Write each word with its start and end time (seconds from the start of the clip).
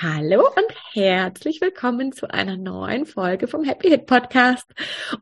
Hallo 0.00 0.46
und 0.46 0.72
herzlich 0.92 1.60
willkommen 1.60 2.12
zu 2.12 2.30
einer 2.30 2.56
neuen 2.56 3.04
Folge 3.04 3.48
vom 3.48 3.64
Happy 3.64 3.88
Hit 3.88 4.06
Podcast. 4.06 4.64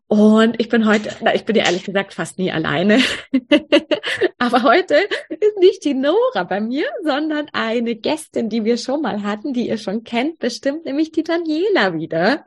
Und 0.06 0.60
ich 0.60 0.68
bin 0.68 0.86
heute, 0.86 1.16
na, 1.22 1.34
ich 1.34 1.46
bin 1.46 1.56
ja 1.56 1.64
ehrlich 1.64 1.84
gesagt 1.84 2.12
fast 2.12 2.38
nie 2.38 2.52
alleine. 2.52 2.98
Aber 4.38 4.64
heute 4.64 4.96
ist 5.30 5.56
nicht 5.60 5.82
die 5.86 5.94
Nora 5.94 6.44
bei 6.44 6.60
mir, 6.60 6.84
sondern 7.02 7.46
eine 7.54 7.94
Gästin, 7.94 8.50
die 8.50 8.64
wir 8.64 8.76
schon 8.76 9.00
mal 9.00 9.22
hatten, 9.22 9.54
die 9.54 9.66
ihr 9.66 9.78
schon 9.78 10.04
kennt, 10.04 10.40
bestimmt 10.40 10.84
nämlich 10.84 11.10
die 11.10 11.24
Daniela 11.24 11.94
wieder. 11.94 12.44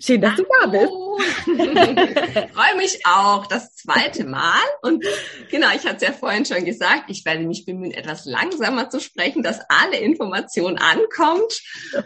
Schön, 0.00 0.20
dass 0.20 0.36
du 0.36 0.44
da 0.60 0.66
bist. 0.66 0.90
Freue 2.54 2.76
mich 2.76 3.06
auch 3.06 3.46
das 3.46 3.74
zweite 3.76 4.24
Mal. 4.24 4.60
Und 4.82 5.04
genau, 5.50 5.68
ich 5.74 5.86
hatte 5.86 5.96
es 5.96 6.02
ja 6.02 6.12
vorhin 6.12 6.44
schon 6.44 6.64
gesagt, 6.64 7.04
ich 7.08 7.24
werde 7.24 7.44
mich 7.44 7.64
bemühen, 7.64 7.92
etwas 7.92 8.24
langsamer 8.24 8.90
zu 8.90 9.00
sprechen, 9.00 9.42
dass 9.42 9.60
alle 9.68 9.98
Informationen 9.98 10.78
ankommt. 10.78 11.62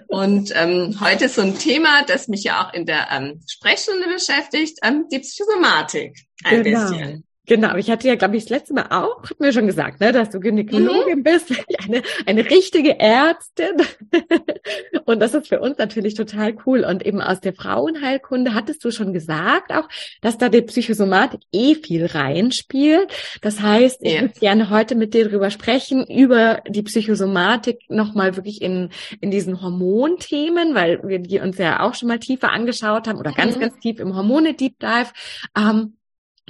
Und 0.08 0.52
ähm, 0.54 0.98
heute 1.00 1.26
ist 1.26 1.36
so 1.36 1.42
ein 1.42 1.58
Thema, 1.58 2.04
das 2.04 2.28
mich 2.28 2.44
ja 2.44 2.66
auch 2.66 2.74
in 2.74 2.84
der 2.84 3.08
ähm, 3.10 3.40
Sprechstunde 3.48 4.06
beschäftigt, 4.08 4.78
ähm, 4.82 5.06
die 5.10 5.20
Psychosomatik. 5.20 6.18
Ein 6.44 6.62
genau. 6.62 6.90
bisschen. 6.90 7.27
Genau, 7.48 7.76
ich 7.76 7.90
hatte 7.90 8.06
ja, 8.06 8.14
glaube 8.14 8.36
ich, 8.36 8.44
das 8.44 8.50
letzte 8.50 8.74
Mal 8.74 8.88
auch, 8.90 9.22
hat 9.22 9.40
mir 9.40 9.54
schon 9.54 9.66
gesagt, 9.66 10.00
ne, 10.00 10.12
dass 10.12 10.28
du 10.28 10.38
Gynäkologin 10.38 11.20
mhm. 11.20 11.22
bist, 11.22 11.50
eine, 11.82 12.02
eine 12.26 12.44
richtige 12.44 13.00
Ärztin. 13.00 13.82
und 15.06 15.20
das 15.20 15.32
ist 15.32 15.48
für 15.48 15.58
uns 15.60 15.78
natürlich 15.78 16.12
total 16.12 16.54
cool. 16.66 16.84
Und 16.84 17.06
eben 17.06 17.22
aus 17.22 17.40
der 17.40 17.54
Frauenheilkunde 17.54 18.52
hattest 18.52 18.84
du 18.84 18.90
schon 18.90 19.14
gesagt 19.14 19.72
auch, 19.72 19.88
dass 20.20 20.36
da 20.36 20.50
die 20.50 20.60
Psychosomatik 20.60 21.40
eh 21.50 21.74
viel 21.74 22.04
reinspielt. 22.04 23.08
Das 23.40 23.62
heißt, 23.62 24.00
ich 24.02 24.12
ja. 24.12 24.20
würde 24.20 24.38
gerne 24.38 24.68
heute 24.68 24.94
mit 24.94 25.14
dir 25.14 25.30
darüber 25.30 25.50
sprechen, 25.50 26.04
über 26.06 26.62
die 26.68 26.82
Psychosomatik 26.82 27.80
nochmal 27.88 28.36
wirklich 28.36 28.60
in, 28.60 28.90
in 29.22 29.30
diesen 29.30 29.62
Hormonthemen, 29.62 30.74
weil 30.74 31.00
wir 31.02 31.18
die 31.18 31.40
uns 31.40 31.56
ja 31.56 31.80
auch 31.80 31.94
schon 31.94 32.08
mal 32.08 32.18
tiefer 32.18 32.52
angeschaut 32.52 33.08
haben 33.08 33.18
oder 33.18 33.32
ganz, 33.32 33.56
mhm. 33.56 33.60
ganz 33.60 33.78
tief 33.78 34.00
im 34.00 34.14
Hormone-Deep 34.14 34.78
Dive. 34.78 35.12
Ähm, 35.56 35.94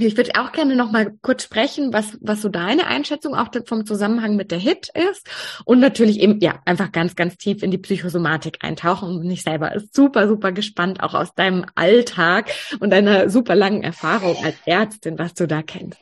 ich 0.07 0.17
würde 0.17 0.33
auch 0.39 0.53
gerne 0.53 0.77
noch 0.77 0.91
mal 0.91 1.13
kurz 1.23 1.45
sprechen, 1.45 1.93
was, 1.93 2.19
was 2.21 2.43
so 2.43 2.49
deine 2.49 2.87
Einschätzung 2.87 3.35
auch 3.35 3.49
vom 3.67 3.87
Zusammenhang 3.87 4.37
mit 4.37 4.51
der 4.51 4.59
HIT 4.59 4.91
ist 5.11 5.29
und 5.65 5.81
natürlich 5.81 6.21
eben, 6.21 6.41
ja, 6.41 6.61
einfach 6.65 6.93
ganz, 6.93 7.17
ganz 7.17 7.37
tief 7.37 7.63
in 7.63 7.71
die 7.71 7.79
Psychosomatik 7.79 8.59
eintauchen 8.61 9.19
und 9.19 9.31
ich 9.31 9.43
selber 9.43 9.75
ist 9.75 9.95
super, 9.95 10.29
super 10.29 10.53
gespannt 10.53 11.03
auch 11.03 11.15
aus 11.15 11.35
deinem 11.35 11.65
Alltag 11.75 12.51
und 12.81 12.91
deiner 12.91 13.31
super 13.31 13.55
langen 13.55 13.83
Erfahrung 13.83 14.37
als 14.45 14.57
Ärztin, 14.67 15.19
was 15.19 15.35
du 15.35 15.47
da 15.47 15.63
kennst. 15.63 15.99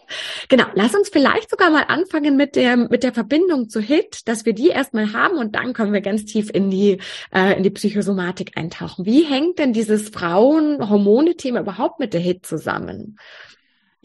Genau, 0.49 0.65
lass 0.75 0.95
uns 0.95 1.09
vielleicht 1.09 1.51
sogar 1.51 1.71
mal 1.71 1.85
anfangen 1.89 2.37
mit 2.37 2.57
der, 2.57 2.77
mit 2.77 3.03
der 3.03 3.13
Verbindung 3.13 3.69
zu 3.69 3.81
HIT, 3.81 4.29
dass 4.29 4.45
wir 4.45 4.53
die 4.53 4.69
erstmal 4.69 5.13
haben 5.13 5.39
und 5.39 5.55
dann 5.55 5.73
können 5.73 5.93
wir 5.93 6.01
ganz 6.01 6.25
tief 6.25 6.51
in 6.53 6.71
die, 6.71 6.99
äh, 7.35 7.57
in 7.57 7.63
die 7.63 7.71
Psychosomatik 7.71 8.57
eintauchen. 8.57 9.07
Wie 9.07 9.25
hängt 9.25 9.59
denn 9.59 9.73
dieses 9.73 10.09
Frauen-Hormone-Thema 10.11 11.61
überhaupt 11.61 12.01
mit 12.01 12.15
der 12.15 12.21
HIT 12.21 12.47
zusammen? 12.47 13.19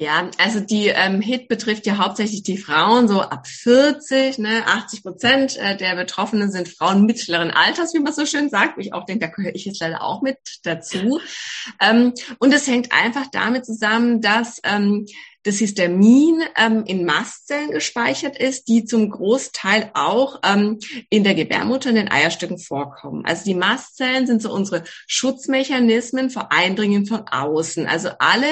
Ja, 0.02 0.32
also 0.40 0.60
die 0.60 0.88
ähm, 0.88 1.22
HIT 1.22 1.48
betrifft 1.48 1.86
ja 1.86 2.00
hauptsächlich 2.00 2.42
die 2.42 2.58
Frauen 2.58 3.08
so 3.08 3.22
ab 3.22 3.46
40, 3.46 4.40
ne, 4.40 4.66
80 4.66 5.04
Prozent 5.04 5.58
äh, 5.58 5.78
der 5.78 5.96
Betroffenen 5.96 6.52
sind 6.52 6.70
Frauen 6.70 7.06
mittleren 7.06 7.52
Alters, 7.52 7.94
wie 7.94 8.00
man 8.00 8.12
so 8.12 8.26
schön 8.26 8.50
sagt. 8.50 8.80
Ich 8.80 8.96
auch 8.96 9.06
denke, 9.06 9.28
da 9.28 9.32
gehöre 9.32 9.54
ich 9.54 9.66
jetzt 9.66 9.80
leider 9.80 10.02
auch 10.02 10.24
mit 10.24 10.40
dazu. 10.64 11.22
Ähm, 11.80 12.14
und 12.40 12.52
es 12.52 12.66
hängt 12.66 12.92
einfach 12.92 13.28
damit 13.32 13.64
zusammen, 13.64 14.22
dass 14.22 14.60
ähm, 14.64 15.06
das 15.44 15.58
Histamin 15.58 16.44
ähm, 16.56 16.84
in 16.86 17.06
Mastzellen 17.06 17.72
gespeichert 17.72 18.38
ist, 18.38 18.68
die 18.68 18.86
zum 18.86 19.10
Großteil 19.10 19.92
auch 19.96 20.40
ähm, 20.44 20.80
in 21.10 21.24
der 21.24 21.34
Gebärmutter 21.34 21.90
in 21.90 21.96
den 21.96 22.12
Eierstöcken 22.12 22.60
vorkommen. 22.60 23.26
Also 23.26 23.46
die 23.46 23.56
Mastzellen 23.56 24.28
sind 24.28 24.42
so 24.42 24.54
unsere 24.54 24.84
Schutzmechanismen 25.08 26.30
vor 26.30 26.52
Eindringen 26.52 27.08
von 27.08 27.28
außen. 27.28 27.88
Also 27.88 28.10
alle 28.20 28.46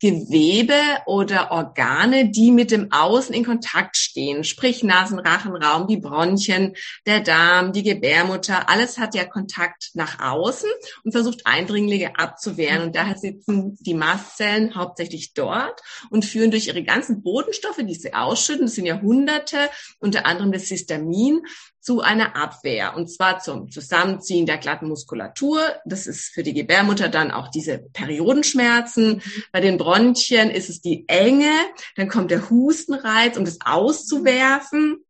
Gewebe 0.00 0.78
oder 1.06 1.52
Organe, 1.52 2.30
die 2.30 2.50
mit 2.50 2.70
dem 2.70 2.92
Außen 2.92 3.34
in 3.34 3.44
Kontakt 3.44 3.96
stehen, 3.96 4.44
sprich 4.44 4.82
Nasenrachenraum, 4.82 5.86
die 5.86 5.96
Bronchien, 5.96 6.74
der 7.06 7.20
Darm, 7.20 7.72
die 7.72 7.82
Gebärmutter, 7.82 8.68
alles 8.68 8.98
hat 8.98 9.14
ja 9.14 9.24
Kontakt 9.24 9.90
nach 9.94 10.20
außen 10.20 10.68
und 11.04 11.12
versucht 11.12 11.46
Eindringlinge 11.46 12.18
abzuwehren. 12.18 12.82
Und 12.82 12.96
daher 12.96 13.16
sitzen 13.16 13.78
die 13.80 13.94
Mastzellen 13.94 14.74
hauptsächlich 14.74 15.32
dort 15.32 15.80
und 16.10 16.25
führen 16.26 16.50
durch 16.50 16.66
ihre 16.66 16.82
ganzen 16.82 17.22
Bodenstoffe, 17.22 17.80
die 17.82 17.94
sie 17.94 18.14
ausschütten, 18.14 18.66
das 18.66 18.74
sind 18.74 18.86
ja 18.86 19.00
hunderte, 19.00 19.58
unter 19.98 20.26
anderem 20.26 20.52
das 20.52 20.64
Histamin, 20.64 21.42
zu 21.86 22.00
einer 22.00 22.34
Abwehr. 22.34 22.96
Und 22.96 23.06
zwar 23.06 23.38
zum 23.38 23.70
Zusammenziehen 23.70 24.44
der 24.44 24.58
glatten 24.58 24.88
Muskulatur. 24.88 25.60
Das 25.84 26.08
ist 26.08 26.34
für 26.34 26.42
die 26.42 26.52
Gebärmutter 26.52 27.08
dann 27.08 27.30
auch 27.30 27.46
diese 27.46 27.78
Periodenschmerzen. 27.78 29.22
Bei 29.52 29.60
den 29.60 29.78
Bronchien 29.78 30.50
ist 30.50 30.68
es 30.68 30.80
die 30.80 31.04
Enge. 31.06 31.52
Dann 31.94 32.08
kommt 32.08 32.32
der 32.32 32.50
Hustenreiz, 32.50 33.36
um 33.36 33.44
das 33.44 33.58
auszuwerfen 33.64 35.05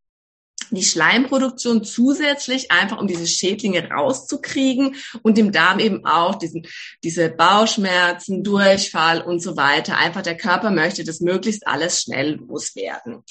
die 0.70 0.82
Schleimproduktion 0.82 1.84
zusätzlich 1.84 2.70
einfach, 2.70 2.98
um 2.98 3.06
diese 3.06 3.26
Schädlinge 3.26 3.88
rauszukriegen 3.88 4.96
und 5.22 5.38
dem 5.38 5.52
Darm 5.52 5.78
eben 5.78 6.04
auch 6.04 6.36
diesen, 6.36 6.66
diese 7.04 7.28
Bauchschmerzen, 7.28 8.42
Durchfall 8.42 9.22
und 9.22 9.40
so 9.40 9.56
weiter. 9.56 9.98
Einfach 9.98 10.22
der 10.22 10.36
Körper 10.36 10.70
möchte 10.70 11.04
das 11.04 11.20
möglichst 11.20 11.66
alles 11.66 12.02
schnell 12.02 12.36
loswerden. 12.36 13.22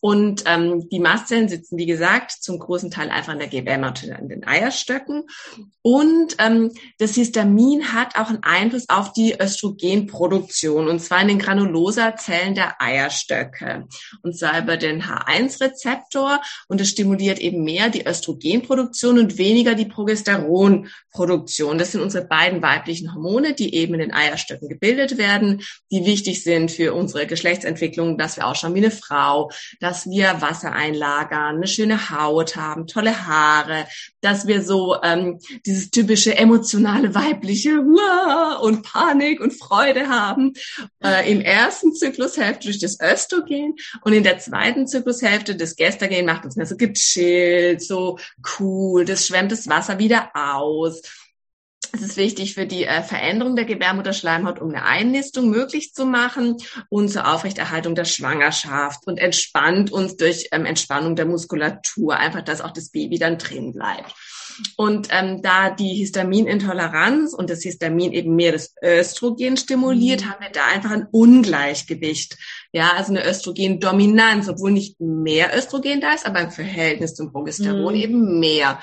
Und 0.00 0.44
ähm, 0.46 0.88
die 0.88 1.00
Mastzellen 1.00 1.48
sitzen, 1.48 1.78
wie 1.78 1.86
gesagt, 1.86 2.32
zum 2.32 2.58
großen 2.58 2.90
Teil 2.90 3.10
einfach 3.10 3.32
in 3.32 3.38
der 3.38 3.48
Gebärmutter, 3.48 4.18
in 4.18 4.28
den 4.28 4.46
Eierstöcken. 4.46 5.24
Und 5.82 6.36
ähm, 6.38 6.72
das 6.98 7.14
Histamin 7.14 7.92
hat 7.92 8.16
auch 8.16 8.28
einen 8.28 8.42
Einfluss 8.42 8.88
auf 8.88 9.12
die 9.12 9.36
Östrogenproduktion 9.40 10.88
und 10.88 11.00
zwar 11.00 11.22
in 11.22 11.28
den 11.28 11.38
Granulosa-Zellen 11.38 12.54
der 12.54 12.80
Eierstöcke. 12.80 13.86
Und 14.22 14.36
zwar 14.36 14.58
über 14.58 14.76
den 14.76 15.02
H1-Rezeptor 15.02 16.40
und 16.68 16.79
es 16.80 16.90
stimuliert 16.90 17.38
eben 17.38 17.62
mehr 17.62 17.88
die 17.90 18.06
Östrogenproduktion 18.06 19.18
und 19.18 19.38
weniger 19.38 19.74
die 19.74 19.84
Progesteronproduktion. 19.84 21.78
Das 21.78 21.92
sind 21.92 22.00
unsere 22.00 22.26
beiden 22.26 22.62
weiblichen 22.62 23.14
Hormone, 23.14 23.54
die 23.54 23.74
eben 23.74 23.94
in 23.94 24.00
den 24.00 24.12
Eierstöcken 24.12 24.68
gebildet 24.68 25.18
werden, 25.18 25.62
die 25.90 26.04
wichtig 26.04 26.42
sind 26.42 26.70
für 26.70 26.94
unsere 26.94 27.26
Geschlechtsentwicklung, 27.26 28.18
dass 28.18 28.36
wir 28.36 28.46
ausschauen 28.46 28.74
wie 28.74 28.78
eine 28.78 28.90
Frau, 28.90 29.50
dass 29.80 30.08
wir 30.08 30.40
Wasser 30.40 30.72
einlagern, 30.72 31.56
eine 31.56 31.66
schöne 31.66 32.10
Haut 32.10 32.56
haben, 32.56 32.86
tolle 32.86 33.26
Haare, 33.26 33.86
dass 34.20 34.46
wir 34.46 34.62
so 34.62 34.96
ähm, 35.02 35.38
dieses 35.66 35.90
typische 35.90 36.36
emotionale 36.36 37.14
weibliche 37.14 37.80
Uah! 37.80 38.58
und 38.62 38.82
Panik 38.82 39.40
und 39.40 39.52
Freude 39.52 40.08
haben. 40.08 40.54
Äh, 41.02 41.30
Im 41.30 41.40
ersten 41.40 41.94
Zyklushälfte 41.94 42.68
durch 42.68 42.78
das 42.78 42.98
Östrogen 43.00 43.76
und 44.02 44.12
in 44.12 44.22
der 44.22 44.38
zweiten 44.38 44.86
Zyklushälfte 44.86 45.56
das 45.56 45.76
Gestagen 45.76 46.26
macht 46.26 46.44
uns 46.44 46.56
mehr 46.56 46.66
so 46.70 46.76
gechillt, 46.76 47.82
so 47.82 48.18
cool, 48.58 49.04
das 49.04 49.26
schwemmt 49.26 49.52
das 49.52 49.68
Wasser 49.68 49.98
wieder 49.98 50.30
aus. 50.34 51.02
es 51.92 52.02
ist 52.02 52.16
wichtig 52.16 52.54
für 52.54 52.66
die 52.66 52.84
äh, 52.84 53.02
Veränderung 53.02 53.56
der 53.56 53.64
Gebärmutterschleimhaut, 53.64 54.60
um 54.60 54.70
eine 54.70 54.84
Einnistung 54.84 55.50
möglich 55.50 55.92
zu 55.92 56.06
machen 56.06 56.56
und 56.88 57.10
zur 57.10 57.30
Aufrechterhaltung 57.32 57.94
der 57.94 58.04
Schwangerschaft 58.04 59.06
und 59.06 59.18
entspannt 59.18 59.92
uns 59.92 60.16
durch 60.16 60.48
ähm, 60.52 60.64
Entspannung 60.64 61.16
der 61.16 61.26
Muskulatur, 61.26 62.16
einfach, 62.16 62.42
dass 62.42 62.60
auch 62.60 62.72
das 62.72 62.90
Baby 62.90 63.18
dann 63.18 63.38
drin 63.38 63.72
bleibt. 63.72 64.14
Und 64.76 65.08
ähm, 65.10 65.42
da 65.42 65.70
die 65.70 65.94
Histaminintoleranz 65.94 67.34
und 67.34 67.50
das 67.50 67.62
Histamin 67.62 68.12
eben 68.12 68.34
mehr 68.34 68.52
das 68.52 68.74
Östrogen 68.82 69.56
stimuliert, 69.56 70.22
mhm. 70.22 70.30
haben 70.30 70.40
wir 70.40 70.50
da 70.50 70.66
einfach 70.66 70.90
ein 70.90 71.06
Ungleichgewicht. 71.10 72.38
Ja, 72.72 72.92
also 72.96 73.12
eine 73.12 73.28
Östrogendominanz, 73.28 74.48
obwohl 74.48 74.72
nicht 74.72 75.00
mehr 75.00 75.56
Östrogen 75.56 76.00
da 76.00 76.12
ist, 76.12 76.26
aber 76.26 76.40
im 76.40 76.50
Verhältnis 76.50 77.14
zum 77.14 77.32
Progesteron 77.32 77.94
mhm. 77.94 78.00
eben 78.00 78.40
mehr. 78.40 78.80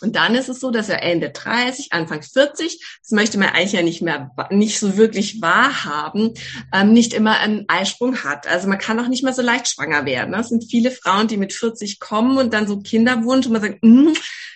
Und 0.00 0.16
dann 0.16 0.34
ist 0.34 0.48
es 0.48 0.60
so, 0.60 0.70
dass 0.70 0.88
er 0.88 1.02
Ende 1.02 1.30
30, 1.30 1.92
Anfang 1.92 2.22
40, 2.22 2.98
das 3.02 3.10
möchte 3.10 3.38
man 3.38 3.50
eigentlich 3.50 3.72
ja 3.72 3.82
nicht 3.82 4.02
mehr, 4.02 4.30
nicht 4.50 4.78
so 4.78 4.96
wirklich 4.96 5.40
wahrhaben, 5.40 6.34
ähm, 6.72 6.92
nicht 6.92 7.12
immer 7.12 7.38
einen 7.38 7.64
Eisprung 7.68 8.24
hat. 8.24 8.46
Also 8.46 8.68
man 8.68 8.78
kann 8.78 8.98
auch 9.00 9.08
nicht 9.08 9.22
mehr 9.22 9.32
so 9.32 9.42
leicht 9.42 9.68
schwanger 9.68 10.04
werden. 10.04 10.34
Es 10.34 10.48
sind 10.48 10.70
viele 10.70 10.90
Frauen, 10.90 11.28
die 11.28 11.36
mit 11.36 11.52
40 11.52 12.00
kommen 12.00 12.38
und 12.38 12.52
dann 12.52 12.66
so 12.66 12.78
Kinderwunsch 12.80 13.46
und 13.46 13.52
man 13.52 13.62
sagt, 13.62 13.78
mm, 13.82 14.12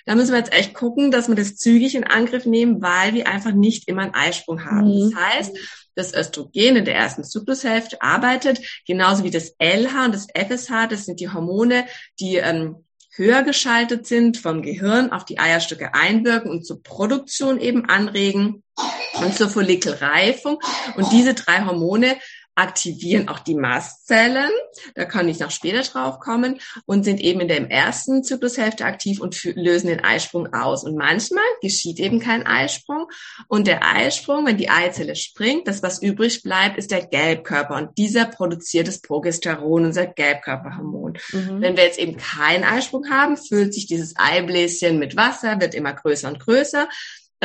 da 0.07 0.15
müssen 0.15 0.33
wir 0.33 0.39
jetzt 0.39 0.53
echt 0.53 0.75
gucken, 0.75 1.11
dass 1.11 1.29
wir 1.29 1.35
das 1.35 1.57
zügig 1.57 1.95
in 1.95 2.05
Angriff 2.05 2.45
nehmen, 2.45 2.83
weil 2.83 3.15
wir 3.15 3.27
einfach 3.27 3.53
nicht 3.53 3.89
immer 3.89 4.03
einen 4.03 4.15
Eisprung 4.15 4.65
haben. 4.65 4.89
Mhm. 4.89 5.11
Das 5.11 5.21
heißt, 5.23 5.59
das 5.95 6.15
Östrogen 6.15 6.77
in 6.77 6.85
der 6.85 6.97
ersten 6.97 7.25
Zyklushälfte 7.25 8.03
arbeitet, 8.03 8.61
genauso 8.87 9.25
wie 9.25 9.31
das 9.31 9.55
LH 9.59 10.07
und 10.07 10.15
das 10.15 10.27
FSH, 10.35 10.89
das 10.89 11.05
sind 11.05 11.21
die 11.21 11.31
Hormone, 11.31 11.87
die 12.21 12.37
ähm, 12.37 12.84
höher 13.17 13.43
geschaltet 13.43 14.07
sind, 14.07 14.37
vom 14.37 14.63
Gehirn 14.63 15.13
auf 15.13 15.25
die 15.25 15.39
Eierstücke 15.39 15.95
einwirken 15.95 16.51
und 16.51 16.67
zur 16.67 16.83
Produktion 16.83 17.61
eben 17.61 17.89
anregen 17.89 18.63
und 19.15 19.35
zur 19.35 19.49
Follikelreifung. 19.49 20.59
Und 20.97 21.13
diese 21.13 21.35
drei 21.35 21.65
Hormone 21.65 22.17
aktivieren 22.55 23.29
auch 23.29 23.41
die 23.41 23.55
Mastzellen, 23.55 24.51
da 24.95 25.05
kann 25.05 25.29
ich 25.29 25.41
noch 25.41 25.51
später 25.51 25.83
drauf 25.83 26.21
kommen, 26.21 26.61
und 26.87 27.05
sind 27.05 27.21
eben 27.21 27.41
in 27.41 27.49
der 27.49 27.71
ersten 27.71 28.23
Zyklushälfte 28.23 28.85
aktiv 28.85 29.21
und 29.21 29.43
lösen 29.55 29.89
den 29.89 30.05
Eisprung 30.05 30.53
aus. 30.53 30.85
Und 30.85 30.97
manchmal 30.97 31.45
geschieht 31.61 31.99
eben 31.99 32.21
kein 32.21 32.47
Eisprung. 32.47 33.09
Und 33.49 33.67
der 33.67 33.85
Eisprung, 33.85 34.47
wenn 34.47 34.57
die 34.57 34.71
Eizelle 34.71 35.17
springt, 35.17 35.67
das, 35.69 35.83
was 35.83 36.03
übrig 36.03 36.43
bleibt, 36.43 36.79
ist 36.79 36.91
der 36.91 37.07
Gelbkörper. 37.07 37.77
Und 37.77 37.99
dieser 37.99 38.27
produziert 38.27 38.89
das 38.89 39.01
Progesteron, 39.01 39.87
unser 39.87 40.07
Gelbkörperhormon. 40.07 41.19
Mhm. 41.33 41.61
Wenn 41.61 41.77
wir 41.77 41.85
jetzt 41.85 41.99
eben 41.99 42.17
keinen 42.17 42.65
Eisprung 42.65 43.11
haben, 43.11 43.37
füllt 43.37 43.75
sich 43.75 43.87
dieses 43.87 44.15
Eibläschen 44.17 44.99
mit 44.99 45.17
Wasser, 45.17 45.61
wird 45.61 45.75
immer 45.75 45.93
größer 45.93 46.29
und 46.29 46.41
größer 46.41 46.89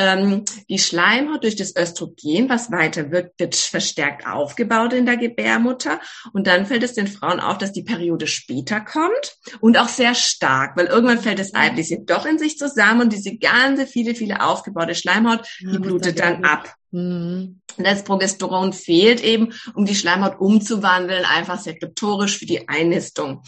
ähm, 0.00 0.44
die 0.70 0.78
Schleimhaut 0.78 1.44
durch 1.44 1.56
das 1.56 1.76
Östrogen, 1.76 2.48
was 2.48 2.72
weiter 2.72 3.10
wirkt, 3.10 3.38
wird 3.38 3.54
verstärkt 3.54 4.26
aufgebaut 4.26 4.94
in 4.94 5.04
der 5.04 5.18
Gebärmutter. 5.18 6.00
Und 6.32 6.46
dann 6.46 6.64
fällt 6.64 6.82
es 6.82 6.94
den 6.94 7.06
Frauen 7.06 7.38
auf, 7.38 7.58
dass 7.58 7.72
die 7.72 7.82
Periode 7.82 8.26
später 8.26 8.80
kommt 8.80 9.36
und 9.60 9.76
auch 9.76 9.88
sehr 9.88 10.14
stark, 10.14 10.76
weil 10.76 10.86
irgendwann 10.86 11.20
fällt 11.20 11.38
das 11.38 11.54
Eibläschen 11.54 12.06
doch 12.06 12.24
in 12.24 12.38
sich 12.38 12.56
zusammen 12.56 13.02
und 13.02 13.12
diese 13.12 13.36
ganze 13.36 13.86
viele, 13.86 14.14
viele 14.14 14.42
aufgebaute 14.42 14.94
Schleimhaut, 14.94 15.46
die 15.60 15.78
blutet 15.78 16.18
dann 16.18 16.44
ab. 16.44 16.74
Mhm. 16.92 17.60
Das 17.76 18.02
Progesteron 18.02 18.72
fehlt 18.72 19.22
eben, 19.22 19.52
um 19.74 19.84
die 19.84 19.94
Schleimhaut 19.94 20.40
umzuwandeln, 20.40 21.24
einfach 21.24 21.60
sekretorisch 21.60 22.38
für 22.38 22.46
die 22.46 22.68
Einnistung. 22.68 23.42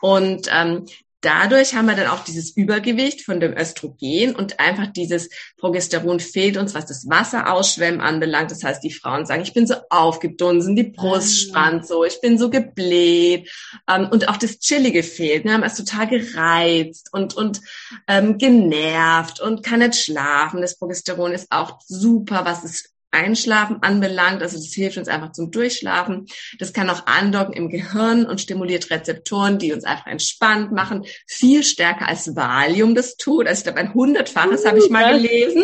Und 0.00 0.48
ähm, 0.52 0.84
dadurch 1.24 1.74
haben 1.74 1.86
wir 1.86 1.94
dann 1.94 2.08
auch 2.08 2.24
dieses 2.24 2.56
Übergewicht 2.56 3.24
von 3.24 3.40
dem 3.40 3.56
Östrogen 3.56 4.34
und 4.34 4.60
einfach 4.60 4.88
dieses 4.88 5.30
Progesteron 5.58 6.20
fehlt 6.20 6.56
uns, 6.56 6.74
was 6.74 6.86
das 6.86 7.08
Wasserausschwemmen 7.08 8.00
anbelangt. 8.00 8.50
Das 8.50 8.62
heißt, 8.62 8.82
die 8.82 8.92
Frauen 8.92 9.26
sagen, 9.26 9.42
ich 9.42 9.54
bin 9.54 9.66
so 9.66 9.74
aufgedunsen, 9.90 10.76
die 10.76 10.84
Brust 10.84 11.48
ah. 11.48 11.48
spannt 11.48 11.86
so, 11.86 12.04
ich 12.04 12.20
bin 12.20 12.38
so 12.38 12.50
gebläht 12.50 13.50
ähm, 13.88 14.08
und 14.10 14.28
auch 14.28 14.36
das 14.36 14.58
Chillige 14.58 15.02
fehlt. 15.02 15.44
Ne? 15.44 15.54
Haben 15.54 15.62
es 15.62 15.76
total 15.76 16.08
gereizt 16.08 17.08
und 17.12 17.34
und 17.34 17.60
ähm, 18.08 18.38
genervt 18.38 19.40
und 19.40 19.64
kann 19.64 19.80
nicht 19.80 19.96
schlafen. 19.96 20.60
Das 20.60 20.78
Progesteron 20.78 21.32
ist 21.32 21.50
auch 21.50 21.78
super, 21.86 22.44
was 22.44 22.64
es 22.64 22.93
Einschlafen 23.14 23.82
anbelangt. 23.82 24.42
Also 24.42 24.56
das 24.56 24.72
hilft 24.74 24.98
uns 24.98 25.08
einfach 25.08 25.32
zum 25.32 25.50
Durchschlafen. 25.50 26.26
Das 26.58 26.72
kann 26.72 26.90
auch 26.90 27.06
andocken 27.06 27.54
im 27.54 27.68
Gehirn 27.70 28.26
und 28.26 28.40
stimuliert 28.40 28.90
Rezeptoren, 28.90 29.58
die 29.58 29.72
uns 29.72 29.84
einfach 29.84 30.06
entspannt 30.06 30.72
machen. 30.72 31.06
Viel 31.26 31.62
stärker 31.62 32.08
als 32.08 32.34
Valium 32.34 32.94
das 32.94 33.16
tut. 33.16 33.46
Also 33.46 33.60
ich 33.60 33.64
glaube, 33.64 33.78
ein 33.78 33.94
hundertfaches 33.94 34.64
uh, 34.64 34.68
habe 34.68 34.78
ich 34.78 34.90
mal 34.90 35.14
gelesen 35.14 35.62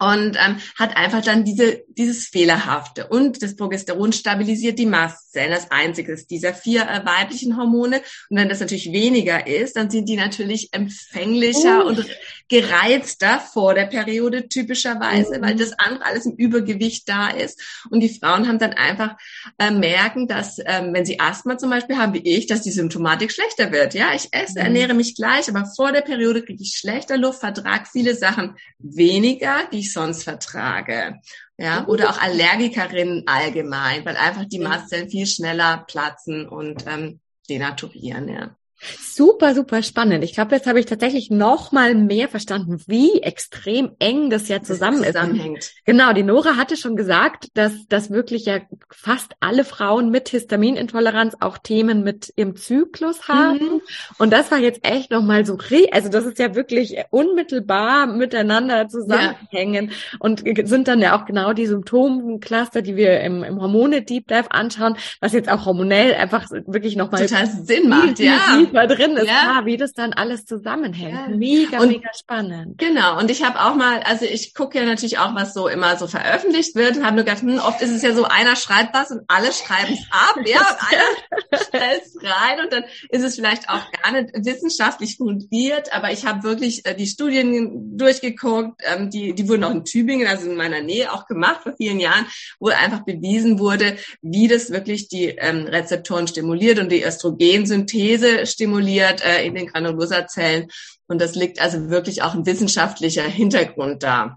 und 0.00 0.36
ähm, 0.36 0.56
hat 0.78 0.96
einfach 0.96 1.22
dann 1.22 1.44
diese, 1.44 1.84
dieses 1.88 2.26
Fehlerhafte. 2.26 3.06
Und 3.08 3.42
das 3.42 3.54
Progesteron 3.54 4.14
stabilisiert 4.14 4.78
die 4.78 4.86
Mastzellen, 4.86 5.50
das 5.50 5.70
einzige 5.70 6.16
dieser 6.28 6.54
vier 6.54 6.88
äh, 6.88 7.04
weiblichen 7.04 7.58
Hormone. 7.58 8.00
Und 8.30 8.38
wenn 8.38 8.48
das 8.48 8.60
natürlich 8.60 8.92
weniger 8.92 9.46
ist, 9.46 9.76
dann 9.76 9.90
sind 9.90 10.08
die 10.08 10.16
natürlich 10.16 10.72
empfänglicher 10.72 11.84
uh. 11.84 11.88
und 11.88 12.06
gereizter 12.48 13.40
vor 13.40 13.74
der 13.74 13.86
Periode 13.86 14.48
typischerweise, 14.48 15.38
uh. 15.38 15.42
weil 15.42 15.56
das 15.56 15.78
andere 15.78 16.06
alles 16.06 16.24
im 16.24 16.32
Übergewicht 16.32 17.06
da 17.06 17.28
ist. 17.28 17.60
Und 17.90 18.00
die 18.00 18.08
Frauen 18.08 18.48
haben 18.48 18.58
dann 18.58 18.72
einfach 18.72 19.16
äh, 19.58 19.70
merken, 19.70 20.26
dass 20.26 20.58
ähm, 20.64 20.94
wenn 20.94 21.04
sie 21.04 21.20
Asthma 21.20 21.58
zum 21.58 21.68
Beispiel 21.68 21.98
haben, 21.98 22.14
wie 22.14 22.26
ich, 22.26 22.46
dass 22.46 22.62
die 22.62 22.72
Symptomatik 22.72 23.32
schlechter 23.32 23.70
wird. 23.70 23.92
Ja, 23.92 24.14
ich 24.14 24.28
esse, 24.32 24.60
uh. 24.60 24.62
ernähre 24.62 24.94
mich 24.94 25.14
gleich, 25.14 25.50
aber 25.50 25.66
vor 25.66 25.92
der 25.92 26.00
Periode 26.00 26.42
kriege 26.42 26.62
ich 26.62 26.78
schlechter 26.78 27.18
Luft, 27.18 27.40
vertrag 27.40 27.86
viele 27.86 28.14
Sachen 28.14 28.56
weniger, 28.78 29.68
die 29.70 29.80
ich 29.80 29.89
sonst 29.92 30.24
vertrage. 30.24 31.20
Ja, 31.56 31.82
mhm. 31.82 31.88
oder 31.88 32.10
auch 32.10 32.20
Allergikerinnen 32.20 33.24
allgemein, 33.26 34.04
weil 34.04 34.16
einfach 34.16 34.44
die 34.46 34.58
Mastzellen 34.58 35.10
viel 35.10 35.26
schneller 35.26 35.84
platzen 35.86 36.48
und 36.48 36.84
ähm, 36.86 37.20
denaturieren, 37.48 38.28
ja. 38.28 38.56
Super, 38.82 39.54
super 39.54 39.82
spannend. 39.82 40.24
Ich 40.24 40.32
glaube, 40.32 40.54
jetzt 40.54 40.66
habe 40.66 40.80
ich 40.80 40.86
tatsächlich 40.86 41.30
noch 41.30 41.70
mal 41.70 41.94
mehr 41.94 42.28
verstanden, 42.28 42.82
wie 42.86 43.20
extrem 43.20 43.92
eng 43.98 44.30
das 44.30 44.48
ja 44.48 44.62
zusammen 44.62 45.02
das 45.02 45.14
ist. 45.14 45.74
Genau, 45.84 46.14
die 46.14 46.22
Nora 46.22 46.56
hatte 46.56 46.78
schon 46.78 46.96
gesagt, 46.96 47.48
dass 47.54 47.72
das 47.88 48.10
wirklich 48.10 48.46
ja 48.46 48.60
fast 48.90 49.32
alle 49.40 49.64
Frauen 49.64 50.10
mit 50.10 50.30
Histaminintoleranz 50.30 51.36
auch 51.40 51.58
Themen 51.58 52.02
mit 52.02 52.32
ihrem 52.36 52.56
Zyklus 52.56 53.28
haben. 53.28 53.58
Mhm. 53.58 53.80
Und 54.18 54.32
das 54.32 54.50
war 54.50 54.58
jetzt 54.58 54.80
echt 54.82 55.10
noch 55.10 55.22
mal 55.22 55.44
so, 55.44 55.58
also 55.92 56.08
das 56.08 56.24
ist 56.24 56.38
ja 56.38 56.54
wirklich 56.54 56.96
unmittelbar 57.10 58.06
miteinander 58.06 58.88
zusammenhängen 58.88 59.90
ja. 59.90 60.18
und 60.20 60.42
sind 60.64 60.88
dann 60.88 61.00
ja 61.00 61.20
auch 61.20 61.26
genau 61.26 61.52
die 61.52 61.66
Symptomcluster, 61.66 62.80
die 62.80 62.96
wir 62.96 63.20
im, 63.20 63.44
im 63.44 63.60
Hormone 63.60 64.00
Deep 64.00 64.28
Dive 64.28 64.50
anschauen, 64.50 64.96
was 65.20 65.34
jetzt 65.34 65.50
auch 65.50 65.66
hormonell 65.66 66.14
einfach 66.14 66.48
wirklich 66.66 66.96
noch 66.96 67.10
mal 67.10 67.26
total 67.26 67.46
Sinn 67.46 67.88
macht, 67.90 68.18
ja 68.18 68.69
tiefer 68.70 68.86
drin 68.86 69.16
ist, 69.16 69.26
ja. 69.26 69.40
klar, 69.42 69.66
wie 69.66 69.76
das 69.76 69.92
dann 69.92 70.12
alles 70.12 70.44
zusammenhängt. 70.44 71.12
Ja. 71.12 71.28
Mega, 71.28 71.80
und, 71.80 71.88
mega 71.88 72.10
spannend. 72.18 72.78
Genau. 72.78 73.18
Und 73.18 73.30
ich 73.30 73.44
habe 73.44 73.60
auch 73.60 73.74
mal, 73.74 74.00
also 74.04 74.24
ich 74.24 74.54
gucke 74.54 74.78
ja 74.78 74.84
natürlich 74.84 75.18
auch, 75.18 75.34
was 75.34 75.54
so 75.54 75.68
immer 75.68 75.96
so 75.96 76.06
veröffentlicht 76.06 76.74
wird 76.74 76.96
und 76.96 77.04
habe 77.04 77.16
nur 77.16 77.24
gedacht, 77.24 77.42
hm, 77.42 77.58
oft 77.58 77.80
ist 77.82 77.90
es 77.90 78.02
ja 78.02 78.12
so, 78.12 78.24
einer 78.24 78.56
schreibt 78.56 78.94
was 78.94 79.10
und 79.10 79.22
alle 79.28 79.52
schreiben 79.52 79.92
es 79.92 80.06
ab, 80.10 80.36
ja, 80.46 80.60
und 80.60 81.52
einer 81.52 81.64
stellt 81.64 82.02
es 82.04 82.16
rein 82.22 82.60
und 82.64 82.72
dann 82.72 82.84
ist 83.08 83.24
es 83.24 83.34
vielleicht 83.34 83.68
auch 83.68 83.90
gar 84.02 84.12
nicht 84.12 84.30
wissenschaftlich 84.34 85.16
fundiert, 85.16 85.92
aber 85.92 86.12
ich 86.12 86.26
habe 86.26 86.42
wirklich 86.42 86.86
äh, 86.86 86.94
die 86.94 87.06
Studien 87.06 87.96
durchgeguckt, 87.96 88.82
ähm, 88.86 89.10
die, 89.10 89.34
die 89.34 89.48
wurden 89.48 89.64
auch 89.64 89.72
in 89.72 89.84
Tübingen, 89.84 90.26
also 90.26 90.48
in 90.48 90.56
meiner 90.56 90.80
Nähe 90.80 91.12
auch 91.12 91.26
gemacht 91.26 91.62
vor 91.62 91.74
vielen 91.76 92.00
Jahren, 92.00 92.26
wo 92.58 92.68
einfach 92.68 93.04
bewiesen 93.04 93.58
wurde, 93.58 93.96
wie 94.22 94.48
das 94.48 94.70
wirklich 94.70 95.08
die 95.08 95.26
ähm, 95.26 95.66
Rezeptoren 95.66 96.26
stimuliert 96.26 96.78
und 96.78 96.90
die 96.90 97.04
Östrogensynthese 97.04 98.46
stimuliert 98.60 99.24
äh, 99.24 99.44
in 99.46 99.54
den 99.54 99.66
Granulosazellen. 99.66 100.68
Und 101.06 101.20
das 101.20 101.34
liegt 101.34 101.60
also 101.60 101.88
wirklich 101.88 102.22
auch 102.22 102.34
ein 102.34 102.44
wissenschaftlicher 102.44 103.22
Hintergrund 103.22 104.02
da 104.02 104.36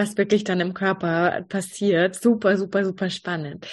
was 0.00 0.16
wirklich 0.16 0.44
dann 0.44 0.60
im 0.60 0.72
Körper 0.72 1.44
passiert. 1.48 2.20
Super, 2.20 2.56
super, 2.56 2.84
super 2.84 3.10
spannend. 3.10 3.66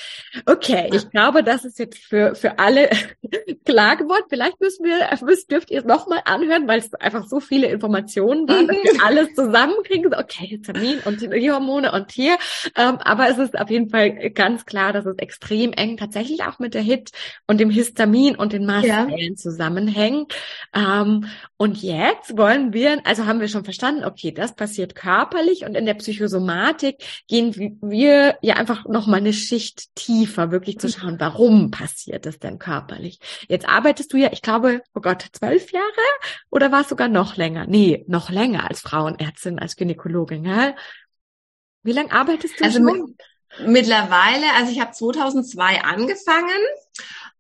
Okay, 0.46 0.90
ich 0.94 1.10
glaube, 1.10 1.44
das 1.44 1.64
ist 1.64 1.80
jetzt 1.80 1.98
für, 1.98 2.36
für 2.36 2.60
alle 2.60 2.90
klar 3.66 3.96
geworden. 3.96 4.24
Vielleicht 4.30 4.60
müssen 4.60 4.86
wir, 4.86 5.08
müsst, 5.26 5.50
dürft 5.50 5.72
ihr 5.72 5.80
es 5.80 5.86
nochmal 5.86 6.22
anhören, 6.26 6.68
weil 6.68 6.80
es 6.80 6.94
einfach 6.96 7.26
so 7.28 7.40
viele 7.40 7.68
Informationen 7.68 8.48
waren, 8.48 8.68
dass 8.68 8.78
wir 8.78 9.06
alles 9.06 9.34
zusammenkriegen. 9.36 10.14
Okay, 10.14 10.48
Histamin 10.48 11.00
und 11.06 11.22
die 11.22 11.52
Hormone 11.52 11.92
und 11.94 12.12
hier. 12.12 12.38
Ähm, 12.76 12.98
aber 12.98 13.30
es 13.30 13.38
ist 13.38 13.58
auf 13.58 13.70
jeden 13.70 13.90
Fall 13.90 14.30
ganz 14.32 14.66
klar, 14.66 14.92
dass 14.92 15.06
es 15.06 15.18
extrem 15.18 15.72
eng 15.74 15.98
tatsächlich 15.98 16.44
auch 16.44 16.60
mit 16.60 16.74
der 16.74 16.82
HIT 16.82 17.12
und 17.48 17.60
dem 17.60 17.70
Histamin 17.70 18.36
und 18.36 18.52
den 18.52 18.66
Mastzellen 18.66 19.18
ja. 19.18 19.36
zusammenhängt. 19.36 20.34
Ähm, 20.76 21.26
und 21.56 21.82
jetzt 21.82 22.38
wollen 22.38 22.74
wir, 22.74 23.00
also 23.06 23.26
haben 23.26 23.40
wir 23.40 23.48
schon 23.48 23.64
verstanden, 23.64 24.04
okay, 24.04 24.32
das 24.32 24.56
passiert 24.56 24.94
körperlich 24.94 25.64
und 25.66 25.76
in 25.76 25.86
der 25.86 25.94
Psychologie 25.94 26.17
Psychosomatik 26.18 26.98
gehen 27.28 27.78
wir 27.82 28.38
ja 28.42 28.56
einfach 28.56 28.86
noch 28.86 29.06
mal 29.08 29.18
eine 29.18 29.34
Schicht 29.34 29.96
tiefer, 29.96 30.52
wirklich 30.52 30.80
zu 30.80 30.90
schauen, 30.90 31.20
warum 31.20 31.70
passiert 31.70 32.26
es 32.26 32.40
denn 32.40 32.58
körperlich. 32.58 33.20
Jetzt 33.48 33.70
arbeitest 33.70 34.12
du 34.14 34.18
ja, 34.18 34.32
ich 34.32 34.42
glaube, 34.42 34.82
oh 34.96 35.02
Gott, 35.02 35.26
zwölf 35.32 35.72
Jahre 35.72 35.86
oder 36.50 36.72
war 36.72 36.82
es 36.82 36.90
sogar 36.90 37.08
noch 37.08 37.38
länger? 37.38 37.66
Nee, 37.68 38.04
noch 38.08 38.30
länger 38.30 38.68
als 38.68 38.82
Frauenärztin, 38.82 39.60
als 39.60 39.76
Gynäkologin. 39.76 40.44
Ja? 40.44 40.76
Wie 41.84 41.92
lange 41.92 42.12
arbeitest 42.12 42.60
du 42.60 42.64
also 42.64 42.80
schon? 42.80 43.16
Mittlerweile, 43.66 44.46
also 44.58 44.72
ich 44.72 44.80
habe 44.80 44.92
2002 44.92 45.82
angefangen. 45.84 46.62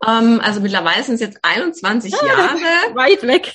Ähm, 0.07 0.39
also 0.41 0.61
mittlerweile 0.61 1.03
sind 1.03 1.15
es 1.15 1.21
jetzt 1.21 1.39
21 1.41 2.13
ah, 2.13 2.25
Jahre. 2.25 2.59
Weit 2.95 3.23
weg. 3.23 3.53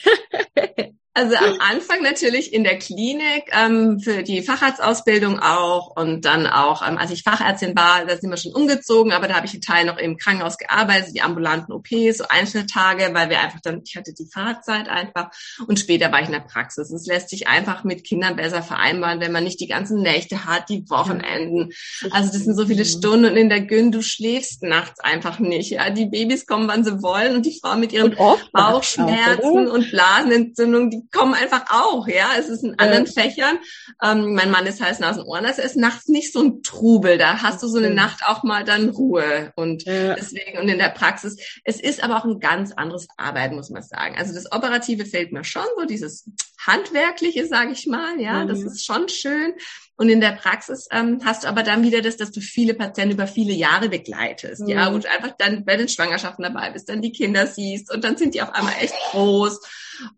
Also 1.14 1.36
am 1.36 1.58
Anfang 1.60 2.02
natürlich 2.02 2.54
in 2.54 2.64
der 2.64 2.78
Klinik 2.78 3.50
ähm, 3.52 4.00
für 4.00 4.22
die 4.22 4.40
Facharztausbildung 4.40 5.40
auch 5.40 5.94
und 5.94 6.24
dann 6.24 6.46
auch, 6.46 6.86
ähm, 6.86 6.96
als 6.96 7.10
ich 7.10 7.22
Fachärztin 7.22 7.76
war, 7.76 8.06
da 8.06 8.16
sind 8.16 8.30
wir 8.30 8.38
schon 8.38 8.54
umgezogen, 8.54 9.12
aber 9.12 9.28
da 9.28 9.34
habe 9.34 9.44
ich 9.44 9.52
einen 9.52 9.60
Teil 9.60 9.84
noch 9.84 9.98
im 9.98 10.16
Krankenhaus 10.16 10.56
gearbeitet, 10.56 11.14
die 11.14 11.20
ambulanten 11.20 11.74
OPs, 11.74 12.16
so 12.16 12.24
Einzeltage, 12.30 13.10
weil 13.12 13.28
wir 13.28 13.40
einfach 13.40 13.60
dann, 13.60 13.82
ich 13.84 13.94
hatte 13.94 14.14
die 14.14 14.26
Fahrzeit 14.32 14.88
einfach 14.88 15.28
und 15.66 15.78
später 15.78 16.10
war 16.10 16.20
ich 16.20 16.28
in 16.28 16.32
der 16.32 16.40
Praxis. 16.40 16.90
Es 16.90 17.04
lässt 17.04 17.28
sich 17.28 17.46
einfach 17.46 17.84
mit 17.84 18.04
Kindern 18.04 18.36
besser 18.36 18.62
vereinbaren, 18.62 19.20
wenn 19.20 19.32
man 19.32 19.44
nicht 19.44 19.60
die 19.60 19.68
ganzen 19.68 20.00
Nächte 20.00 20.46
hat, 20.46 20.70
die 20.70 20.88
Wochenenden. 20.88 21.72
Also 22.10 22.32
das 22.32 22.44
sind 22.44 22.56
so 22.56 22.64
viele 22.64 22.86
Stunden 22.86 23.26
und 23.26 23.36
in 23.36 23.50
der 23.50 23.60
Gyn, 23.60 23.92
du 23.92 24.00
schläfst 24.00 24.62
nachts 24.62 24.98
einfach 25.00 25.40
nicht. 25.40 25.72
Ja, 25.72 25.90
die 25.90 26.06
Babys 26.06 26.46
kommen, 26.46 26.68
wann 26.68 26.84
sie 26.84 27.02
wollen 27.02 27.36
und 27.36 27.44
die 27.44 27.58
Frauen 27.60 27.80
mit 27.80 27.92
ihren 27.92 28.16
Bauchschmerzen 28.52 29.68
auch, 29.68 29.74
und 29.74 29.90
Blasenentzündungen, 29.90 30.88
die 30.88 31.01
kommen 31.10 31.34
einfach 31.34 31.64
auch, 31.70 32.06
ja. 32.06 32.30
Es 32.38 32.48
ist 32.48 32.62
in 32.62 32.78
anderen 32.78 33.06
ja. 33.06 33.12
Fächern. 33.12 33.58
Ähm, 34.02 34.34
mein 34.34 34.50
Mann 34.50 34.66
ist 34.66 34.80
heiß 34.80 35.00
Nasen 35.00 35.24
Ohren. 35.24 35.44
Das 35.44 35.58
ist 35.58 35.76
nachts 35.76 36.08
nicht 36.08 36.32
so 36.32 36.42
ein 36.42 36.62
Trubel. 36.62 37.18
Da 37.18 37.42
hast 37.42 37.62
du 37.62 37.68
so 37.68 37.78
eine 37.78 37.90
Nacht 37.90 38.26
auch 38.26 38.42
mal 38.42 38.64
dann 38.64 38.90
Ruhe. 38.90 39.52
Und 39.56 39.84
ja. 39.84 40.14
deswegen, 40.14 40.58
und 40.58 40.68
in 40.68 40.78
der 40.78 40.90
Praxis, 40.90 41.36
es 41.64 41.80
ist 41.80 42.02
aber 42.02 42.18
auch 42.18 42.24
ein 42.24 42.40
ganz 42.40 42.72
anderes 42.72 43.08
Arbeiten, 43.16 43.56
muss 43.56 43.70
man 43.70 43.82
sagen. 43.82 44.16
Also 44.16 44.34
das 44.34 44.50
Operative 44.52 45.06
fällt 45.06 45.32
mir 45.32 45.44
schon 45.44 45.62
so, 45.76 45.84
dieses 45.84 46.28
Handwerkliche, 46.66 47.46
sage 47.46 47.72
ich 47.72 47.86
mal, 47.86 48.20
ja, 48.20 48.44
mhm. 48.44 48.48
das 48.48 48.62
ist 48.62 48.84
schon 48.84 49.08
schön. 49.08 49.54
Und 49.96 50.08
in 50.08 50.20
der 50.20 50.32
Praxis 50.32 50.88
ähm, 50.90 51.20
hast 51.24 51.44
du 51.44 51.48
aber 51.48 51.62
dann 51.62 51.82
wieder 51.82 52.00
das, 52.00 52.16
dass 52.16 52.32
du 52.32 52.40
viele 52.40 52.74
Patienten 52.74 53.14
über 53.14 53.26
viele 53.26 53.52
Jahre 53.52 53.88
begleitest, 53.88 54.62
mhm. 54.62 54.68
ja, 54.68 54.88
und 54.88 55.06
einfach 55.06 55.34
dann 55.38 55.64
bei 55.64 55.76
den 55.76 55.88
Schwangerschaften 55.88 56.42
dabei 56.42 56.70
bist, 56.70 56.88
dann 56.88 57.02
die 57.02 57.12
Kinder 57.12 57.46
siehst 57.46 57.92
und 57.92 58.02
dann 58.04 58.16
sind 58.16 58.34
die 58.34 58.42
auf 58.42 58.52
einmal 58.54 58.74
echt 58.80 58.94
groß 59.10 59.60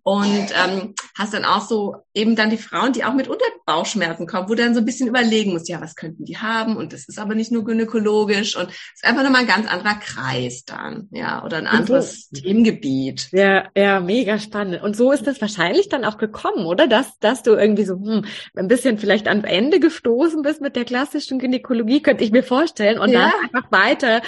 und 0.03 0.49
ähm, 0.65 0.95
hast 1.17 1.35
dann 1.35 1.45
auch 1.45 1.67
so 1.67 1.97
eben 2.15 2.37
dann 2.37 2.51
die 2.51 2.57
Frauen, 2.57 2.93
die 2.93 3.05
auch 3.05 3.15
mit 3.15 3.29
Unterbauchschmerzen 3.29 4.27
kommen, 4.27 4.49
wo 4.49 4.55
du 4.55 4.63
dann 4.63 4.75
so 4.75 4.81
ein 4.81 4.85
bisschen 4.85 5.09
überlegen 5.09 5.53
musst, 5.53 5.69
ja, 5.69 5.81
was 5.81 5.97
könnten 5.97 6.25
die 6.25 6.39
haben? 6.39 6.77
Und 6.77 6.93
das 6.93 7.09
ist 7.09 7.19
aber 7.19 7.35
nicht 7.35 7.53
nur 7.53 7.65
gynäkologisch 7.65 8.57
und 8.57 8.69
es 8.69 9.03
ist 9.03 9.05
einfach 9.05 9.23
nochmal 9.23 9.43
ein 9.43 9.47
ganz 9.47 9.69
anderer 9.69 9.95
Kreis 9.95 10.65
dann, 10.65 11.09
ja, 11.11 11.45
oder 11.45 11.59
ein 11.59 11.67
anderes 11.67 12.29
so. 12.31 12.41
Themengebiet. 12.41 13.29
Ja, 13.33 13.69
ja, 13.77 14.01
mega 14.01 14.39
spannend. 14.39 14.83
Und 14.83 14.97
so 14.97 15.13
ist 15.13 15.27
das 15.27 15.41
wahrscheinlich 15.41 15.89
dann 15.89 16.05
auch 16.05 16.19
gekommen, 16.19 16.67
oder? 16.67 16.87
Dass, 16.87 17.19
dass 17.19 17.43
du 17.43 17.53
irgendwie 17.53 17.85
so 17.85 17.95
hm, 17.95 18.25
ein 18.55 18.69
bisschen 18.69 18.99
vielleicht 18.99 19.29
ans 19.29 19.45
Ende 19.45 19.81
gestoßen 19.81 20.43
bist 20.43 20.61
mit 20.61 20.77
der 20.77 20.85
klassischen 20.85 21.39
Gynäkologie, 21.39 22.03
könnte 22.03 22.25
ich 22.25 22.33
mir 22.33 22.43
vorstellen. 22.43 22.99
Und 22.99 23.11
ja. 23.11 23.31
dann 23.31 23.33
einfach 23.43 23.73
weiter, 23.73 24.23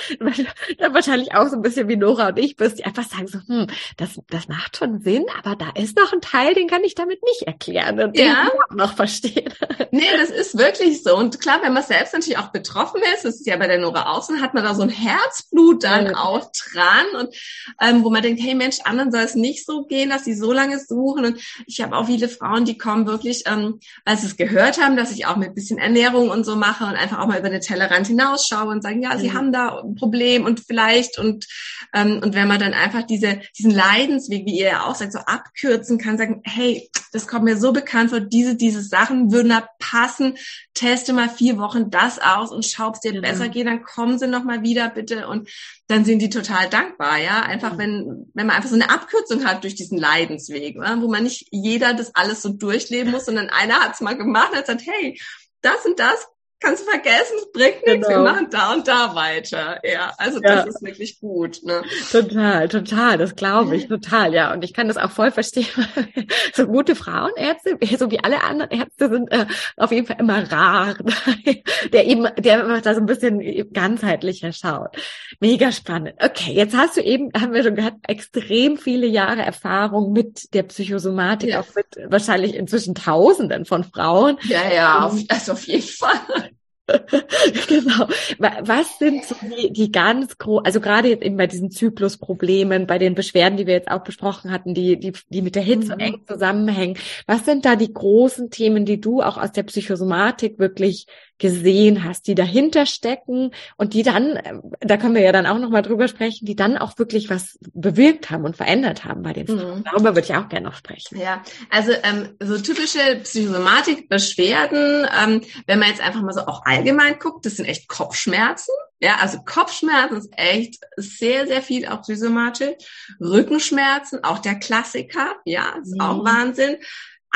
dann 0.78 0.94
wahrscheinlich 0.94 1.34
auch 1.34 1.48
so 1.48 1.56
ein 1.56 1.62
bisschen 1.62 1.88
wie 1.88 1.96
Nora 1.96 2.28
und 2.28 2.38
ich 2.38 2.56
bist, 2.56 2.78
die 2.78 2.84
einfach 2.84 3.04
sagen 3.04 3.26
so, 3.26 3.38
hm, 3.46 3.66
das, 3.96 4.20
das 4.28 4.48
macht 4.48 4.76
schon 4.76 5.00
Sinn, 5.00 5.24
aber 5.42 5.56
da 5.56 5.70
ist 5.74 5.96
noch 5.96 6.12
ein 6.12 6.20
Teil, 6.20 6.54
den 6.54 6.68
kann 6.68 6.84
ich 6.84 6.94
damit 6.94 7.22
nicht 7.22 7.42
erklären 7.42 8.00
und 8.00 8.16
ja. 8.16 8.24
den 8.24 8.34
auch 8.36 8.74
noch 8.74 8.96
verstehen. 8.96 9.52
Nee, 9.90 10.04
das 10.18 10.30
ist 10.30 10.58
wirklich 10.58 11.02
so. 11.02 11.16
Und 11.16 11.40
klar, 11.40 11.60
wenn 11.62 11.72
man 11.72 11.82
selbst 11.82 12.12
natürlich 12.12 12.38
auch 12.38 12.52
betroffen 12.52 13.00
ist, 13.14 13.24
das 13.24 13.36
ist 13.36 13.46
ja 13.46 13.56
bei 13.56 13.66
der 13.66 13.78
Nora 13.78 14.12
auch 14.12 14.22
so, 14.22 14.36
hat 14.40 14.54
man 14.54 14.64
da 14.64 14.74
so 14.74 14.82
ein 14.82 14.90
Herzblut 14.90 15.84
dann 15.84 16.06
ja. 16.06 16.16
auch 16.16 16.50
dran 16.52 17.06
und 17.20 17.34
ähm, 17.80 18.04
wo 18.04 18.10
man 18.10 18.22
denkt, 18.22 18.40
hey 18.42 18.54
Mensch, 18.54 18.78
anderen 18.84 19.10
soll 19.10 19.22
es 19.22 19.34
nicht 19.34 19.64
so 19.64 19.84
gehen, 19.84 20.10
dass 20.10 20.24
sie 20.24 20.34
so 20.34 20.52
lange 20.52 20.78
suchen. 20.78 21.24
Und 21.24 21.40
ich 21.66 21.80
habe 21.80 21.96
auch 21.96 22.06
viele 22.06 22.28
Frauen, 22.28 22.64
die 22.64 22.78
kommen 22.78 23.06
wirklich, 23.06 23.44
ähm, 23.46 23.80
weil 24.04 24.18
sie 24.18 24.26
es 24.26 24.36
gehört 24.36 24.80
haben, 24.80 24.96
dass 24.96 25.12
ich 25.12 25.26
auch 25.26 25.36
mit 25.36 25.54
bisschen 25.54 25.78
Ernährung 25.78 26.30
und 26.30 26.44
so 26.44 26.56
mache 26.56 26.84
und 26.84 26.94
einfach 26.94 27.18
auch 27.18 27.26
mal 27.26 27.38
über 27.38 27.50
den 27.50 27.60
Tellerrand 27.60 28.06
hinausschaue 28.06 28.68
und 28.68 28.82
sagen, 28.82 29.02
ja, 29.02 29.16
sie 29.18 29.30
mhm. 29.30 29.34
haben 29.34 29.52
da 29.52 29.80
ein 29.80 29.94
Problem 29.94 30.44
und 30.44 30.60
vielleicht 30.60 31.18
und 31.18 31.46
ähm, 31.94 32.20
und 32.22 32.34
wenn 32.34 32.48
man 32.48 32.60
dann 32.60 32.74
einfach 32.74 33.02
diese 33.02 33.40
diesen 33.58 33.70
Leidensweg, 33.70 34.44
wie 34.46 34.58
ihr 34.58 34.68
ja 34.68 34.84
auch 34.84 34.94
sagt, 34.94 35.12
so 35.12 35.20
abkürzen 35.26 35.98
kann, 35.98 36.18
sagen, 36.18 36.42
hey, 36.44 36.88
das 37.12 37.26
kommt 37.26 37.44
mir 37.44 37.56
so 37.56 37.72
bekannt 37.72 38.10
vor, 38.10 38.20
diese, 38.20 38.56
diese 38.56 38.82
Sachen 38.82 39.32
würden 39.32 39.48
da 39.50 39.68
passen, 39.78 40.36
teste 40.74 41.12
mal 41.12 41.28
vier 41.28 41.58
Wochen 41.58 41.90
das 41.90 42.18
aus 42.18 42.50
und 42.50 42.64
schau, 42.64 42.88
ob 42.88 42.94
es 42.94 43.00
dir 43.00 43.14
ja. 43.14 43.20
besser 43.20 43.48
geht, 43.48 43.66
dann 43.66 43.82
kommen 43.82 44.18
sie 44.18 44.26
nochmal 44.26 44.62
wieder 44.62 44.88
bitte 44.88 45.28
und 45.28 45.48
dann 45.88 46.04
sind 46.04 46.20
die 46.20 46.30
total 46.30 46.68
dankbar, 46.68 47.18
ja. 47.18 47.42
Einfach 47.42 47.72
ja. 47.72 47.78
wenn, 47.78 48.30
wenn 48.34 48.46
man 48.46 48.56
einfach 48.56 48.68
so 48.68 48.74
eine 48.74 48.90
Abkürzung 48.90 49.44
hat 49.44 49.64
durch 49.64 49.74
diesen 49.74 49.98
Leidensweg, 49.98 50.76
oder? 50.76 51.00
wo 51.00 51.08
man 51.08 51.24
nicht 51.24 51.48
jeder 51.50 51.94
das 51.94 52.14
alles 52.14 52.42
so 52.42 52.50
durchleben 52.50 53.12
muss, 53.12 53.26
sondern 53.26 53.50
einer 53.50 53.80
hat 53.80 53.94
es 53.94 54.00
mal 54.00 54.16
gemacht 54.16 54.50
und 54.50 54.58
hat 54.58 54.66
gesagt, 54.66 54.86
hey, 54.86 55.20
das 55.62 55.84
und 55.84 55.98
das 55.98 56.26
kannst 56.60 56.86
du 56.86 56.90
vergessen, 56.90 57.36
es 57.38 57.52
bringt 57.52 57.86
nichts, 57.86 58.08
genau. 58.08 58.24
wir 58.24 58.32
machen 58.32 58.48
da 58.50 58.72
und 58.72 58.88
da 58.88 59.14
weiter. 59.14 59.80
Ja, 59.84 60.12
also 60.18 60.40
ja. 60.42 60.56
das 60.56 60.66
ist 60.66 60.82
wirklich 60.82 61.20
gut. 61.20 61.60
Ne? 61.64 61.82
Total, 62.10 62.68
total, 62.68 63.18
das 63.18 63.36
glaube 63.36 63.76
ich, 63.76 63.88
total, 63.88 64.32
ja. 64.32 64.52
Und 64.52 64.64
ich 64.64 64.72
kann 64.72 64.88
das 64.88 64.96
auch 64.96 65.10
voll 65.10 65.30
verstehen. 65.30 65.66
so 66.54 66.66
gute 66.66 66.94
Frauenärzte, 66.94 67.78
so 67.98 68.10
wie 68.10 68.20
alle 68.20 68.42
anderen 68.42 68.70
Ärzte, 68.70 69.08
sind 69.08 69.30
äh, 69.32 69.46
auf 69.76 69.92
jeden 69.92 70.06
Fall 70.06 70.16
immer 70.18 70.50
rar, 70.50 70.96
der 71.92 72.06
eben, 72.06 72.26
der 72.38 72.80
da 72.80 72.94
so 72.94 73.00
ein 73.00 73.06
bisschen 73.06 73.72
ganzheitlicher 73.72 74.52
schaut. 74.52 74.96
Mega 75.40 75.72
spannend. 75.72 76.14
Okay, 76.22 76.52
jetzt 76.52 76.76
hast 76.76 76.96
du 76.96 77.02
eben, 77.02 77.30
haben 77.38 77.52
wir 77.52 77.62
schon 77.62 77.76
gehört, 77.76 77.94
extrem 78.08 78.78
viele 78.78 79.06
Jahre 79.06 79.42
Erfahrung 79.42 80.12
mit 80.12 80.54
der 80.54 80.62
Psychosomatik, 80.64 81.50
ja. 81.50 81.60
auch 81.60 81.74
mit 81.74 81.86
wahrscheinlich 82.10 82.54
inzwischen 82.54 82.94
Tausenden 82.94 83.66
von 83.66 83.84
Frauen. 83.84 84.38
Ja, 84.44 84.72
ja, 84.72 85.04
auf, 85.04 85.18
also 85.28 85.52
auf 85.52 85.66
jeden 85.66 85.82
Fall. 85.82 86.45
genau. 87.68 88.08
Was 88.38 88.98
sind 88.98 89.24
so 89.24 89.34
die, 89.42 89.72
die 89.72 89.90
ganz 89.90 90.38
großen, 90.38 90.64
also 90.64 90.80
gerade 90.80 91.08
jetzt 91.08 91.24
eben 91.24 91.36
bei 91.36 91.46
diesen 91.46 91.70
Zyklusproblemen, 91.70 92.86
bei 92.86 92.98
den 92.98 93.14
Beschwerden, 93.14 93.56
die 93.56 93.66
wir 93.66 93.74
jetzt 93.74 93.90
auch 93.90 94.04
besprochen 94.04 94.52
hatten, 94.52 94.74
die, 94.74 94.98
die, 94.98 95.12
die 95.28 95.42
mit 95.42 95.56
der 95.56 95.62
Hitze 95.62 95.94
mhm. 95.94 96.00
eng 96.00 96.20
zusammenhängen. 96.26 96.96
Was 97.26 97.44
sind 97.44 97.64
da 97.64 97.76
die 97.76 97.92
großen 97.92 98.50
Themen, 98.50 98.84
die 98.84 99.00
du 99.00 99.22
auch 99.22 99.36
aus 99.36 99.52
der 99.52 99.64
Psychosomatik 99.64 100.58
wirklich 100.58 101.06
gesehen 101.38 102.04
hast, 102.04 102.26
die 102.26 102.34
dahinter 102.34 102.86
stecken 102.86 103.52
und 103.76 103.94
die 103.94 104.02
dann, 104.02 104.36
äh, 104.36 104.54
da 104.80 104.96
können 104.96 105.14
wir 105.14 105.22
ja 105.22 105.32
dann 105.32 105.46
auch 105.46 105.58
nochmal 105.58 105.82
drüber 105.82 106.08
sprechen, 106.08 106.46
die 106.46 106.56
dann 106.56 106.78
auch 106.78 106.98
wirklich 106.98 107.28
was 107.30 107.58
bewirkt 107.74 108.30
haben 108.30 108.44
und 108.44 108.56
verändert 108.56 109.04
haben 109.04 109.22
bei 109.22 109.32
den 109.32 109.46
Frauen. 109.46 109.80
Mhm. 109.80 109.84
Darüber 109.84 110.14
würde 110.14 110.26
ich 110.26 110.34
auch 110.34 110.48
gerne 110.48 110.66
noch 110.66 110.76
sprechen. 110.76 111.18
Ja, 111.18 111.42
also 111.70 111.92
ähm, 112.02 112.36
so 112.40 112.58
typische 112.58 113.20
Psychosomatik-Beschwerden, 113.22 115.06
ähm, 115.22 115.42
wenn 115.66 115.78
man 115.78 115.88
jetzt 115.88 116.00
einfach 116.00 116.22
mal 116.22 116.32
so 116.32 116.40
auch 116.40 116.64
allgemein 116.64 117.18
guckt, 117.18 117.44
das 117.44 117.56
sind 117.56 117.66
echt 117.66 117.88
Kopfschmerzen. 117.88 118.72
Ja, 119.00 119.16
also 119.20 119.38
Kopfschmerzen 119.44 120.16
ist 120.16 120.30
echt 120.32 120.78
sehr, 120.96 121.46
sehr 121.46 121.60
viel 121.60 121.86
auch 121.86 122.00
Psychosomatik. 122.00 122.78
Rückenschmerzen, 123.20 124.24
auch 124.24 124.38
der 124.38 124.54
Klassiker, 124.58 125.36
ja, 125.44 125.74
ist 125.82 125.94
mhm. 125.94 126.00
auch 126.00 126.24
Wahnsinn. 126.24 126.76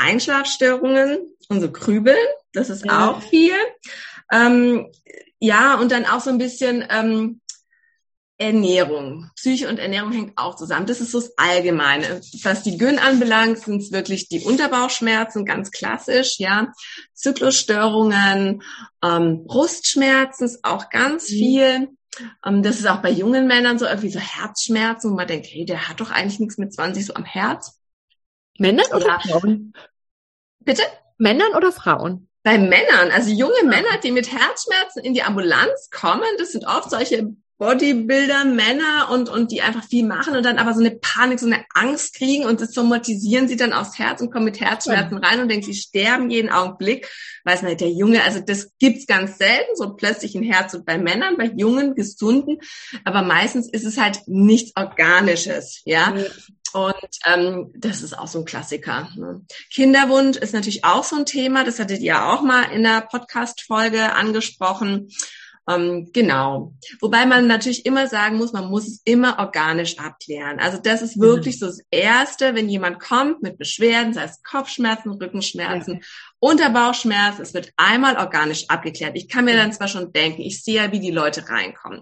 Einschlafstörungen 0.01 1.19
und 1.49 1.61
so 1.61 1.71
Krübeln, 1.71 2.17
das 2.53 2.69
ist 2.69 2.85
ja. 2.85 3.09
auch 3.09 3.21
viel. 3.21 3.53
Ähm, 4.31 4.91
ja, 5.39 5.75
und 5.75 5.91
dann 5.91 6.05
auch 6.05 6.21
so 6.21 6.29
ein 6.29 6.37
bisschen 6.37 6.85
ähm, 6.89 7.41
Ernährung. 8.41 9.29
Psyche 9.35 9.69
und 9.69 9.77
Ernährung 9.77 10.11
hängt 10.11 10.37
auch 10.37 10.55
zusammen. 10.55 10.87
Das 10.87 10.99
ist 10.99 11.11
so 11.11 11.19
das 11.19 11.37
Allgemeine. 11.37 12.21
Was 12.43 12.63
die 12.63 12.77
Gyn 12.77 12.97
anbelangt, 12.97 13.59
sind 13.59 13.83
es 13.83 13.91
wirklich 13.91 14.29
die 14.29 14.39
Unterbauchschmerzen, 14.39 15.45
ganz 15.45 15.69
klassisch, 15.69 16.39
ja. 16.39 16.73
Zyklusstörungen, 17.13 18.63
ähm, 19.03 19.45
Brustschmerzen 19.45 20.45
ist 20.45 20.63
auch 20.63 20.89
ganz 20.89 21.29
mhm. 21.29 21.35
viel. 21.35 21.89
Ähm, 22.43 22.63
das 22.63 22.79
ist 22.79 22.87
auch 22.87 23.01
bei 23.03 23.11
jungen 23.11 23.45
Männern 23.45 23.77
so 23.77 23.85
irgendwie 23.85 24.11
so 24.11 24.19
Herzschmerzen, 24.19 25.11
wo 25.11 25.15
man 25.15 25.27
denkt, 25.27 25.47
hey, 25.47 25.65
der 25.65 25.87
hat 25.87 26.01
doch 26.01 26.09
eigentlich 26.09 26.39
nichts 26.39 26.57
mit 26.57 26.73
20 26.73 27.05
so 27.05 27.13
am 27.13 27.25
Herz. 27.25 27.79
Männer 28.57 28.83
oder 28.95 29.19
Frauen? 29.19 29.73
Bitte? 30.63 30.83
Männern 31.17 31.53
oder 31.55 31.71
Frauen? 31.71 32.27
Bei 32.43 32.57
Männern, 32.57 33.11
also 33.11 33.29
junge 33.29 33.63
Männer, 33.63 33.99
die 34.03 34.11
mit 34.11 34.31
Herzschmerzen 34.31 35.03
in 35.03 35.13
die 35.13 35.21
Ambulanz 35.21 35.89
kommen, 35.91 36.23
das 36.39 36.51
sind 36.51 36.65
oft 36.65 36.89
solche 36.89 37.35
Bodybuilder, 37.61 38.43
Männer 38.45 39.11
und, 39.11 39.29
und 39.29 39.51
die 39.51 39.61
einfach 39.61 39.83
viel 39.83 40.03
machen 40.03 40.35
und 40.35 40.43
dann 40.43 40.57
aber 40.57 40.73
so 40.73 40.79
eine 40.79 40.89
Panik, 40.89 41.39
so 41.39 41.45
eine 41.45 41.63
Angst 41.75 42.15
kriegen 42.15 42.43
und 42.43 42.59
das 42.59 42.73
somatisieren 42.73 43.47
sie 43.47 43.55
dann 43.55 43.71
aufs 43.71 43.99
Herz 43.99 44.19
und 44.19 44.31
kommen 44.31 44.45
mit 44.45 44.59
Herzschmerzen 44.59 45.19
rein 45.19 45.41
und 45.41 45.47
denken, 45.47 45.67
sie 45.67 45.75
sterben 45.75 46.31
jeden 46.31 46.49
Augenblick. 46.49 47.07
Weiß 47.43 47.61
nicht, 47.61 47.81
der 47.81 47.91
Junge, 47.91 48.23
also 48.23 48.39
das 48.39 48.71
gibt's 48.79 49.05
ganz 49.05 49.37
selten, 49.37 49.75
so 49.75 49.93
plötzlich 49.93 50.33
ein 50.33 50.41
Herz 50.41 50.73
und 50.73 50.87
bei 50.87 50.97
Männern, 50.97 51.37
bei 51.37 51.51
jungen, 51.55 51.93
gesunden, 51.93 52.57
aber 53.03 53.21
meistens 53.21 53.69
ist 53.69 53.85
es 53.85 53.99
halt 53.99 54.21
nichts 54.25 54.71
Organisches, 54.75 55.83
ja. 55.85 56.15
ja. 56.15 56.25
Und 56.73 56.95
ähm, 57.25 57.71
das 57.75 58.01
ist 58.01 58.17
auch 58.17 58.27
so 58.27 58.39
ein 58.39 58.45
Klassiker. 58.45 59.09
Ne? 59.15 59.45
Kinderwunsch 59.71 60.37
ist 60.37 60.53
natürlich 60.53 60.83
auch 60.85 61.03
so 61.03 61.17
ein 61.17 61.25
Thema. 61.25 61.65
Das 61.65 61.79
hattet 61.79 61.99
ihr 61.99 62.25
auch 62.25 62.41
mal 62.43 62.63
in 62.71 62.83
der 62.83 63.01
Podcast-Folge 63.01 64.13
angesprochen. 64.13 65.09
Ähm, 65.69 66.09
genau. 66.11 66.73
Wobei 66.99 67.25
man 67.25 67.47
natürlich 67.47 67.85
immer 67.85 68.07
sagen 68.07 68.37
muss, 68.37 68.51
man 68.51 68.69
muss 68.69 68.87
es 68.87 69.01
immer 69.05 69.37
organisch 69.39 69.99
abklären. 69.99 70.59
Also 70.59 70.79
das 70.81 71.01
ist 71.01 71.19
wirklich 71.19 71.55
mhm. 71.55 71.59
so 71.59 71.65
das 71.67 71.81
Erste, 71.91 72.55
wenn 72.55 72.67
jemand 72.67 72.99
kommt 72.99 73.43
mit 73.43 73.57
Beschwerden, 73.57 74.13
sei 74.13 74.23
es 74.23 74.41
Kopfschmerzen, 74.43 75.11
Rückenschmerzen, 75.11 75.95
ja. 75.95 75.99
Unterbauchschmerz, 76.43 77.37
es 77.37 77.53
wird 77.53 77.71
einmal 77.77 78.17
organisch 78.17 78.67
abgeklärt. 78.67 79.15
Ich 79.15 79.27
kann 79.27 79.45
mir 79.45 79.55
dann 79.55 79.73
zwar 79.73 79.87
schon 79.87 80.11
denken, 80.11 80.41
ich 80.41 80.63
sehe 80.63 80.77
ja, 80.77 80.91
wie 80.91 80.99
die 80.99 81.11
Leute 81.11 81.47
reinkommen. 81.47 82.01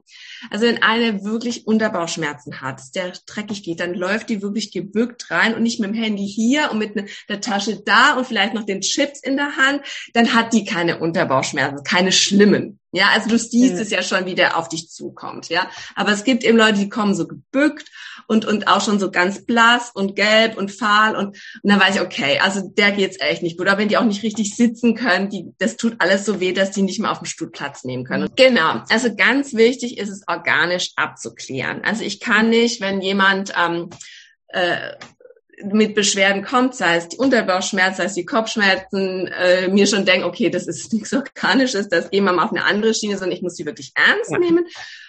Also 0.49 0.65
wenn 0.65 0.81
eine 0.81 1.25
wirklich 1.25 1.67
Unterbauchschmerzen 1.67 2.61
hat, 2.61 2.81
der 2.95 3.11
dreckig 3.25 3.63
geht, 3.63 3.81
dann 3.81 3.93
läuft 3.93 4.29
die 4.29 4.41
wirklich 4.41 4.71
gebückt 4.71 5.29
rein 5.29 5.55
und 5.55 5.63
nicht 5.63 5.81
mit 5.81 5.89
dem 5.89 6.01
Handy 6.01 6.25
hier 6.25 6.71
und 6.71 6.77
mit 6.77 6.95
der 7.27 7.41
Tasche 7.41 7.81
da 7.83 8.13
und 8.13 8.25
vielleicht 8.25 8.53
noch 8.53 8.65
den 8.65 8.79
Chips 8.79 9.21
in 9.21 9.35
der 9.35 9.57
Hand, 9.57 9.81
dann 10.13 10.33
hat 10.33 10.53
die 10.53 10.63
keine 10.63 10.99
Unterbauchschmerzen, 10.99 11.83
keine 11.83 12.13
schlimmen. 12.13 12.79
Ja, 12.91 13.09
also 13.13 13.29
du 13.29 13.37
siehst 13.37 13.75
ja. 13.75 13.81
es 13.81 13.89
ja 13.91 14.01
schon, 14.01 14.25
wie 14.25 14.35
der 14.35 14.57
auf 14.57 14.67
dich 14.67 14.89
zukommt, 14.89 15.49
ja. 15.49 15.69
Aber 15.95 16.11
es 16.11 16.23
gibt 16.23 16.43
eben 16.43 16.57
Leute, 16.57 16.79
die 16.79 16.89
kommen 16.89 17.13
so 17.13 17.27
gebückt 17.27 17.89
und, 18.27 18.45
und 18.45 18.67
auch 18.67 18.81
schon 18.83 18.99
so 18.99 19.11
ganz 19.11 19.45
blass 19.45 19.91
und 19.93 20.15
gelb 20.15 20.57
und 20.57 20.71
fahl 20.71 21.15
und, 21.15 21.27
und 21.27 21.37
dann 21.63 21.79
weiß 21.79 21.95
ich, 21.95 22.01
okay, 22.01 22.39
also 22.39 22.61
der 22.67 22.91
geht's 22.91 23.17
echt 23.19 23.43
nicht 23.43 23.57
gut. 23.57 23.67
Aber 23.67 23.79
wenn 23.79 23.89
die 23.89 23.97
auch 23.97 24.05
nicht 24.05 24.23
richtig 24.23 24.55
sitzen 24.55 24.95
können, 24.95 25.29
die, 25.29 25.45
das 25.59 25.77
tut 25.77 25.95
alles 25.99 26.25
so 26.25 26.39
weh, 26.39 26.53
dass 26.53 26.71
die 26.71 26.81
nicht 26.81 26.99
mehr 26.99 27.11
auf 27.11 27.19
dem 27.19 27.25
Stuhl 27.25 27.51
Platz 27.51 27.83
nehmen 27.83 28.05
können. 28.05 28.23
Mhm. 28.23 28.35
Genau. 28.35 28.83
Also 28.89 29.15
ganz 29.15 29.53
wichtig 29.53 29.97
ist 29.97 30.09
es 30.09 30.23
organisch 30.27 30.91
abzuklären. 30.95 31.81
Also 31.83 32.03
ich 32.03 32.19
kann 32.19 32.49
nicht, 32.49 32.81
wenn 32.81 33.01
jemand 33.01 33.53
ähm, 33.55 33.89
äh, 34.47 34.93
mit 35.63 35.93
Beschwerden 35.93 36.43
kommt, 36.43 36.75
sei 36.75 36.97
es 36.97 37.09
die 37.09 37.17
Unterbauchschmerzen, 37.17 37.97
sei 37.97 38.05
es 38.05 38.13
die 38.13 38.25
Kopfschmerzen, 38.25 39.27
äh, 39.27 39.67
mir 39.67 39.87
schon 39.87 40.05
denken, 40.05 40.25
okay, 40.25 40.49
das 40.49 40.67
ist 40.67 40.93
nichts 40.93 41.13
Organisches, 41.13 41.89
das 41.89 42.09
gehen 42.09 42.23
wir 42.23 42.31
mal 42.31 42.45
auf 42.45 42.51
eine 42.51 42.63
andere 42.63 42.93
Schiene, 42.93 43.17
sondern 43.17 43.35
ich 43.35 43.41
muss 43.41 43.55
sie 43.55 43.65
wirklich 43.65 43.91
ernst 43.95 44.31
nehmen. 44.31 44.65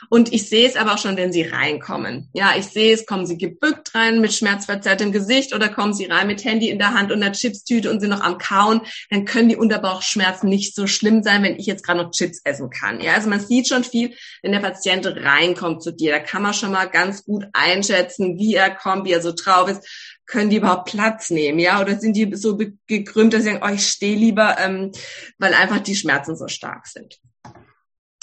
Und 0.09 0.33
ich 0.33 0.49
sehe 0.49 0.66
es 0.66 0.76
aber 0.76 0.95
auch 0.95 0.99
schon, 0.99 1.16
wenn 1.16 1.33
sie 1.33 1.42
reinkommen. 1.42 2.28
Ja, 2.33 2.54
ich 2.59 2.66
sehe 2.66 2.92
es, 2.92 3.07
kommen 3.07 3.26
sie 3.26 3.38
gebückt 3.38 3.95
rein 3.95 4.21
mit 4.21 4.33
schmerzverzerrtem 4.33 5.12
Gesicht 5.12 5.54
oder 5.54 5.69
kommen 5.69 5.95
sie 5.95 6.07
rein 6.07 6.26
mit 6.26 6.45
Handy 6.45 6.69
in 6.69 6.78
der 6.78 6.95
Hand 6.95 7.12
und 7.12 7.23
einer 7.23 7.33
Chipstüte 7.33 7.90
und 7.90 8.00
sind 8.00 8.11
noch 8.11 8.23
am 8.23 8.38
Kauen, 8.38 8.80
dann 9.11 9.25
können 9.25 9.49
die 9.49 9.57
Unterbauchschmerzen 9.57 10.49
nicht 10.49 10.75
so 10.75 10.87
schlimm 10.87 11.23
sein, 11.23 11.42
wenn 11.42 11.57
ich 11.57 11.66
jetzt 11.66 11.85
gerade 11.85 12.02
noch 12.02 12.11
Chips 12.11 12.40
essen 12.45 12.71
kann. 12.71 13.00
Ja, 13.00 13.14
also 13.14 13.28
man 13.28 13.40
sieht 13.40 13.69
schon 13.69 13.85
viel, 13.85 14.14
wenn 14.42 14.52
der 14.52 14.61
Patient 14.61 15.07
reinkommt 15.07 15.83
zu 15.83 15.92
dir. 15.92 16.12
Da 16.12 16.19
kann 16.19 16.42
man 16.42 16.54
schon 16.54 16.73
mal 16.73 16.87
ganz 16.87 17.25
gut 17.25 17.45
einschätzen, 17.52 18.38
wie 18.38 18.54
er 18.54 18.71
kommt, 18.71 19.04
wie 19.04 19.12
er 19.12 19.23
so 19.23 19.33
drauf 19.33 19.69
ist 19.69 19.87
können 20.30 20.49
die 20.49 20.56
überhaupt 20.56 20.90
Platz 20.90 21.30
nehmen, 21.30 21.58
ja? 21.58 21.80
Oder 21.80 21.99
sind 21.99 22.14
die 22.14 22.34
so 22.37 22.56
gekrümmt, 22.87 23.34
dass 23.34 23.42
sie 23.42 23.50
sagen, 23.50 23.62
oh, 23.64 23.75
ich 23.75 23.87
stehe 23.87 24.16
lieber, 24.16 24.56
ähm, 24.58 24.92
weil 25.38 25.54
einfach 25.54 25.80
die 25.80 25.96
Schmerzen 25.96 26.37
so 26.37 26.46
stark 26.46 26.87
sind. 26.87 27.20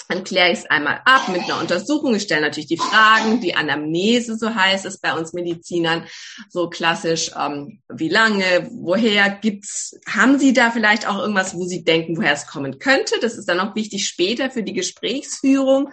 Dann 0.08 0.24
kläre 0.24 0.50
ich 0.50 0.60
es 0.60 0.66
einmal 0.66 1.02
ab 1.04 1.28
mit 1.28 1.42
einer 1.42 1.60
Untersuchung. 1.60 2.14
Ich 2.14 2.22
stelle 2.22 2.40
natürlich 2.40 2.68
die 2.68 2.78
Fragen, 2.78 3.40
die 3.40 3.54
Anamnese, 3.54 4.36
so 4.36 4.54
heißt 4.54 4.86
es 4.86 4.98
bei 4.98 5.12
uns 5.12 5.34
Medizinern, 5.34 6.04
so 6.48 6.70
klassisch, 6.70 7.30
ähm, 7.38 7.80
wie 7.92 8.08
lange, 8.08 8.70
woher 8.72 9.28
gibt's, 9.28 9.98
haben 10.06 10.38
Sie 10.38 10.52
da 10.54 10.70
vielleicht 10.70 11.06
auch 11.06 11.18
irgendwas, 11.18 11.54
wo 11.54 11.64
Sie 11.64 11.84
denken, 11.84 12.16
woher 12.16 12.32
es 12.32 12.46
kommen 12.46 12.78
könnte? 12.78 13.16
Das 13.20 13.36
ist 13.36 13.48
dann 13.48 13.60
auch 13.60 13.74
wichtig 13.74 14.08
später 14.08 14.50
für 14.50 14.62
die 14.62 14.72
Gesprächsführung. 14.72 15.92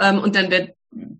Ähm, 0.00 0.18
und 0.18 0.34
dann 0.34 0.50
wird 0.50 0.70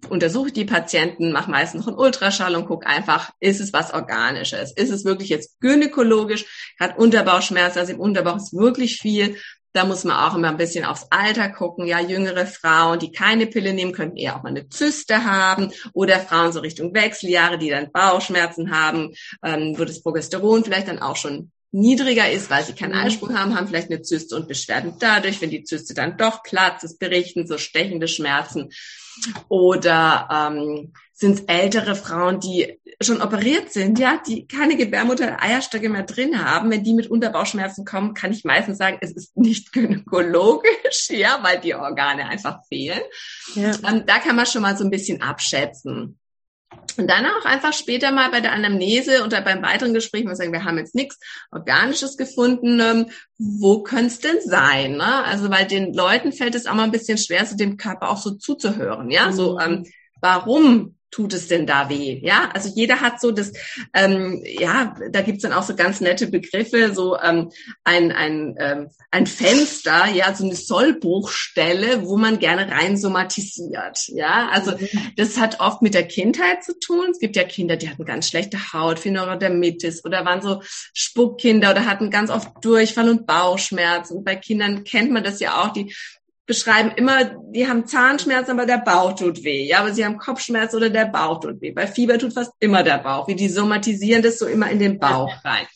untersuche 0.08 0.52
die 0.52 0.64
Patienten, 0.64 1.32
mache 1.32 1.50
meistens 1.50 1.80
noch 1.80 1.88
einen 1.88 1.98
Ultraschall 1.98 2.54
und 2.56 2.66
gucke 2.66 2.86
einfach, 2.86 3.30
ist 3.40 3.60
es 3.60 3.72
was 3.72 3.92
Organisches? 3.92 4.72
Ist 4.72 4.90
es 4.90 5.04
wirklich 5.04 5.30
jetzt 5.30 5.60
gynäkologisch? 5.60 6.74
Hat 6.78 6.98
Unterbauchschmerzen, 6.98 7.78
also 7.78 7.92
im 7.92 8.00
Unterbauch 8.00 8.36
ist 8.36 8.52
wirklich 8.52 8.98
viel. 8.98 9.36
Da 9.73 9.85
muss 9.87 10.05
man 10.05 10.17
auch 10.17 10.35
immer 10.35 10.49
ein 10.49 10.59
bisschen 10.59 10.85
aufs 10.85 11.07
Alter 11.11 11.49
gucken. 11.49 11.87
Ja, 11.87 12.00
jüngere 12.00 12.47
Frauen, 12.47 12.99
die 12.99 13.12
keine 13.12 13.47
Pille 13.47 13.73
nehmen, 13.73 13.93
könnten 13.93 14.17
eher 14.17 14.37
auch 14.37 14.43
mal 14.43 14.50
eine 14.50 14.69
Zyste 14.69 15.25
haben. 15.25 15.73
Oder 15.95 16.21
Frauen 16.21 16.52
so 16.52 16.61
Richtung 16.61 16.95
Wechseljahre, 16.95 17.59
die 17.59 17.71
dann 17.71 17.91
Bauchschmerzen 17.91 18.71
haben, 18.71 19.14
ähm, 19.43 19.75
wo 19.79 19.85
das 19.85 20.02
Progesteron 20.02 20.64
vielleicht 20.64 20.88
dann 20.88 20.99
auch 21.00 21.17
schon 21.17 21.50
niedriger 21.73 22.31
ist, 22.31 22.50
weil 22.50 22.62
sie 22.64 22.75
keinen 22.75 22.93
mhm. 22.93 23.07
Eisprung 23.07 23.38
haben, 23.38 23.57
haben 23.57 23.67
vielleicht 23.67 23.91
eine 23.91 24.02
Zyste 24.02 24.37
und 24.37 24.47
Beschwerden 24.47 24.95
dadurch, 25.00 25.41
wenn 25.41 25.50
die 25.50 25.64
Zyste 25.64 25.95
dann 25.95 26.19
doch 26.19 26.43
platzt, 26.43 26.85
es 26.85 26.99
berichten 26.99 27.47
so 27.47 27.57
stechende 27.57 28.09
Schmerzen. 28.09 28.69
Oder 29.49 30.28
ähm, 30.31 30.92
sind 31.12 31.38
es 31.38 31.45
ältere 31.47 31.95
Frauen, 31.95 32.41
die 32.41 32.80
schon 33.00 33.23
operiert 33.23 33.73
sind, 33.73 33.99
ja, 33.99 34.21
die 34.26 34.47
keine 34.47 34.76
Gebärmutter, 34.76 35.43
Eierstöcke 35.43 35.89
mehr 35.89 36.02
drin 36.02 36.45
haben. 36.45 36.71
Wenn 36.71 36.84
die 36.84 36.95
mit 36.95 37.08
Unterbauchschmerzen 37.08 37.84
kommen, 37.84 38.15
kann 38.15 38.32
ich 38.32 38.45
meistens 38.45 38.78
sagen, 38.78 38.99
es 39.00 39.13
ist 39.13 39.36
nicht 39.36 39.73
gynäkologisch, 39.73 41.10
ja, 41.10 41.39
weil 41.43 41.60
die 41.60 41.75
Organe 41.75 42.28
einfach 42.28 42.60
fehlen. 42.69 43.00
Ja. 43.54 43.73
Ähm, 43.89 44.04
da 44.06 44.19
kann 44.19 44.36
man 44.36 44.47
schon 44.47 44.63
mal 44.63 44.76
so 44.76 44.84
ein 44.84 44.91
bisschen 44.91 45.23
abschätzen. 45.23 46.19
Und 46.99 47.08
dann 47.08 47.25
auch 47.26 47.45
einfach 47.45 47.73
später 47.73 48.13
mal 48.13 48.30
bei 48.30 48.41
der 48.41 48.52
Anamnese 48.52 49.25
oder 49.25 49.41
beim 49.41 49.63
weiteren 49.63 49.95
Gespräch 49.95 50.25
mal 50.25 50.37
sagen, 50.37 50.52
wir 50.52 50.65
haben 50.65 50.78
jetzt 50.78 50.95
nichts 50.95 51.19
Organisches 51.50 52.17
gefunden, 52.17 52.80
ähm, 52.80 53.06
wo 53.39 53.82
könnte 53.82 54.06
es 54.08 54.21
denn 54.21 54.41
sein? 54.45 54.97
Ne? 54.97 55.25
Also 55.25 55.50
weil 55.50 55.67
den 55.67 55.95
Leuten 55.95 56.32
fällt 56.32 56.54
es 56.54 56.67
auch 56.67 56.75
mal 56.75 56.85
ein 56.85 56.91
bisschen 56.91 57.19
schwer, 57.19 57.47
so 57.47 57.56
dem 57.56 57.76
Körper 57.76 58.11
auch 58.11 58.19
so 58.19 58.32
zuzuhören. 58.32 59.11
Ja, 59.11 59.28
mhm. 59.28 59.32
so 59.32 59.58
ähm, 59.58 59.87
warum 60.21 60.97
tut 61.12 61.34
es 61.34 61.46
denn 61.46 61.66
da 61.66 61.88
weh? 61.88 62.18
Ja, 62.22 62.50
also 62.52 62.70
jeder 62.75 63.00
hat 63.00 63.20
so 63.20 63.30
das, 63.30 63.52
ähm, 63.94 64.42
ja, 64.44 64.96
da 65.10 65.20
gibt's 65.20 65.42
dann 65.42 65.52
auch 65.52 65.62
so 65.62 65.76
ganz 65.76 66.00
nette 66.00 66.26
Begriffe, 66.26 66.92
so 66.92 67.16
ähm, 67.18 67.52
ein, 67.84 68.10
ein, 68.10 68.56
ähm, 68.58 68.88
ein 69.10 69.26
Fenster, 69.26 70.06
ja, 70.08 70.34
so 70.34 70.44
eine 70.44 70.56
Sollbruchstelle, 70.56 72.04
wo 72.06 72.16
man 72.16 72.38
gerne 72.38 72.68
rein 72.72 72.96
somatisiert. 72.96 74.08
Ja, 74.08 74.48
also 74.50 74.72
mhm. 74.72 75.12
das 75.16 75.38
hat 75.38 75.60
oft 75.60 75.82
mit 75.82 75.94
der 75.94 76.08
Kindheit 76.08 76.64
zu 76.64 76.78
tun. 76.80 77.08
Es 77.10 77.20
gibt 77.20 77.36
ja 77.36 77.44
Kinder, 77.44 77.76
die 77.76 77.90
hatten 77.90 78.04
ganz 78.06 78.28
schlechte 78.28 78.72
Haut, 78.72 78.98
Pheneurodermitis 78.98 80.04
oder 80.04 80.25
waren 80.25 80.40
so 80.40 80.62
Spuckkinder 80.94 81.72
oder 81.72 81.84
hatten 81.86 82.10
ganz 82.10 82.30
oft 82.30 82.50
Durchfall 82.62 83.10
und 83.10 83.26
Bauchschmerzen. 83.26 84.16
Und 84.16 84.25
bei 84.25 84.36
Kindern 84.36 84.84
kennt 84.84 85.12
man 85.12 85.22
das 85.22 85.40
ja 85.40 85.62
auch, 85.62 85.75
die 85.75 85.94
beschreiben 86.47 86.93
immer, 86.97 87.25
die 87.52 87.69
haben 87.69 87.87
Zahnschmerzen, 87.87 88.52
aber 88.52 88.67
der 88.67 88.78
Bauch 88.78 89.15
tut 89.15 89.45
weh. 89.45 89.67
Ja, 89.67 89.81
aber 89.81 89.93
sie 89.93 90.05
haben 90.05 90.19
Kopfschmerz 90.19 90.75
oder 90.75 90.91
der 90.91 91.07
Bauch 91.07 91.41
tut 91.41 91.61
weh. 91.61 91.73
Bei 91.73 91.87
Fieber 91.87 92.19
tut 92.19 92.35
fast 92.35 92.52
immer 92.59 92.83
der 92.83 92.99
Bauch. 92.99 93.28
Wie 93.28 93.37
die 93.37 93.49
somatisieren 93.49 94.23
das 94.23 94.39
so 94.39 94.47
immer 94.47 94.71
in 94.71 94.78
den 94.78 94.99
Bauch 94.99 95.33
rein. 95.45 95.67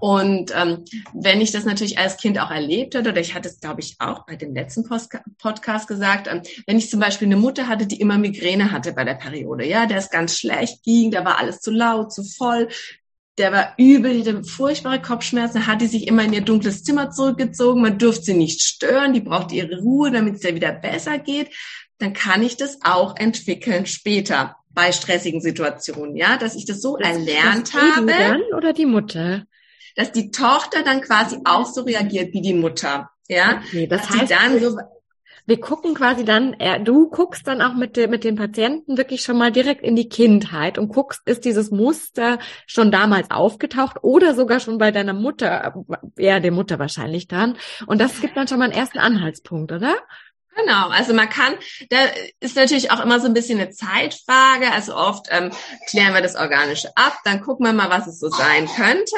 Und 0.00 0.52
ähm, 0.54 0.84
wenn 1.12 1.40
ich 1.40 1.50
das 1.50 1.64
natürlich 1.64 1.98
als 1.98 2.16
Kind 2.16 2.38
auch 2.38 2.50
erlebt 2.50 2.94
hatte, 2.94 3.10
oder 3.10 3.20
ich 3.20 3.34
hatte 3.34 3.48
es, 3.48 3.58
glaube 3.58 3.80
ich, 3.80 3.96
auch 3.98 4.24
bei 4.26 4.36
dem 4.36 4.54
letzten 4.54 4.84
Post 4.84 5.10
Podcast 5.38 5.88
gesagt, 5.88 6.28
ähm, 6.30 6.42
wenn 6.66 6.78
ich 6.78 6.88
zum 6.88 7.00
Beispiel 7.00 7.26
eine 7.26 7.36
Mutter 7.36 7.66
hatte, 7.66 7.86
die 7.86 8.00
immer 8.00 8.16
Migräne 8.16 8.70
hatte 8.70 8.92
bei 8.92 9.04
der 9.04 9.14
Periode, 9.14 9.66
ja, 9.66 9.86
der 9.86 9.98
ist 9.98 10.12
ganz 10.12 10.38
schlecht 10.38 10.84
ging, 10.84 11.10
da 11.10 11.24
war 11.24 11.38
alles 11.38 11.60
zu 11.60 11.72
laut, 11.72 12.12
zu 12.12 12.22
voll, 12.22 12.68
der 13.38 13.52
war 13.52 13.74
übel, 13.76 14.20
die 14.20 14.28
hatte 14.28 14.44
furchtbare 14.44 15.00
Kopfschmerzen, 15.00 15.66
hat 15.66 15.80
die 15.80 15.86
sich 15.86 16.06
immer 16.06 16.24
in 16.24 16.32
ihr 16.32 16.40
dunkles 16.40 16.82
Zimmer 16.82 17.10
zurückgezogen, 17.10 17.82
man 17.82 17.98
durfte 17.98 18.24
sie 18.24 18.34
nicht 18.34 18.62
stören, 18.62 19.14
die 19.14 19.20
brauchte 19.20 19.54
ihre 19.54 19.78
Ruhe, 19.78 20.10
damit 20.10 20.36
es 20.36 20.44
ihr 20.44 20.54
wieder 20.54 20.72
besser 20.72 21.18
geht, 21.18 21.50
dann 21.98 22.12
kann 22.12 22.42
ich 22.42 22.56
das 22.56 22.78
auch 22.82 23.16
entwickeln 23.16 23.86
später 23.86 24.56
bei 24.70 24.92
stressigen 24.92 25.40
Situationen, 25.40 26.16
ja, 26.16 26.36
dass 26.36 26.54
ich 26.54 26.66
das 26.66 26.80
so 26.80 26.96
das, 26.96 27.08
erlernt 27.08 27.74
das 27.74 27.80
habe. 27.80 28.06
Dann 28.06 28.42
oder 28.56 28.72
die 28.72 28.86
Mutter? 28.86 29.44
Dass 29.96 30.12
die 30.12 30.30
Tochter 30.30 30.82
dann 30.82 31.00
quasi 31.00 31.38
auch 31.44 31.66
so 31.66 31.82
reagiert 31.82 32.32
wie 32.32 32.42
die 32.42 32.54
Mutter, 32.54 33.10
ja. 33.28 33.62
Okay, 33.66 33.86
das 33.86 34.06
dass 34.06 34.20
heißt, 34.20 34.30
dann 34.30 34.60
so 34.60 34.78
wir 35.48 35.60
gucken 35.60 35.94
quasi 35.94 36.26
dann, 36.26 36.52
äh, 36.60 36.78
du 36.78 37.08
guckst 37.08 37.46
dann 37.46 37.62
auch 37.62 37.72
mit, 37.72 37.96
mit 37.96 38.22
den 38.22 38.36
Patienten 38.36 38.98
wirklich 38.98 39.22
schon 39.22 39.38
mal 39.38 39.50
direkt 39.50 39.82
in 39.82 39.96
die 39.96 40.10
Kindheit 40.10 40.76
und 40.76 40.88
guckst, 40.88 41.22
ist 41.24 41.46
dieses 41.46 41.70
Muster 41.70 42.38
schon 42.66 42.90
damals 42.90 43.30
aufgetaucht 43.30 43.96
oder 44.02 44.34
sogar 44.34 44.60
schon 44.60 44.76
bei 44.76 44.90
deiner 44.90 45.14
Mutter, 45.14 45.74
eher 46.18 46.40
der 46.40 46.52
Mutter 46.52 46.78
wahrscheinlich 46.78 47.28
dann. 47.28 47.56
Und 47.86 47.98
das 47.98 48.20
gibt 48.20 48.36
dann 48.36 48.46
schon 48.46 48.58
mal 48.58 48.66
einen 48.66 48.74
ersten 48.74 48.98
Anhaltspunkt, 48.98 49.72
oder? 49.72 49.96
Genau, 50.54 50.88
also 50.88 51.14
man 51.14 51.30
kann, 51.30 51.54
da 51.88 51.96
ist 52.40 52.56
natürlich 52.56 52.90
auch 52.90 53.02
immer 53.02 53.18
so 53.18 53.26
ein 53.26 53.34
bisschen 53.34 53.58
eine 53.58 53.70
Zeitfrage. 53.70 54.70
Also 54.70 54.94
oft 54.94 55.28
ähm, 55.30 55.50
klären 55.88 56.12
wir 56.12 56.20
das 56.20 56.36
Organische 56.36 56.90
ab, 56.94 57.16
dann 57.24 57.40
gucken 57.40 57.64
wir 57.64 57.72
mal, 57.72 57.88
was 57.88 58.06
es 58.06 58.20
so 58.20 58.28
sein 58.28 58.66
könnte. 58.66 59.16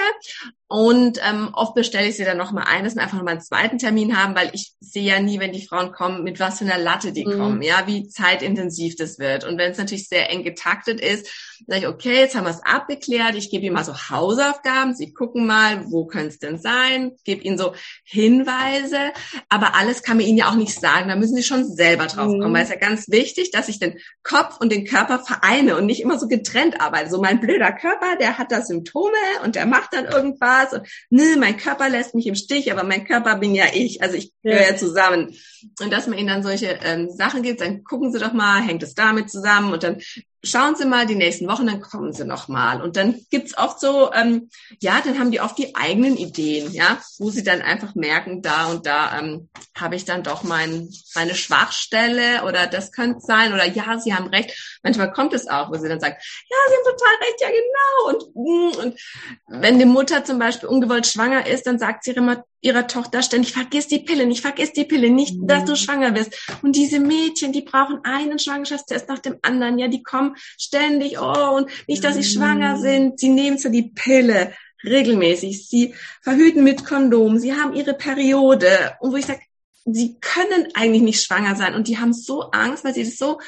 Und 0.72 1.18
ähm, 1.28 1.50
oft 1.52 1.74
bestelle 1.74 2.06
ich 2.06 2.16
sie 2.16 2.24
dann 2.24 2.38
nochmal 2.38 2.62
ein, 2.68 2.84
dass 2.84 2.94
wir 2.94 3.02
einfach 3.02 3.16
nochmal 3.16 3.34
einen 3.34 3.42
zweiten 3.42 3.78
Termin 3.78 4.16
haben, 4.16 4.36
weil 4.36 4.50
ich 4.52 4.74
sehe 4.78 5.02
ja 5.02 5.18
nie, 5.18 5.40
wenn 5.40 5.50
die 5.50 5.66
Frauen 5.66 5.90
kommen, 5.90 6.22
mit 6.22 6.38
was 6.38 6.58
für 6.58 6.64
einer 6.64 6.78
Latte 6.78 7.10
die 7.10 7.26
mhm. 7.26 7.38
kommen, 7.38 7.62
ja, 7.62 7.88
wie 7.88 8.06
zeitintensiv 8.06 8.94
das 8.94 9.18
wird. 9.18 9.42
Und 9.42 9.58
wenn 9.58 9.72
es 9.72 9.78
natürlich 9.78 10.06
sehr 10.06 10.30
eng 10.30 10.44
getaktet 10.44 11.00
ist, 11.00 11.26
sage 11.66 11.80
ich, 11.80 11.88
okay, 11.88 12.20
jetzt 12.20 12.36
haben 12.36 12.44
wir 12.44 12.50
es 12.50 12.62
abgeklärt, 12.62 13.34
ich 13.34 13.50
gebe 13.50 13.66
ihnen 13.66 13.74
mal 13.74 13.84
so 13.84 13.94
Hausaufgaben, 13.94 14.94
sie 14.94 15.12
gucken 15.12 15.44
mal, 15.44 15.90
wo 15.90 16.06
könnte 16.06 16.28
es 16.28 16.38
denn 16.38 16.56
sein, 16.56 17.16
gebe 17.24 17.42
ihnen 17.42 17.58
so 17.58 17.74
Hinweise, 18.04 19.12
aber 19.48 19.74
alles 19.74 20.04
kann 20.04 20.18
man 20.18 20.26
ihnen 20.26 20.38
ja 20.38 20.50
auch 20.50 20.54
nicht 20.54 20.78
sagen, 20.78 21.08
da 21.08 21.16
müssen 21.16 21.34
sie 21.34 21.42
schon 21.42 21.66
selber 21.66 22.06
drauf 22.06 22.28
kommen, 22.28 22.50
mhm. 22.50 22.54
weil 22.54 22.62
es 22.62 22.70
ja 22.70 22.76
ganz 22.76 23.08
wichtig, 23.10 23.50
dass 23.50 23.68
ich 23.68 23.80
den 23.80 23.98
Kopf 24.22 24.58
und 24.60 24.70
den 24.70 24.86
Körper 24.86 25.18
vereine 25.18 25.76
und 25.76 25.86
nicht 25.86 26.00
immer 26.00 26.16
so 26.16 26.28
getrennt 26.28 26.80
arbeite. 26.80 27.10
So 27.10 27.20
mein 27.20 27.40
blöder 27.40 27.72
Körper, 27.72 28.14
der 28.20 28.38
hat 28.38 28.52
da 28.52 28.62
Symptome 28.62 29.10
und 29.44 29.56
der 29.56 29.66
macht 29.66 29.92
dann 29.94 30.04
irgendwas 30.04 30.59
und 30.72 30.86
ne, 31.10 31.36
mein 31.38 31.56
Körper 31.56 31.88
lässt 31.88 32.14
mich 32.14 32.26
im 32.26 32.34
Stich, 32.34 32.70
aber 32.72 32.84
mein 32.84 33.04
Körper 33.04 33.36
bin 33.36 33.54
ja 33.54 33.66
ich, 33.72 34.02
also 34.02 34.16
ich 34.16 34.32
gehöre 34.42 34.70
ja 34.70 34.76
zusammen. 34.76 35.34
Und 35.80 35.92
dass 35.92 36.06
man 36.06 36.18
ihnen 36.18 36.28
dann 36.28 36.42
solche 36.42 36.78
ähm, 36.82 37.10
Sachen 37.10 37.42
gibt, 37.42 37.60
dann 37.60 37.84
gucken 37.84 38.12
sie 38.12 38.18
doch 38.18 38.32
mal, 38.32 38.62
hängt 38.62 38.82
es 38.82 38.94
damit 38.94 39.30
zusammen 39.30 39.72
und 39.72 39.82
dann 39.82 40.00
schauen 40.42 40.76
Sie 40.76 40.86
mal 40.86 41.06
die 41.06 41.14
nächsten 41.14 41.48
Wochen, 41.48 41.66
dann 41.66 41.80
kommen 41.80 42.12
Sie 42.12 42.24
noch 42.24 42.48
mal. 42.48 42.80
Und 42.82 42.96
dann 42.96 43.20
gibt's 43.30 43.56
oft 43.56 43.80
so, 43.80 44.12
ähm, 44.12 44.50
ja, 44.80 45.00
dann 45.04 45.18
haben 45.18 45.30
die 45.30 45.40
oft 45.40 45.58
die 45.58 45.74
eigenen 45.74 46.16
Ideen, 46.16 46.72
ja, 46.72 46.98
wo 47.18 47.30
sie 47.30 47.42
dann 47.42 47.62
einfach 47.62 47.94
merken, 47.94 48.42
da 48.42 48.66
und 48.66 48.86
da 48.86 49.18
ähm, 49.18 49.48
habe 49.76 49.96
ich 49.96 50.04
dann 50.04 50.22
doch 50.22 50.42
mein, 50.42 50.88
meine 51.14 51.34
Schwachstelle 51.34 52.44
oder 52.44 52.66
das 52.66 52.92
könnte 52.92 53.20
sein 53.20 53.52
oder 53.52 53.66
ja, 53.66 53.98
Sie 53.98 54.14
haben 54.14 54.28
recht. 54.28 54.78
Manchmal 54.82 55.12
kommt 55.12 55.34
es 55.34 55.48
auch, 55.48 55.70
wo 55.70 55.76
sie 55.76 55.88
dann 55.88 56.00
sagen, 56.00 56.16
ja, 56.48 56.56
Sie 56.68 56.74
haben 56.74 56.96
total 56.96 57.14
recht, 57.20 57.40
ja 57.40 57.48
genau. 57.48 58.08
Und, 58.08 58.34
mm, 58.34 58.78
und 58.80 59.60
wenn 59.62 59.78
die 59.78 59.84
Mutter 59.84 60.24
zum 60.24 60.38
Beispiel 60.38 60.68
ungewollt 60.68 61.06
schwanger 61.06 61.46
ist, 61.46 61.66
dann 61.66 61.78
sagt 61.78 62.04
sie 62.04 62.12
immer, 62.12 62.44
ihrer 62.60 62.86
Tochter 62.86 63.22
ständig, 63.22 63.52
vergiss 63.52 63.88
die 63.88 64.00
Pille 64.00 64.26
nicht, 64.26 64.42
vergiss 64.42 64.72
die 64.72 64.84
Pille 64.84 65.10
nicht, 65.10 65.36
dass 65.42 65.64
du 65.64 65.72
mhm. 65.72 65.76
schwanger 65.76 66.12
bist. 66.12 66.34
Und 66.62 66.76
diese 66.76 67.00
Mädchen, 67.00 67.52
die 67.52 67.62
brauchen 67.62 68.00
einen 68.04 68.38
Schwangerschaftstest 68.38 69.08
nach 69.08 69.18
dem 69.18 69.38
anderen. 69.42 69.78
Ja, 69.78 69.88
die 69.88 70.02
kommen 70.02 70.36
ständig, 70.58 71.18
oh, 71.20 71.56
und 71.56 71.70
nicht, 71.86 72.04
dass 72.04 72.16
sie 72.16 72.24
schwanger 72.24 72.76
mhm. 72.76 72.82
sind. 72.82 73.20
Sie 73.20 73.30
nehmen 73.30 73.58
so 73.58 73.70
die 73.70 73.90
Pille 73.94 74.52
regelmäßig. 74.84 75.68
Sie 75.68 75.94
verhüten 76.22 76.64
mit 76.64 76.84
Kondom. 76.84 77.38
Sie 77.38 77.54
haben 77.54 77.74
ihre 77.74 77.94
Periode. 77.94 78.96
Und 79.00 79.12
wo 79.12 79.16
ich 79.16 79.26
sage, 79.26 79.40
sie 79.84 80.18
können 80.20 80.68
eigentlich 80.74 81.02
nicht 81.02 81.22
schwanger 81.22 81.56
sein. 81.56 81.74
Und 81.74 81.88
die 81.88 81.98
haben 81.98 82.12
so 82.12 82.50
Angst, 82.50 82.84
weil 82.84 82.94
sie 82.94 83.04
das 83.04 83.16
so 83.16 83.40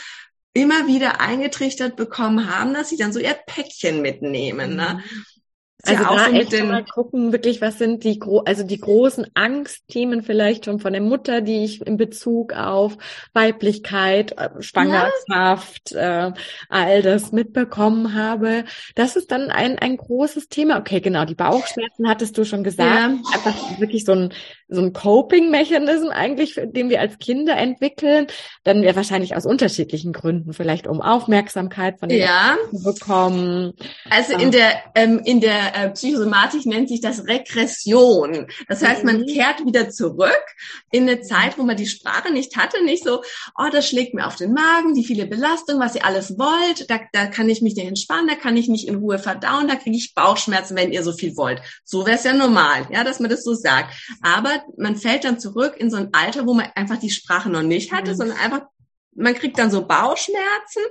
immer 0.55 0.87
wieder 0.87 1.21
eingetrichtert 1.21 1.97
bekommen 1.97 2.55
haben, 2.55 2.75
dass 2.75 2.91
sie 2.91 2.97
dann 2.97 3.13
so 3.13 3.19
ihr 3.19 3.37
Päckchen 3.47 4.03
mitnehmen. 4.03 4.77
Ne? 4.77 5.03
Mhm. 5.03 5.25
Also 5.85 6.05
ja 6.05 6.17
da 6.17 6.27
so 6.27 6.37
echt 6.37 6.65
mal 6.65 6.85
gucken, 6.85 7.33
wirklich, 7.33 7.61
was 7.61 7.79
sind 7.79 8.05
die, 8.05 8.21
gro 8.21 8.39
also 8.41 8.63
die 8.63 8.79
großen 8.79 9.27
Angstthemen 9.35 10.23
vielleicht 10.23 10.67
schon 10.67 10.79
von 10.79 10.93
der 10.93 11.03
Mutter, 11.03 11.41
die 11.41 11.65
ich 11.65 11.85
in 11.85 11.97
Bezug 11.97 12.53
auf 12.53 12.97
Weiblichkeit, 13.33 14.39
äh, 14.39 14.51
Schwangerschaft, 14.61 15.91
ja. 15.91 16.29
äh, 16.29 16.33
all 16.69 17.03
das 17.03 17.33
mitbekommen 17.33 18.15
habe. 18.15 18.65
Das 18.95 19.17
ist 19.17 19.33
dann 19.33 19.51
ein, 19.51 19.77
ein 19.77 19.97
großes 19.97 20.49
Thema. 20.49 20.79
Okay, 20.79 21.01
genau, 21.01 21.25
die 21.25 21.35
Bauchschmerzen 21.35 22.09
hattest 22.09 22.39
du 22.39 22.45
schon 22.45 22.63
gesagt. 22.63 22.95
Ja. 22.95 23.35
Einfach 23.35 23.81
wirklich 23.81 24.05
so 24.05 24.13
ein, 24.13 24.33
so 24.69 24.81
ein 24.81 24.93
Coping-Mechanism 24.93 26.09
eigentlich, 26.09 26.61
den 26.63 26.91
wir 26.91 27.01
als 27.01 27.19
Kinder 27.19 27.57
entwickeln. 27.57 28.29
Dann 28.63 28.83
wir 28.83 28.95
wahrscheinlich 28.95 29.35
aus 29.35 29.47
unterschiedlichen 29.47 30.13
Gründen, 30.13 30.53
vielleicht 30.53 30.87
um 30.87 31.03
Aufmerksamkeit 31.03 31.99
von 31.99 32.09
den 32.09 32.21
ja. 32.21 32.57
zu 32.71 32.85
bekommen. 32.85 33.73
Also 34.09 34.37
in 34.37 34.53
der, 34.53 34.71
ähm, 34.95 35.21
in 35.25 35.41
der 35.41 35.72
äh, 35.75 35.91
Psychosomatik 35.91 36.67
nennt 36.67 36.89
sich 36.89 37.01
das 37.01 37.27
Regression. 37.27 38.47
Das 38.69 38.83
heißt, 38.83 39.05
man 39.05 39.21
mhm. 39.21 39.27
kehrt 39.27 39.65
wieder 39.65 39.91
zurück 39.91 40.45
in 40.91 41.09
eine 41.09 41.21
Zeit, 41.21 41.59
wo 41.59 41.63
man 41.63 41.77
die 41.77 41.87
Sprache 41.87 42.33
nicht 42.33 42.57
hatte, 42.57 42.83
nicht 42.85 43.05
so, 43.05 43.23
oh, 43.59 43.69
das 43.71 43.89
schlägt 43.89 44.15
mir 44.15 44.27
auf 44.27 44.37
den 44.37 44.53
Magen, 44.53 44.95
die 44.95 45.05
viele 45.05 45.27
Belastung, 45.27 45.81
was 45.81 45.95
ihr 45.95 46.05
alles 46.05 46.39
wollt, 46.39 46.91
da, 46.91 47.01
da 47.13 47.27
kann 47.27 47.49
ich 47.49 47.63
mich 47.63 47.75
nicht 47.75 47.87
entspannen, 47.87 48.29
da 48.29 48.35
kann 48.35 48.57
ich 48.57 48.69
nicht 48.69 48.89
in 48.89 48.97
Ruhe 48.97 49.19
verdauen, 49.19 49.69
da 49.69 49.77
kriege 49.77 49.97
ich 49.97 50.15
Bauchschmerzen, 50.15 50.77
wenn 50.77 50.93
ihr 50.93 51.03
so 51.03 51.13
viel 51.13 51.37
wollt. 51.37 51.61
So 51.85 52.07
wäre 52.07 52.17
es 52.17 52.25
ja 52.25 52.33
normal, 52.33 52.87
ja, 52.91 53.05
dass 53.05 53.21
man 53.21 53.31
das 53.31 53.45
so 53.45 53.55
sagt. 53.55 53.95
Aber 54.23 54.63
man 54.77 54.97
fällt 54.97 55.25
dann 55.25 55.41
zurück 55.41 55.75
in 55.79 55.91
so 55.91 55.97
ein 55.97 56.11
Alter, 56.13 56.47
wo 56.47 56.55
man 56.55 56.67
einfach 56.75 56.99
die 56.99 57.11
Sprache 57.11 57.51
noch 57.51 57.63
nicht 57.63 57.93
hatte, 57.93 58.13
mhm. 58.13 58.17
sondern 58.17 58.39
einfach 58.39 58.63
man 59.15 59.35
kriegt 59.35 59.59
dann 59.59 59.71
so 59.71 59.87
Bauchschmerzen 59.87 60.83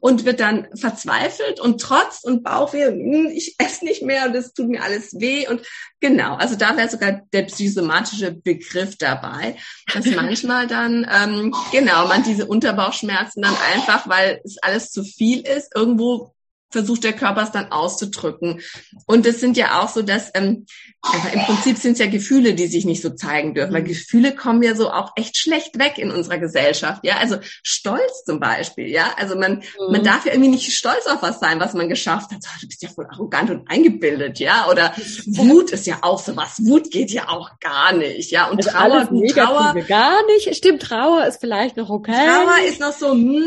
und 0.00 0.24
wird 0.24 0.40
dann 0.40 0.68
verzweifelt 0.74 1.60
und 1.60 1.80
trotz 1.80 2.22
und 2.22 2.42
Bauchweh, 2.42 2.86
hm, 2.86 3.30
ich 3.34 3.56
esse 3.58 3.84
nicht 3.84 4.02
mehr 4.02 4.26
und 4.26 4.34
es 4.34 4.54
tut 4.54 4.68
mir 4.68 4.82
alles 4.82 5.18
weh 5.20 5.48
und 5.48 5.62
genau, 6.00 6.36
also 6.36 6.56
da 6.56 6.76
wäre 6.76 6.88
sogar 6.88 7.22
der 7.32 7.42
psychosomatische 7.42 8.32
Begriff 8.32 8.96
dabei, 8.96 9.56
dass 9.92 10.06
manchmal 10.14 10.66
dann 10.66 11.06
ähm, 11.10 11.54
genau 11.72 12.06
man 12.08 12.22
diese 12.22 12.46
Unterbauchschmerzen 12.46 13.42
dann 13.42 13.56
einfach, 13.72 14.08
weil 14.08 14.40
es 14.44 14.56
alles 14.62 14.90
zu 14.90 15.04
viel 15.04 15.40
ist, 15.40 15.74
irgendwo 15.74 16.35
versucht 16.76 17.04
der 17.04 17.14
Körper 17.14 17.42
es 17.42 17.52
dann 17.52 17.72
auszudrücken. 17.72 18.60
Und 19.06 19.24
es 19.24 19.40
sind 19.40 19.56
ja 19.56 19.80
auch 19.80 19.88
so, 19.88 20.02
dass 20.02 20.30
ähm, 20.34 20.66
aber 21.00 21.32
im 21.32 21.40
Prinzip 21.40 21.78
sind 21.78 21.92
es 21.92 21.98
ja 22.00 22.06
Gefühle, 22.06 22.54
die 22.54 22.66
sich 22.66 22.84
nicht 22.84 23.00
so 23.00 23.10
zeigen 23.10 23.54
dürfen, 23.54 23.72
weil 23.72 23.82
mhm. 23.82 23.86
Gefühle 23.88 24.34
kommen 24.34 24.62
ja 24.62 24.74
so 24.74 24.90
auch 24.90 25.12
echt 25.16 25.36
schlecht 25.36 25.78
weg 25.78 25.98
in 25.98 26.10
unserer 26.10 26.38
Gesellschaft. 26.38 27.04
Ja, 27.04 27.18
also 27.18 27.36
Stolz 27.62 28.24
zum 28.24 28.40
Beispiel. 28.40 28.88
Ja, 28.88 29.14
also 29.16 29.36
man 29.36 29.56
mhm. 29.56 29.92
man 29.92 30.04
darf 30.04 30.26
ja 30.26 30.32
irgendwie 30.32 30.50
nicht 30.50 30.72
stolz 30.72 31.06
auf 31.06 31.22
was 31.22 31.40
sein, 31.40 31.60
was 31.60 31.74
man 31.74 31.88
geschafft 31.88 32.32
hat. 32.32 32.40
Oh, 32.44 32.58
du 32.60 32.66
bist 32.66 32.82
ja 32.82 32.88
voll 32.88 33.06
arrogant 33.10 33.50
und 33.50 33.70
eingebildet. 33.70 34.38
Ja, 34.38 34.68
oder 34.68 34.92
Wut 35.26 35.70
ist 35.70 35.86
ja 35.86 35.98
auch 36.02 36.18
so 36.18 36.36
was. 36.36 36.64
Wut 36.64 36.90
geht 36.90 37.10
ja 37.10 37.28
auch 37.28 37.58
gar 37.60 37.92
nicht. 37.92 38.30
Ja, 38.30 38.48
und 38.48 38.58
also 38.58 38.70
Trauer, 38.70 39.08
Trauer 39.28 39.74
gar 39.88 40.26
nicht. 40.26 40.54
Stimmt, 40.56 40.82
Trauer 40.82 41.26
ist 41.26 41.40
vielleicht 41.40 41.76
noch 41.76 41.88
okay. 41.88 42.12
Trauer 42.12 42.68
ist 42.68 42.80
noch 42.80 42.92
so 42.92 43.12
hm. 43.12 43.44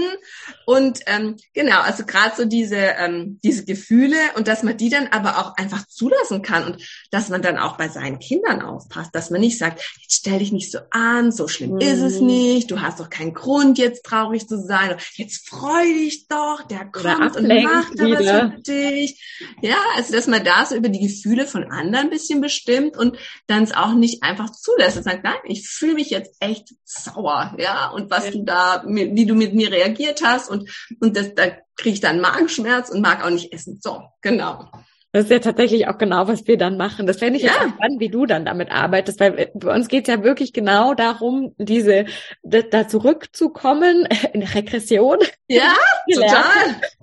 Und 0.70 1.00
ähm, 1.08 1.36
genau, 1.56 1.82
also 1.82 2.06
gerade 2.06 2.36
so 2.38 2.46
diese 2.46 2.76
ähm, 2.76 3.40
diese 3.44 3.66
Gefühle 3.66 4.18
und 4.36 4.48
dass 4.48 4.62
man 4.62 4.78
die 4.78 4.92
dann 4.92 5.08
aber 5.08 5.40
auch 5.40 5.58
einfach 5.58 5.88
zulassen 5.88 6.44
kann 6.44 6.64
und 6.64 6.84
dass 7.10 7.30
man 7.30 7.42
dann 7.42 7.58
auch 7.58 7.76
bei 7.76 7.88
seinen 7.88 8.20
Kindern 8.20 8.62
aufpasst, 8.62 9.10
dass 9.16 9.32
man 9.32 9.42
nicht 9.42 9.58
sagt, 9.58 9.82
jetzt 10.00 10.14
stell 10.14 10.38
dich 10.38 10.52
nicht 10.52 10.72
so 10.72 10.78
an, 10.92 11.32
so 11.32 11.48
schlimm 11.48 11.72
mhm. 11.72 11.82
ist 11.82 12.02
es 12.02 12.20
nicht, 12.20 12.70
du 12.70 12.82
hast 12.82 13.00
doch 13.00 13.10
keinen 13.10 13.34
Grund 13.34 13.80
jetzt 13.80 14.06
traurig 14.06 14.48
zu 14.48 14.62
sein, 14.62 14.96
jetzt 15.16 15.50
freu 15.50 15.86
dich 15.86 16.28
doch, 16.28 16.62
der 16.68 16.86
kommt 16.86 17.36
und 17.36 17.48
macht 17.48 17.98
da 17.98 18.04
was 18.04 18.54
für 18.54 18.62
dich. 18.62 19.40
Ja, 19.64 19.78
also 19.96 20.14
dass 20.14 20.28
man 20.28 20.44
da 20.44 20.68
so 20.68 20.76
über 20.76 20.90
die 20.90 21.00
Gefühle 21.00 21.48
von 21.48 21.64
anderen 21.72 22.06
ein 22.06 22.10
bisschen 22.12 22.42
bestimmt 22.42 22.96
und 22.96 23.18
dann 23.48 23.64
es 23.64 23.74
auch 23.74 23.94
nicht 23.94 24.22
einfach 24.22 24.52
zulässt 24.52 24.98
und 24.98 25.04
sagt, 25.04 25.24
nein, 25.24 25.34
ich 25.46 25.68
fühle 25.68 25.96
mich 25.96 26.12
jetzt 26.12 26.36
echt 26.40 26.76
sauer, 26.86 27.56
ja, 27.58 27.90
und 27.90 28.12
was 28.12 28.26
ja. 28.26 28.32
du 28.32 28.44
da, 28.44 28.84
wie 28.86 29.26
du 29.26 29.34
mit 29.34 29.56
mir 29.56 29.72
reagiert 29.72 30.22
hast 30.24 30.48
und, 30.50 30.59
und 31.00 31.16
das, 31.16 31.36
da 31.36 31.48
kriege 31.76 31.94
ich 31.94 32.02
dann 32.02 32.22
Magenschmerz 32.22 32.90
und 32.90 33.02
mag 33.02 33.24
auch 33.24 33.30
nicht 33.30 33.54
essen. 33.54 33.80
So, 33.82 34.04
genau. 34.22 34.70
Das 35.12 35.24
ist 35.24 35.32
ja 35.32 35.40
tatsächlich 35.40 35.88
auch 35.88 35.98
genau, 35.98 36.28
was 36.28 36.46
wir 36.46 36.58
dann 36.58 36.78
machen. 36.78 37.08
Das 37.08 37.18
fände 37.18 37.38
ich 37.38 37.44
ja. 37.44 37.52
jetzt 37.52 37.74
spannend, 37.74 38.00
wie 38.00 38.10
du 38.10 38.28
dann 38.28 38.46
damit 38.46 38.70
arbeitest, 38.70 39.20
weil 39.20 39.50
bei 39.56 39.74
uns 39.74 39.88
geht 39.88 40.08
es 40.08 40.14
ja 40.14 40.24
wirklich 40.24 40.54
genau 40.54 40.94
darum, 40.94 41.56
diese 41.58 42.06
da, 42.44 42.62
da 42.62 42.88
zurückzukommen 42.88 44.08
in 44.34 44.44
Regression. 44.44 45.18
Ja, 45.48 45.74
total. 46.14 46.44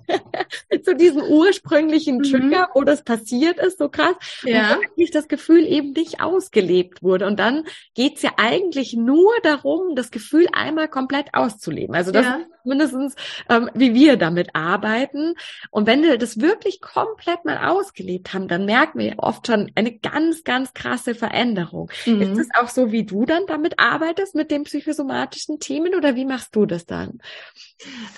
zu 0.83 0.95
diesem 0.95 1.21
ursprünglichen 1.21 2.17
mhm. 2.17 2.23
Trigger, 2.23 2.67
mhm. 2.67 2.71
wo 2.73 2.83
das 2.83 3.03
passiert 3.03 3.57
ist, 3.59 3.77
so 3.77 3.89
krass. 3.89 4.15
Ja. 4.43 4.75
Und 4.75 4.85
eigentlich 4.85 5.11
das 5.11 5.27
Gefühl 5.27 5.65
eben 5.65 5.91
nicht 5.91 6.21
ausgelebt 6.21 7.03
wurde. 7.03 7.25
Und 7.27 7.39
dann 7.39 7.65
geht's 7.93 8.21
ja 8.21 8.31
eigentlich 8.37 8.93
nur 8.93 9.33
darum, 9.43 9.95
das 9.95 10.11
Gefühl 10.11 10.47
einmal 10.51 10.87
komplett 10.87 11.33
auszuleben. 11.33 11.95
Also 11.95 12.11
das 12.11 12.25
ja. 12.25 12.35
ist 12.35 12.47
mindestens, 12.63 13.15
ähm, 13.49 13.69
wie 13.73 13.93
wir 13.93 14.17
damit 14.17 14.49
arbeiten. 14.53 15.33
Und 15.71 15.87
wenn 15.87 16.03
wir 16.03 16.17
das 16.17 16.39
wirklich 16.39 16.81
komplett 16.81 17.45
mal 17.45 17.69
ausgelebt 17.69 18.33
haben, 18.33 18.47
dann 18.47 18.65
merken 18.65 18.99
wir 18.99 19.15
oft 19.17 19.47
schon 19.47 19.71
eine 19.75 19.97
ganz, 19.97 20.43
ganz 20.43 20.73
krasse 20.73 21.15
Veränderung. 21.15 21.89
Mhm. 22.05 22.21
Ist 22.21 22.39
es 22.39 22.47
auch 22.59 22.69
so, 22.69 22.91
wie 22.91 23.05
du 23.05 23.25
dann 23.25 23.45
damit 23.47 23.79
arbeitest, 23.79 24.35
mit 24.35 24.51
den 24.51 24.63
psychosomatischen 24.63 25.59
Themen, 25.59 25.95
oder 25.95 26.15
wie 26.15 26.25
machst 26.25 26.55
du 26.55 26.65
das 26.65 26.85
dann? 26.85 27.19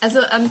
Also 0.01 0.19
ähm, 0.19 0.49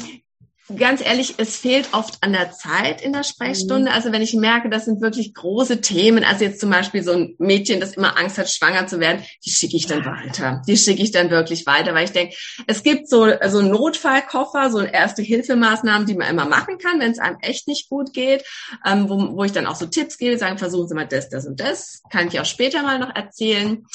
ganz 0.76 1.04
ehrlich, 1.04 1.34
es 1.38 1.56
fehlt 1.56 1.88
oft 1.92 2.22
an 2.22 2.32
der 2.32 2.52
Zeit 2.52 3.00
in 3.00 3.12
der 3.12 3.22
Sprechstunde. 3.22 3.90
Mhm. 3.90 3.96
Also 3.96 4.12
wenn 4.12 4.22
ich 4.22 4.34
merke, 4.34 4.68
das 4.68 4.84
sind 4.84 5.00
wirklich 5.00 5.34
große 5.34 5.80
Themen, 5.80 6.24
also 6.24 6.44
jetzt 6.44 6.60
zum 6.60 6.70
Beispiel 6.70 7.02
so 7.02 7.12
ein 7.12 7.34
Mädchen, 7.38 7.80
das 7.80 7.94
immer 7.94 8.18
Angst 8.18 8.38
hat, 8.38 8.50
schwanger 8.50 8.86
zu 8.86 9.00
werden, 9.00 9.22
die 9.44 9.50
schicke 9.50 9.76
ich 9.76 9.86
dann 9.86 10.04
weiter. 10.04 10.62
Die 10.66 10.76
schicke 10.76 11.02
ich 11.02 11.10
dann 11.10 11.30
wirklich 11.30 11.66
weiter, 11.66 11.94
weil 11.94 12.04
ich 12.04 12.12
denke, 12.12 12.34
es 12.66 12.82
gibt 12.82 13.08
so, 13.08 13.26
so 13.48 13.58
einen 13.58 13.70
Notfallkoffer, 13.70 14.70
so 14.70 14.80
erste 14.80 15.22
Hilfemaßnahmen, 15.22 16.06
die 16.06 16.14
man 16.14 16.28
immer 16.28 16.46
machen 16.46 16.78
kann, 16.78 17.00
wenn 17.00 17.12
es 17.12 17.18
einem 17.18 17.38
echt 17.40 17.68
nicht 17.68 17.88
gut 17.88 18.12
geht, 18.12 18.44
ähm, 18.86 19.08
wo, 19.08 19.36
wo 19.36 19.44
ich 19.44 19.52
dann 19.52 19.66
auch 19.66 19.76
so 19.76 19.86
Tipps 19.86 20.18
gebe, 20.18 20.38
sagen, 20.38 20.58
versuchen 20.58 20.88
Sie 20.88 20.94
mal 20.94 21.06
das, 21.06 21.28
das 21.28 21.46
und 21.46 21.60
das. 21.60 22.02
Kann 22.10 22.28
ich 22.28 22.40
auch 22.40 22.44
später 22.44 22.82
mal 22.82 22.98
noch 22.98 23.14
erzählen. 23.14 23.86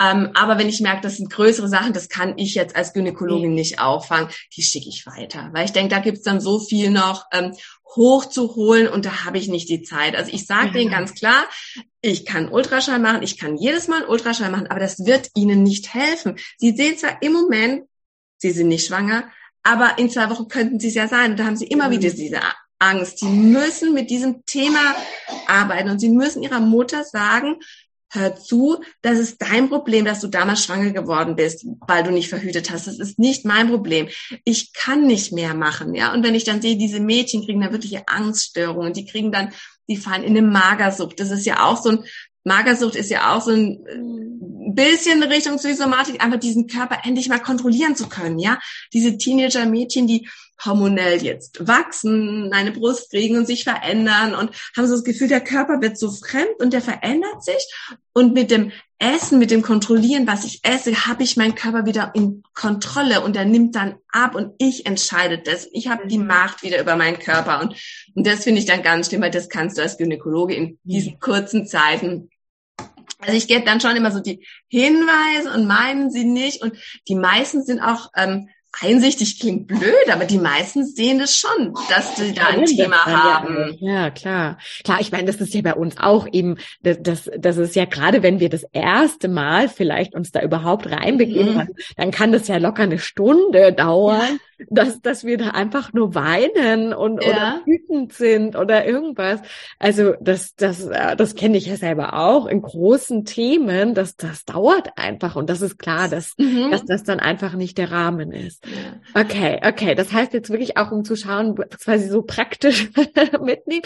Ähm, 0.00 0.30
aber 0.34 0.58
wenn 0.58 0.68
ich 0.68 0.80
merke, 0.80 1.02
das 1.02 1.16
sind 1.16 1.30
größere 1.30 1.68
Sachen, 1.68 1.92
das 1.92 2.08
kann 2.08 2.36
ich 2.36 2.54
jetzt 2.54 2.76
als 2.76 2.92
Gynäkologin 2.92 3.50
mhm. 3.50 3.54
nicht 3.54 3.80
auffangen, 3.80 4.28
die 4.56 4.62
schicke 4.62 4.88
ich 4.88 5.06
weiter. 5.06 5.50
Weil 5.52 5.64
ich 5.64 5.72
denke, 5.72 5.94
da 5.94 6.00
gibt's 6.10 6.24
dann 6.24 6.40
so 6.40 6.58
viel 6.58 6.90
noch 6.90 7.26
ähm, 7.32 7.54
hochzuholen 7.96 8.88
und 8.88 9.04
da 9.04 9.24
habe 9.24 9.38
ich 9.38 9.48
nicht 9.48 9.68
die 9.68 9.82
Zeit. 9.82 10.16
Also 10.16 10.32
ich 10.32 10.46
sage 10.46 10.68
ja. 10.68 10.72
denen 10.72 10.90
ganz 10.90 11.14
klar, 11.14 11.44
ich 12.00 12.24
kann 12.24 12.48
Ultraschall 12.48 12.98
machen, 12.98 13.22
ich 13.22 13.38
kann 13.38 13.56
jedes 13.56 13.88
Mal 13.88 14.04
Ultraschall 14.04 14.50
machen, 14.50 14.68
aber 14.68 14.80
das 14.80 15.04
wird 15.04 15.30
ihnen 15.34 15.62
nicht 15.62 15.94
helfen. 15.94 16.36
Sie 16.58 16.72
sehen 16.72 16.98
zwar 16.98 17.22
im 17.22 17.32
Moment, 17.32 17.84
sie 18.38 18.50
sind 18.50 18.68
nicht 18.68 18.86
schwanger, 18.86 19.30
aber 19.62 19.98
in 19.98 20.10
zwei 20.10 20.30
Wochen 20.30 20.48
könnten 20.48 20.80
sie 20.80 20.88
es 20.88 20.94
ja 20.94 21.08
sein. 21.08 21.32
Und 21.32 21.40
da 21.40 21.44
haben 21.44 21.56
sie 21.56 21.66
immer 21.66 21.90
wieder 21.90 22.10
diese 22.10 22.40
Angst. 22.78 23.18
Sie 23.18 23.28
müssen 23.28 23.92
mit 23.92 24.10
diesem 24.10 24.44
Thema 24.46 24.96
arbeiten 25.46 25.90
und 25.90 25.98
sie 25.98 26.08
müssen 26.08 26.42
ihrer 26.42 26.60
Mutter 26.60 27.04
sagen, 27.04 27.56
hör 28.10 28.36
zu, 28.36 28.82
das 29.02 29.18
ist 29.18 29.40
dein 29.40 29.68
Problem, 29.68 30.04
dass 30.04 30.20
du 30.20 30.26
damals 30.26 30.64
schwanger 30.64 30.90
geworden 30.90 31.36
bist, 31.36 31.64
weil 31.86 32.02
du 32.02 32.10
nicht 32.10 32.28
verhütet 32.28 32.70
hast. 32.70 32.86
Das 32.86 32.98
ist 32.98 33.18
nicht 33.18 33.44
mein 33.44 33.68
Problem. 33.68 34.08
Ich 34.44 34.72
kann 34.72 35.06
nicht 35.06 35.32
mehr 35.32 35.54
machen, 35.54 35.94
ja. 35.94 36.12
Und 36.12 36.24
wenn 36.24 36.34
ich 36.34 36.44
dann 36.44 36.60
sehe, 36.60 36.76
diese 36.76 37.00
Mädchen 37.00 37.44
kriegen 37.44 37.60
dann 37.60 37.72
wirkliche 37.72 38.08
Angststörungen, 38.08 38.92
die 38.92 39.06
kriegen 39.06 39.30
dann, 39.32 39.52
die 39.88 39.96
fallen 39.96 40.24
in 40.24 40.36
eine 40.36 40.46
Magersucht. 40.46 41.20
Das 41.20 41.30
ist 41.30 41.46
ja 41.46 41.64
auch 41.64 41.80
so 41.80 41.90
ein, 41.90 42.04
Magersucht 42.44 42.96
ist 42.96 43.10
ja 43.10 43.34
auch 43.34 43.42
so 43.42 43.50
ein 43.50 44.74
bisschen 44.74 45.22
Richtung 45.22 45.56
Psychosomatik, 45.56 46.22
einfach 46.22 46.40
diesen 46.40 46.66
Körper 46.66 46.98
endlich 47.04 47.28
mal 47.28 47.40
kontrollieren 47.40 47.96
zu 47.96 48.08
können, 48.08 48.38
ja. 48.38 48.58
Diese 48.92 49.18
Teenager-Mädchen, 49.18 50.06
die 50.06 50.28
hormonell 50.64 51.22
jetzt 51.22 51.66
wachsen, 51.66 52.52
eine 52.52 52.72
Brust 52.72 53.10
kriegen 53.10 53.36
und 53.36 53.46
sich 53.46 53.64
verändern 53.64 54.34
und 54.34 54.50
haben 54.76 54.86
so 54.86 54.94
das 54.94 55.04
Gefühl, 55.04 55.28
der 55.28 55.40
Körper 55.40 55.80
wird 55.80 55.98
so 55.98 56.10
fremd 56.10 56.60
und 56.60 56.72
der 56.72 56.82
verändert 56.82 57.42
sich. 57.42 57.66
Und 58.12 58.34
mit 58.34 58.50
dem 58.50 58.72
Essen, 58.98 59.38
mit 59.38 59.50
dem 59.50 59.62
Kontrollieren, 59.62 60.26
was 60.26 60.44
ich 60.44 60.60
esse, 60.62 61.06
habe 61.06 61.22
ich 61.22 61.36
meinen 61.36 61.54
Körper 61.54 61.86
wieder 61.86 62.12
in 62.14 62.42
Kontrolle 62.54 63.22
und 63.22 63.36
er 63.36 63.46
nimmt 63.46 63.74
dann 63.74 63.96
ab 64.12 64.34
und 64.34 64.52
ich 64.58 64.84
entscheide 64.84 65.38
das. 65.38 65.68
Ich 65.72 65.88
habe 65.88 66.06
die 66.06 66.18
mhm. 66.18 66.26
Macht 66.26 66.62
wieder 66.62 66.80
über 66.80 66.96
meinen 66.96 67.18
Körper 67.18 67.60
und, 67.60 67.74
und 68.14 68.26
das 68.26 68.44
finde 68.44 68.60
ich 68.60 68.66
dann 68.66 68.82
ganz 68.82 69.08
schlimm, 69.08 69.22
weil 69.22 69.30
das 69.30 69.48
kannst 69.48 69.78
du 69.78 69.82
als 69.82 69.96
Gynäkologe 69.96 70.54
in 70.54 70.78
diesen 70.84 71.14
mhm. 71.14 71.20
kurzen 71.20 71.66
Zeiten 71.66 72.30
also 73.20 73.36
ich 73.36 73.48
gebe 73.48 73.64
dann 73.64 73.80
schon 73.80 73.96
immer 73.96 74.10
so 74.10 74.20
die 74.20 74.46
Hinweise 74.68 75.52
und 75.54 75.66
meinen 75.66 76.10
sie 76.10 76.24
nicht. 76.24 76.62
Und 76.62 76.74
die 77.08 77.14
meisten 77.14 77.62
sind 77.62 77.80
auch 77.80 78.10
ähm, 78.16 78.48
einsichtig 78.80 79.40
klingt 79.40 79.66
blöd, 79.66 80.10
aber 80.12 80.24
die 80.24 80.38
meisten 80.38 80.86
sehen 80.86 81.18
das 81.18 81.36
schon, 81.36 81.74
dass 81.88 82.16
sie 82.16 82.32
da 82.32 82.46
ein 82.48 82.64
Thema 82.64 83.04
haben. 83.04 83.76
Ja, 83.80 84.10
klar. 84.10 84.58
Klar, 84.84 85.00
ich 85.00 85.12
meine, 85.12 85.24
das 85.24 85.36
ist 85.36 85.54
ja 85.54 85.62
bei 85.62 85.74
uns 85.74 85.96
auch 85.98 86.26
eben, 86.30 86.56
das, 86.82 86.98
das, 87.00 87.30
das 87.38 87.56
ist 87.56 87.76
ja 87.76 87.84
gerade, 87.84 88.22
wenn 88.22 88.40
wir 88.40 88.48
das 88.48 88.64
erste 88.72 89.28
Mal 89.28 89.68
vielleicht 89.68 90.14
uns 90.14 90.30
da 90.30 90.42
überhaupt 90.42 90.90
reinbegeben, 90.90 91.54
mhm. 91.54 91.68
dann 91.96 92.10
kann 92.10 92.32
das 92.32 92.48
ja 92.48 92.58
locker 92.58 92.84
eine 92.84 92.98
Stunde 92.98 93.72
dauern. 93.72 94.20
Ja 94.20 94.49
dass, 94.68 95.00
dass 95.00 95.24
wir 95.24 95.38
da 95.38 95.48
einfach 95.50 95.92
nur 95.92 96.14
weinen 96.14 96.92
und 96.92 97.22
ja. 97.22 97.30
oder 97.30 97.60
wütend 97.64 98.12
sind 98.12 98.56
oder 98.56 98.86
irgendwas. 98.86 99.40
Also 99.78 100.14
das, 100.20 100.54
das, 100.54 100.86
äh, 100.86 101.16
das 101.16 101.34
kenne 101.34 101.56
ich 101.56 101.66
ja 101.66 101.76
selber 101.76 102.14
auch 102.14 102.46
in 102.46 102.62
großen 102.62 103.24
Themen. 103.24 103.94
Das, 103.94 104.16
das 104.16 104.44
dauert 104.44 104.96
einfach 104.96 105.36
und 105.36 105.48
das 105.48 105.62
ist 105.62 105.78
klar, 105.78 106.08
dass, 106.08 106.34
mhm. 106.38 106.70
dass 106.70 106.84
das 106.84 107.04
dann 107.04 107.20
einfach 107.20 107.54
nicht 107.54 107.78
der 107.78 107.90
Rahmen 107.90 108.32
ist. 108.32 108.64
Ja. 108.66 109.22
Okay, 109.22 109.60
okay. 109.64 109.94
Das 109.94 110.12
heißt 110.12 110.32
jetzt 110.32 110.50
wirklich 110.50 110.76
auch, 110.76 110.90
um 110.92 111.04
zu 111.04 111.16
schauen, 111.16 111.56
quasi 111.56 112.08
so 112.08 112.22
praktisch 112.22 112.90
mitnehmen, 113.42 113.82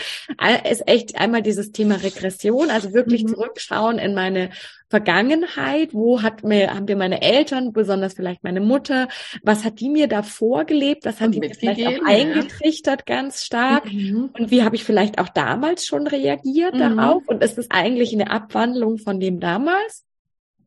ist 0.71 0.89
echt 0.89 1.19
einmal 1.19 1.43
dieses 1.43 1.73
Thema 1.73 1.97
Regression, 1.97 2.71
also 2.71 2.93
wirklich 2.93 3.25
mhm. 3.25 3.29
zurückschauen 3.29 3.99
in 3.99 4.15
meine 4.15 4.51
Vergangenheit? 4.89 5.93
Wo 5.93 6.23
hat 6.23 6.45
mir, 6.45 6.75
haben 6.75 6.85
mir 6.85 6.97
meine 6.97 7.23
Eltern, 7.23 7.73
besonders 7.73 8.15
vielleicht 8.15 8.45
meine 8.45 8.61
Mutter, 8.61 9.09
was 9.43 9.65
hat 9.65 9.81
die 9.81 9.89
mir 9.89 10.09
da 10.09 10.23
vorgelebt? 10.23 11.05
Was 11.05 11.21
hat 11.21 11.29
Und 11.29 11.35
die 11.37 11.41
mir 11.41 11.55
vielleicht 11.55 11.87
auch 11.87 12.07
eingetrichtert 12.07 13.05
ja. 13.09 13.17
ganz 13.17 13.45
stark? 13.45 13.93
Mhm. 13.93 14.31
Und 14.39 14.51
wie 14.51 14.63
habe 14.63 14.77
ich 14.77 14.85
vielleicht 14.85 15.19
auch 15.19 15.29
damals 15.29 15.87
schon 15.87 16.07
reagiert 16.07 16.75
mhm. 16.75 16.79
darauf? 16.79 17.23
Und 17.27 17.43
ist 17.43 17.59
es 17.59 17.71
eigentlich 17.71 18.13
eine 18.13 18.31
Abwandlung 18.31 18.99
von 18.99 19.21
dem 19.21 19.41
damals? 19.41 20.04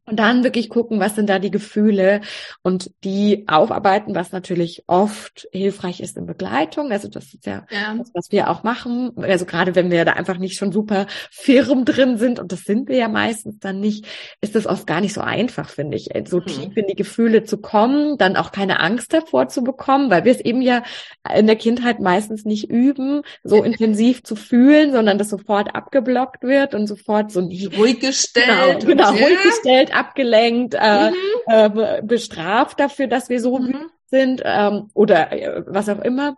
Und 0.09 0.17
dann 0.17 0.45
wirklich 0.45 0.69
gucken, 0.69 1.01
was 1.01 1.15
sind 1.15 1.29
da 1.29 1.37
die 1.37 1.51
Gefühle 1.51 2.21
und 2.63 2.91
die 3.03 3.43
aufarbeiten, 3.49 4.15
was 4.15 4.31
natürlich 4.31 4.85
oft 4.87 5.49
hilfreich 5.51 5.99
ist 5.99 6.15
in 6.15 6.25
Begleitung. 6.25 6.93
Also 6.93 7.09
das 7.09 7.33
ist 7.33 7.45
ja, 7.45 7.65
ja. 7.69 7.93
das, 7.93 8.11
was 8.13 8.31
wir 8.31 8.49
auch 8.49 8.63
machen. 8.63 9.11
Also 9.17 9.43
gerade 9.43 9.75
wenn 9.75 9.91
wir 9.91 10.05
da 10.05 10.13
einfach 10.13 10.37
nicht 10.37 10.57
schon 10.57 10.71
super 10.71 11.07
firm 11.29 11.83
drin 11.83 12.17
sind, 12.17 12.39
und 12.39 12.53
das 12.53 12.61
sind 12.61 12.87
wir 12.87 12.95
ja 12.95 13.09
meistens 13.09 13.59
dann 13.59 13.81
nicht, 13.81 14.05
ist 14.39 14.55
das 14.55 14.65
oft 14.65 14.87
gar 14.87 15.01
nicht 15.01 15.13
so 15.13 15.19
einfach, 15.19 15.69
finde 15.69 15.97
ich, 15.97 16.07
so 16.25 16.37
mhm. 16.37 16.45
tief 16.45 16.77
in 16.77 16.87
die 16.87 16.95
Gefühle 16.95 17.43
zu 17.43 17.57
kommen, 17.57 18.17
dann 18.17 18.37
auch 18.37 18.53
keine 18.53 18.79
Angst 18.79 19.11
davor 19.11 19.49
zu 19.49 19.61
bekommen, 19.61 20.09
weil 20.09 20.23
wir 20.23 20.31
es 20.31 20.39
eben 20.39 20.61
ja 20.61 20.83
in 21.35 21.47
der 21.47 21.57
Kindheit 21.57 21.99
meistens 21.99 22.45
nicht 22.45 22.69
üben, 22.69 23.23
so 23.43 23.61
intensiv 23.61 24.23
zu 24.23 24.37
fühlen, 24.37 24.93
sondern 24.93 25.17
das 25.17 25.27
sofort 25.27 25.75
abgeblockt 25.75 26.43
wird 26.43 26.75
und 26.75 26.87
sofort 26.87 27.29
so 27.29 27.41
ruhig 27.41 27.99
gestellt. 27.99 28.85
Genau, 28.85 29.09
genau 29.09 29.09
ruhig 29.09 29.43
gestellt 29.43 29.96
abgelenkt, 29.97 30.75
äh, 30.79 31.11
mhm. 31.11 31.15
äh, 31.47 32.01
bestraft 32.03 32.79
dafür, 32.79 33.07
dass 33.07 33.29
wir 33.29 33.41
so 33.41 33.57
mhm. 33.59 33.89
sind 34.05 34.41
ähm, 34.45 34.89
oder 34.93 35.31
äh, 35.31 35.63
was 35.65 35.89
auch 35.89 35.99
immer. 35.99 36.37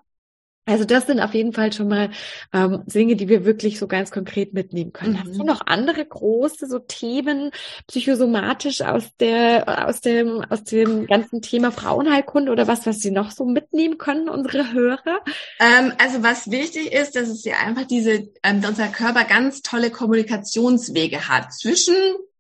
Also 0.70 0.86
das 0.86 1.08
sind 1.08 1.20
auf 1.20 1.34
jeden 1.34 1.52
Fall 1.52 1.74
schon 1.74 1.88
mal 1.88 2.12
ähm, 2.54 2.84
Dinge, 2.86 3.16
die 3.16 3.28
wir 3.28 3.44
wirklich 3.44 3.80
so 3.80 3.88
ganz 3.88 4.12
konkret 4.12 4.54
mitnehmen 4.54 4.94
können. 4.94 5.14
Mhm. 5.14 5.20
Hast 5.20 5.36
du 5.36 5.44
noch 5.44 5.62
andere 5.66 6.06
große 6.06 6.68
so 6.68 6.78
Themen 6.78 7.52
psychosomatisch 7.88 8.82
aus 8.82 9.06
der 9.20 9.88
aus 9.88 10.02
dem 10.02 10.46
aus 10.48 10.64
dem 10.64 11.08
ganzen 11.08 11.42
Thema 11.42 11.72
Frauenheilkunde 11.72 12.52
oder 12.52 12.68
was, 12.68 12.86
was 12.86 13.00
sie 13.00 13.10
noch 13.10 13.32
so 13.32 13.46
mitnehmen 13.46 13.98
können, 13.98 14.30
unsere 14.30 14.72
Hörer? 14.72 15.22
Ähm, 15.60 15.94
also 15.98 16.22
was 16.22 16.52
wichtig 16.52 16.94
ist, 16.94 17.16
dass 17.16 17.30
es 17.30 17.44
ja 17.44 17.56
einfach 17.66 17.86
diese 17.86 18.30
ähm, 18.44 18.62
unser 18.68 18.90
Körper 18.90 19.24
ganz 19.24 19.64
tolle 19.64 19.90
Kommunikationswege 19.90 21.28
hat 21.28 21.52
zwischen 21.52 21.96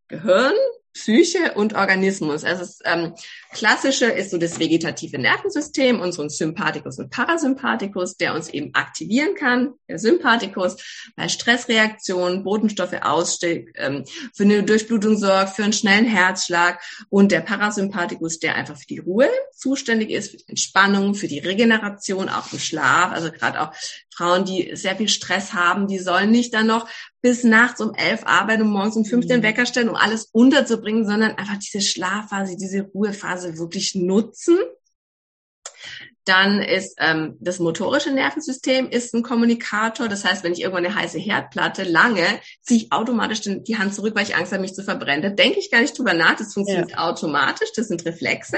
Gehirn, 0.07 0.53
Psyche 0.93 1.53
und 1.53 1.75
Organismus. 1.75 2.43
Also 2.43 2.61
das 2.61 2.79
ähm, 2.85 3.13
klassische 3.51 4.05
ist 4.05 4.31
so 4.31 4.37
das 4.37 4.59
vegetative 4.59 5.17
Nervensystem, 5.17 5.99
unseren 5.99 6.29
Sympathikus 6.29 6.99
und 6.99 7.09
Parasympathikus, 7.09 8.17
der 8.17 8.35
uns 8.35 8.49
eben 8.49 8.73
aktivieren 8.73 9.35
kann. 9.35 9.73
Der 9.87 9.99
Sympathikus 9.99 10.77
bei 11.15 11.27
Stressreaktionen, 11.27 12.43
Botenstoffe 12.43 13.01
ausstieg, 13.01 13.71
ähm, 13.75 14.05
für 14.35 14.43
eine 14.43 14.63
Durchblutung 14.63 15.17
sorgt, 15.17 15.55
für 15.55 15.63
einen 15.63 15.73
schnellen 15.73 16.05
Herzschlag 16.05 16.81
und 17.09 17.31
der 17.31 17.41
Parasympathikus, 17.41 18.39
der 18.39 18.55
einfach 18.55 18.77
für 18.77 18.87
die 18.87 18.99
Ruhe 18.99 19.29
zuständig 19.55 20.11
ist, 20.11 20.31
für 20.31 20.37
die 20.37 20.49
Entspannung, 20.49 21.15
für 21.15 21.27
die 21.27 21.39
Regeneration, 21.39 22.29
auch 22.29 22.51
im 22.53 22.59
Schlaf. 22.59 23.11
Also 23.11 23.31
gerade 23.31 23.61
auch 23.61 23.73
Frauen, 24.19 24.43
die 24.43 24.75
sehr 24.75 24.97
viel 24.97 25.07
Stress 25.07 25.53
haben, 25.53 25.87
die 25.87 25.97
sollen 25.97 26.29
nicht 26.29 26.53
dann 26.53 26.67
noch 26.67 26.89
bis 27.21 27.45
nachts 27.45 27.79
um 27.79 27.93
elf 27.95 28.23
arbeiten 28.25 28.63
und 28.63 28.69
morgens 28.69 28.97
um 28.97 29.05
fünf 29.05 29.27
den 29.27 29.39
mhm. 29.39 29.43
Wecker 29.43 29.65
stellen, 29.65 29.87
um 29.87 29.95
alles 29.95 30.29
unterzubringen, 30.33 31.05
sondern 31.05 31.37
einfach 31.37 31.57
diese 31.57 31.79
Schlafphase, 31.79 32.57
diese 32.57 32.81
Ruhephase 32.81 33.38
wirklich 33.57 33.95
nutzen 33.95 34.57
dann 36.29 36.61
ist 36.61 36.95
ähm, 36.99 37.35
das 37.39 37.59
motorische 37.59 38.11
Nervensystem 38.11 38.89
ist 38.89 39.13
ein 39.13 39.23
Kommunikator. 39.23 40.07
Das 40.07 40.23
heißt, 40.23 40.43
wenn 40.43 40.53
ich 40.53 40.61
irgendwo 40.61 40.77
eine 40.77 40.93
heiße 40.93 41.17
Herdplatte 41.17 41.83
lange, 41.83 42.23
ziehe 42.61 42.81
ich 42.81 42.91
automatisch 42.91 43.41
die 43.41 43.77
Hand 43.77 43.95
zurück, 43.95 44.15
weil 44.15 44.23
ich 44.23 44.35
Angst 44.35 44.51
habe, 44.51 44.61
mich 44.61 44.73
zu 44.73 44.83
verbrennen. 44.83 45.21
Da 45.21 45.29
denke 45.29 45.59
ich 45.59 45.71
gar 45.71 45.81
nicht 45.81 45.97
drüber 45.97 46.13
nach. 46.13 46.35
Das 46.35 46.53
funktioniert 46.53 46.91
ja. 46.91 47.09
automatisch. 47.09 47.69
Das 47.75 47.87
sind 47.87 48.05
Reflexe. 48.05 48.57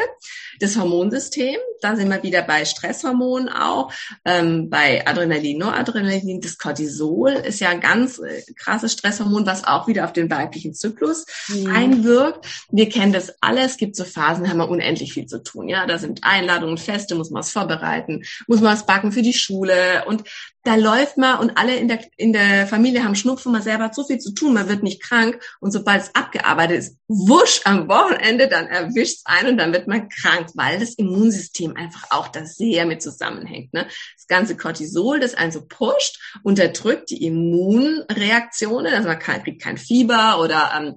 Das 0.60 0.78
Hormonsystem, 0.78 1.58
da 1.82 1.96
sind 1.96 2.10
wir 2.10 2.22
wieder 2.24 2.42
bei 2.42 2.66
Stresshormonen 2.66 3.50
auch, 3.50 3.92
ähm, 4.26 4.70
bei 4.70 5.08
Adrenalin, 5.08 5.58
Noradrenalin. 5.58 6.42
Das 6.42 6.58
Cortisol 6.58 7.32
ist 7.32 7.60
ja 7.60 7.70
ein 7.70 7.80
ganz 7.80 8.20
äh, 8.20 8.44
krasses 8.58 8.94
Stresshormon, 8.94 9.46
was 9.46 9.64
auch 9.64 9.88
wieder 9.88 10.06
auf 10.06 10.14
den 10.14 10.30
weiblichen 10.30 10.74
Zyklus 10.74 11.26
mhm. 11.48 11.74
einwirkt. 11.74 12.46
Wir 12.70 12.90
kennen 12.90 13.14
das 13.14 13.34
alle. 13.42 13.62
Es 13.62 13.78
gibt 13.78 13.96
so 13.96 14.04
Phasen, 14.04 14.44
da 14.44 14.50
haben 14.50 14.58
wir 14.58 14.70
unendlich 14.70 15.14
viel 15.14 15.26
zu 15.26 15.42
tun. 15.42 15.70
Ja, 15.70 15.86
da 15.86 15.98
sind 15.98 16.24
Einladungen, 16.24 16.78
Feste, 16.78 17.16
muss 17.16 17.30
man 17.30 17.42
was 17.42 17.50
vorbereiten, 17.62 18.24
muss 18.48 18.62
man 18.62 18.74
was 18.74 18.86
backen 18.86 19.12
für 19.12 19.22
die 19.22 19.34
Schule 19.34 20.04
und 20.06 20.24
da 20.64 20.76
läuft 20.76 21.18
man 21.18 21.40
und 21.40 21.58
alle 21.58 21.76
in 21.76 21.88
der, 21.88 22.00
in 22.18 22.34
der 22.34 22.68
Familie 22.68 23.04
haben 23.04 23.16
Schnupfen, 23.16 23.52
man 23.52 23.64
selber 23.64 23.86
hat 23.86 23.96
so 23.96 24.04
viel 24.04 24.20
zu 24.20 24.32
tun, 24.32 24.54
man 24.54 24.70
wird 24.70 24.84
nicht 24.84 25.02
krank 25.02 25.42
und 25.60 25.72
sobald 25.72 26.04
es 26.04 26.16
abgearbeitet 26.16 26.78
ist, 26.78 26.98
wusch 27.08 27.62
am 27.66 27.88
Wochenende, 27.90 28.48
dann 28.48 28.68
erwischt 28.68 29.18
es 29.18 29.24
ein 29.26 29.48
und 29.48 29.58
dann 29.58 29.74
wird 29.74 29.88
man 29.88 30.08
krank, 30.10 30.50
weil 30.54 30.80
das 30.80 30.94
Immunsystem 30.94 31.76
einfach 31.76 32.12
auch 32.12 32.28
da 32.28 32.46
sehr 32.46 32.86
mit 32.86 33.02
zusammenhängt. 33.02 33.74
Ne? 33.74 33.88
Das 34.16 34.28
ganze 34.28 34.56
Cortisol, 34.56 35.20
das 35.20 35.34
einen 35.34 35.52
so 35.52 35.66
pusht, 35.66 36.20
unterdrückt 36.44 37.10
die 37.10 37.26
Immunreaktionen, 37.26 38.94
also 38.94 39.08
man 39.08 39.20
kann, 39.20 39.44
kriegt 39.44 39.64
kein 39.64 39.78
Fieber 39.78 40.40
oder 40.40 40.72
ähm, 40.78 40.96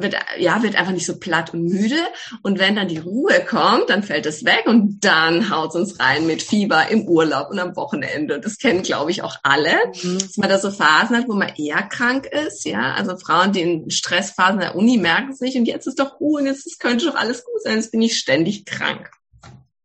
wird, 0.00 0.16
ja, 0.38 0.62
wird 0.62 0.76
einfach 0.76 0.92
nicht 0.92 1.06
so 1.06 1.18
platt 1.18 1.52
und 1.52 1.64
müde 1.64 2.00
und 2.42 2.58
wenn 2.58 2.76
dann 2.76 2.88
die 2.88 2.98
Ruhe 2.98 3.44
kommt, 3.46 3.90
dann 3.90 4.02
fällt 4.02 4.24
es 4.24 4.44
weg 4.44 4.64
und 4.66 5.04
dann 5.04 5.50
haut 5.50 5.70
es 5.70 5.76
uns 5.76 6.00
rein 6.00 6.26
mit 6.26 6.42
Fieber 6.42 6.88
im 6.88 7.06
Urlaub 7.06 7.50
und 7.50 7.58
am 7.58 7.76
Wochenende. 7.76 8.40
Das 8.40 8.56
kennen, 8.70 8.82
glaube 8.82 9.10
ich, 9.10 9.22
auch 9.22 9.36
alle, 9.42 9.76
mhm. 10.02 10.18
dass 10.18 10.36
man 10.36 10.48
da 10.48 10.58
so 10.58 10.70
Phasen 10.70 11.16
hat, 11.16 11.28
wo 11.28 11.34
man 11.34 11.52
eher 11.56 11.82
krank 11.82 12.26
ist. 12.26 12.64
Ja, 12.64 12.94
also 12.94 13.16
Frauen, 13.16 13.52
die 13.52 13.62
in 13.62 13.90
Stressphasen 13.90 14.60
der 14.60 14.76
Uni 14.76 14.96
merken 14.96 15.32
es 15.32 15.40
nicht 15.40 15.56
und 15.56 15.66
jetzt 15.66 15.86
ist 15.86 15.98
doch 15.98 16.20
Ruhe 16.20 16.40
und 16.40 16.46
jetzt 16.46 16.78
könnte 16.78 17.06
doch 17.06 17.16
alles 17.16 17.44
gut 17.44 17.62
sein, 17.62 17.76
jetzt 17.76 17.90
bin 17.90 18.02
ich 18.02 18.16
ständig 18.16 18.64
krank. 18.64 19.10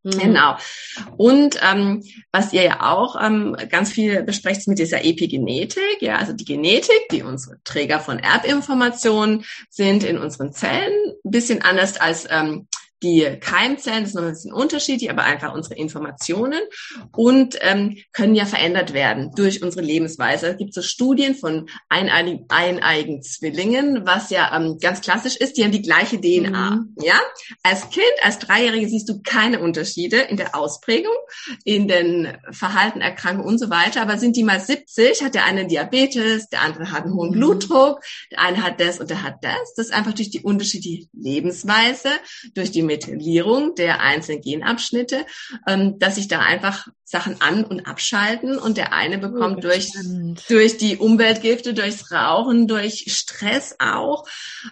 Mhm. 0.03 0.19
Genau. 0.19 0.55
Und 1.17 1.59
ähm, 1.67 2.03
was 2.31 2.53
ihr 2.53 2.61
ja 2.61 2.93
auch 2.93 3.19
ähm, 3.19 3.57
ganz 3.69 3.91
viel 3.91 4.21
besprecht 4.21 4.67
mit 4.67 4.77
dieser 4.77 5.03
Epigenetik, 5.03 6.01
ja, 6.01 6.17
also 6.17 6.33
die 6.33 6.45
Genetik, 6.45 7.09
die 7.11 7.23
unsere 7.23 7.57
Träger 7.63 7.99
von 7.99 8.19
Erbinformationen 8.19 9.45
sind 9.69 10.03
in 10.03 10.19
unseren 10.19 10.53
Zellen, 10.53 10.93
ein 11.25 11.31
bisschen 11.31 11.63
anders 11.63 11.97
als 11.97 12.27
ähm, 12.29 12.67
die 13.03 13.37
Keimzellen, 13.39 14.01
das 14.01 14.09
ist 14.09 14.15
noch 14.15 14.23
ein 14.23 14.29
bisschen 14.29 14.53
unterschiedlich, 14.53 15.09
aber 15.09 15.23
einfach 15.23 15.53
unsere 15.53 15.75
Informationen 15.75 16.59
und 17.11 17.57
ähm, 17.61 17.97
können 18.13 18.35
ja 18.35 18.45
verändert 18.45 18.93
werden 18.93 19.31
durch 19.35 19.61
unsere 19.61 19.83
Lebensweise. 19.83 20.47
Es 20.47 20.57
gibt 20.57 20.73
so 20.73 20.81
Studien 20.81 21.35
von 21.35 21.67
eineigen, 21.89 22.45
eineigen 22.49 23.21
Zwillingen, 23.21 24.05
was 24.05 24.29
ja 24.29 24.55
ähm, 24.55 24.77
ganz 24.79 25.01
klassisch 25.01 25.35
ist, 25.35 25.57
die 25.57 25.63
haben 25.63 25.71
die 25.71 25.81
gleiche 25.81 26.19
DNA. 26.19 26.71
Mhm. 26.71 26.95
Ja, 27.01 27.19
als 27.63 27.89
Kind, 27.89 28.05
als 28.21 28.39
Dreijährige 28.39 28.87
siehst 28.87 29.09
du 29.09 29.21
keine 29.21 29.59
Unterschiede 29.59 30.17
in 30.17 30.37
der 30.37 30.55
Ausprägung, 30.55 31.13
in 31.63 31.87
den 31.87 32.37
Verhalten, 32.51 33.01
Erkrankungen 33.01 33.47
und 33.47 33.59
so 33.59 33.69
weiter. 33.69 34.01
Aber 34.01 34.17
sind 34.17 34.35
die 34.37 34.43
mal 34.43 34.59
70, 34.59 35.21
hat 35.23 35.35
der 35.35 35.45
eine 35.45 35.67
Diabetes, 35.67 36.47
der 36.47 36.61
andere 36.61 36.91
hat 36.91 37.03
einen 37.03 37.13
hohen 37.13 37.31
mhm. 37.31 37.39
Blutdruck, 37.39 37.99
der 38.31 38.39
eine 38.41 38.63
hat 38.63 38.79
das 38.79 38.99
und 38.99 39.09
der 39.09 39.21
hat 39.21 39.35
das. 39.41 39.73
Das 39.75 39.87
ist 39.87 39.93
einfach 39.93 40.13
durch 40.13 40.29
die 40.29 40.41
unterschiedliche 40.41 41.07
Lebensweise, 41.13 42.09
durch 42.53 42.71
die 42.71 42.84
Methylierung 42.85 43.75
der 43.75 44.01
einzelnen 44.01 44.41
Genabschnitte, 44.41 45.25
ähm, 45.67 45.99
dass 45.99 46.15
sich 46.15 46.27
da 46.27 46.39
einfach 46.39 46.87
Sachen 47.03 47.39
an- 47.41 47.65
und 47.65 47.87
abschalten 47.87 48.57
und 48.57 48.77
der 48.77 48.93
eine 48.93 49.17
bekommt 49.17 49.57
oh, 49.57 49.61
durch, 49.61 49.91
durch 50.49 50.77
die 50.77 50.97
Umweltgifte, 50.97 51.73
durchs 51.73 52.11
Rauchen, 52.11 52.67
durch 52.67 53.05
Stress 53.07 53.75
auch, 53.79 54.25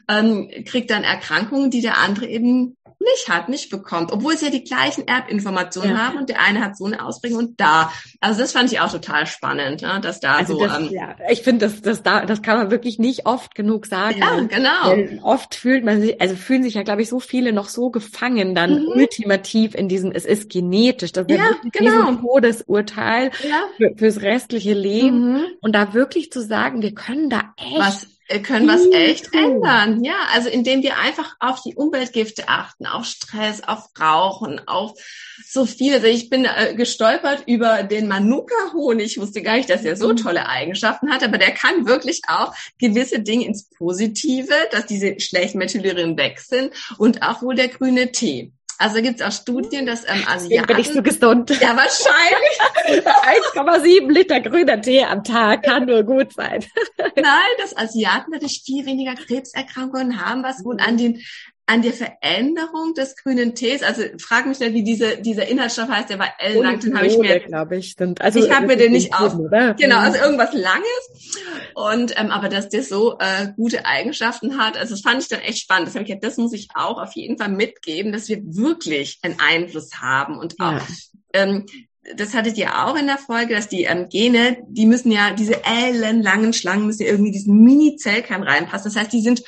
ähm, 0.10 0.50
kriegt 0.66 0.90
dann 0.90 1.04
Erkrankungen, 1.04 1.70
die 1.70 1.82
der 1.82 1.98
andere 2.00 2.28
eben 2.28 2.76
nicht 3.04 3.30
hat, 3.30 3.50
nicht 3.50 3.70
bekommt, 3.70 4.12
obwohl 4.12 4.38
sie 4.38 4.46
ja 4.46 4.52
die 4.52 4.64
gleichen 4.64 5.08
Erbinformationen 5.08 5.92
ja. 5.92 5.98
haben 5.98 6.18
und 6.18 6.30
der 6.30 6.42
eine 6.42 6.64
hat 6.64 6.78
so 6.78 6.86
eine 6.86 7.06
Ausprägung 7.06 7.40
und 7.40 7.60
da. 7.60 7.92
Also 8.20 8.42
das 8.42 8.52
fand 8.52 8.72
ich 8.72 8.80
auch 8.80 8.92
total 8.92 9.26
spannend, 9.28 9.82
ne, 9.82 10.00
dass 10.02 10.20
da 10.20 10.36
also 10.36 10.54
so. 10.54 10.66
Das, 10.66 10.80
ähm, 10.80 10.90
ja, 10.92 11.16
ich 11.30 11.42
finde, 11.42 11.68
das, 11.68 11.82
das, 11.82 12.04
da, 12.04 12.26
das 12.26 12.42
kann 12.42 12.58
man 12.58 12.72
wirklich 12.72 13.00
nicht 13.00 13.26
oft 13.26 13.56
genug 13.56 13.86
sagen. 13.86 14.20
Ja, 14.20 14.40
genau. 14.40 15.24
Oft 15.24 15.56
fühlt 15.56 15.84
man 15.84 16.02
sich, 16.02 16.22
also 16.22 16.36
fühlen 16.36 16.64
sich 16.64 16.76
ja, 16.76 16.84
glaube 16.84 17.02
ich, 17.02 17.10
so 17.10 17.20
viele 17.20 17.54
noch 17.54 17.70
so 17.70 17.90
gefangen 17.90 18.56
dann 18.56 18.84
mhm. 18.84 18.88
ultimativ 18.96 19.76
in 19.76 19.88
diesem, 19.88 20.12
es 20.12 20.26
ist 20.26 20.50
genetisch, 20.50 21.12
das 21.12 21.28
ist 21.28 21.38
ja, 21.38 21.52
genau. 21.72 22.14
Todesurteil 22.16 23.32
ja. 23.48 23.64
für, 23.78 23.98
fürs 23.98 24.22
restliche 24.22 24.74
Leben 24.74 25.34
mhm. 25.34 25.46
und 25.62 25.74
da 25.74 25.94
wirklich 25.94 26.32
zu 26.32 26.42
sagen, 26.42 26.82
wir 26.82 26.94
können 26.94 27.30
da 27.30 27.54
echt 27.58 27.80
Was 27.80 28.08
können 28.42 28.68
was 28.68 28.86
echt 28.92 29.34
ändern. 29.34 30.04
Ja, 30.04 30.16
also 30.34 30.50
indem 30.50 30.82
wir 30.82 30.98
einfach 30.98 31.36
auf 31.40 31.62
die 31.62 31.76
Umweltgifte 31.76 32.48
achten, 32.48 32.86
auf 32.86 33.06
Stress, 33.06 33.62
auf 33.64 33.90
Rauchen, 34.00 34.62
auf 34.68 34.94
so 35.46 35.66
viel. 35.66 35.94
Also 35.94 36.08
ich 36.08 36.30
bin 36.30 36.46
äh, 36.46 36.74
gestolpert 36.76 37.44
über 37.48 37.84
den 37.84 38.08
Manuka-Honig. 38.08 39.06
Ich 39.06 39.20
wusste 39.20 39.42
gar 39.42 39.58
nicht, 39.58 39.70
dass 39.70 39.84
er 39.84 39.96
so 39.96 40.10
mhm. 40.10 40.18
tolle 40.18 40.48
Eigenschaften 40.48 41.12
hat, 41.12 41.24
aber 41.24 41.38
der 41.38 41.52
kann 41.52 41.86
wirklich 41.86 42.22
auch 42.28 42.54
gewisse 42.80 43.20
Dinge 43.20 43.46
ins 43.46 43.70
Positive, 43.70 44.54
dass 44.72 44.86
diese 44.86 45.20
schlechten 45.20 45.58
Methylierien 45.58 46.18
weg 46.18 46.40
sind 46.40 46.72
und 46.98 47.22
auch 47.22 47.42
wohl 47.42 47.56
der 47.56 47.68
grüne 47.68 48.12
Tee. 48.12 48.52
Also 48.78 49.02
gibt 49.02 49.22
es 49.22 49.26
auch 49.26 49.32
Studien, 49.32 49.86
dass 49.86 50.04
ähm, 50.08 50.24
Asiaten... 50.28 50.68
bin 50.68 50.80
ich 50.80 50.90
so 50.90 51.02
gesund. 51.02 51.50
Ja, 51.62 51.78
wahrscheinlich. 51.78 53.06
1,7 53.56 54.12
Liter 54.12 54.42
grüner 54.42 54.82
Tee 54.82 55.04
am 55.04 55.24
Tag 55.24 55.64
kann 55.64 55.86
nur 55.86 56.04
gut 56.04 56.34
sein. 56.34 56.66
Nein, 57.16 57.54
dass 57.60 57.76
Asiaten 57.78 58.32
natürlich 58.32 58.64
viel 58.66 58.86
weniger 58.86 59.16
Krebserkrankungen 59.16 60.26
haben, 60.26 60.44
was 60.44 60.64
wohl 60.64 60.80
an 60.80 60.98
den 60.98 61.22
an 61.66 61.82
der 61.82 61.94
Veränderung 61.94 62.94
des 62.94 63.16
grünen 63.16 63.56
Tees, 63.56 63.84
also 63.84 64.04
frag 64.20 64.46
mich 64.46 64.60
nicht, 64.60 64.74
wie 64.74 64.84
diese, 64.84 65.18
dieser 65.18 65.48
Inhaltsstoff 65.48 65.88
heißt, 65.88 66.10
der 66.10 66.20
war 66.20 66.34
ellenlang, 66.38 66.80
den 66.80 66.96
habe 66.96 67.08
ich 67.08 67.18
mir, 67.18 67.40
glaube 67.40 67.78
ich, 67.78 67.96
sind, 67.98 68.20
also 68.22 68.44
ich 68.44 68.52
habe 68.52 68.68
mir 68.68 68.76
den 68.76 68.92
nicht 68.92 69.14
auf, 69.14 69.34
genau, 69.78 70.00
also 70.00 70.18
irgendwas 70.18 70.54
Langes 70.54 71.40
und 71.74 72.20
ähm, 72.20 72.32
aber 72.32 72.50
dass 72.50 72.68
der 72.68 72.84
so 72.84 73.18
äh, 73.18 73.54
gute 73.56 73.86
Eigenschaften 73.86 74.58
hat, 74.58 74.78
also 74.78 74.94
das 74.94 75.02
fand 75.02 75.22
ich 75.22 75.30
dann 75.30 75.40
echt 75.40 75.60
spannend. 75.60 75.88
Das 75.88 75.96
habe 75.96 76.04
ich 76.04 76.10
gedacht, 76.10 76.26
das 76.26 76.38
muss 76.38 76.52
ich 76.52 76.68
auch 76.74 77.02
auf 77.02 77.14
jeden 77.14 77.38
Fall 77.38 77.50
mitgeben, 77.50 78.12
dass 78.12 78.28
wir 78.28 78.42
wirklich 78.44 79.20
einen 79.22 79.38
Einfluss 79.40 80.02
haben 80.02 80.38
und 80.38 80.60
auch 80.60 80.74
ja. 80.74 80.82
ähm, 81.34 81.66
das 82.18 82.34
hattet 82.34 82.58
ihr 82.58 82.86
auch 82.86 82.98
in 82.98 83.08
der 83.08 83.18
Folge, 83.18 83.56
dass 83.56 83.70
die 83.70 83.84
ähm, 83.84 84.10
Gene, 84.10 84.58
die 84.68 84.86
müssen 84.86 85.12
ja, 85.12 85.32
diese 85.32 85.64
ellenlangen 85.64 86.52
Schlangen 86.52 86.86
müssen 86.86 87.04
ja 87.04 87.10
irgendwie 87.10 87.32
diesen 87.32 87.64
Mini-Zellkern 87.64 88.44
reinpassen. 88.44 88.92
Das 88.92 89.02
heißt, 89.02 89.14
die 89.14 89.22
sind 89.22 89.42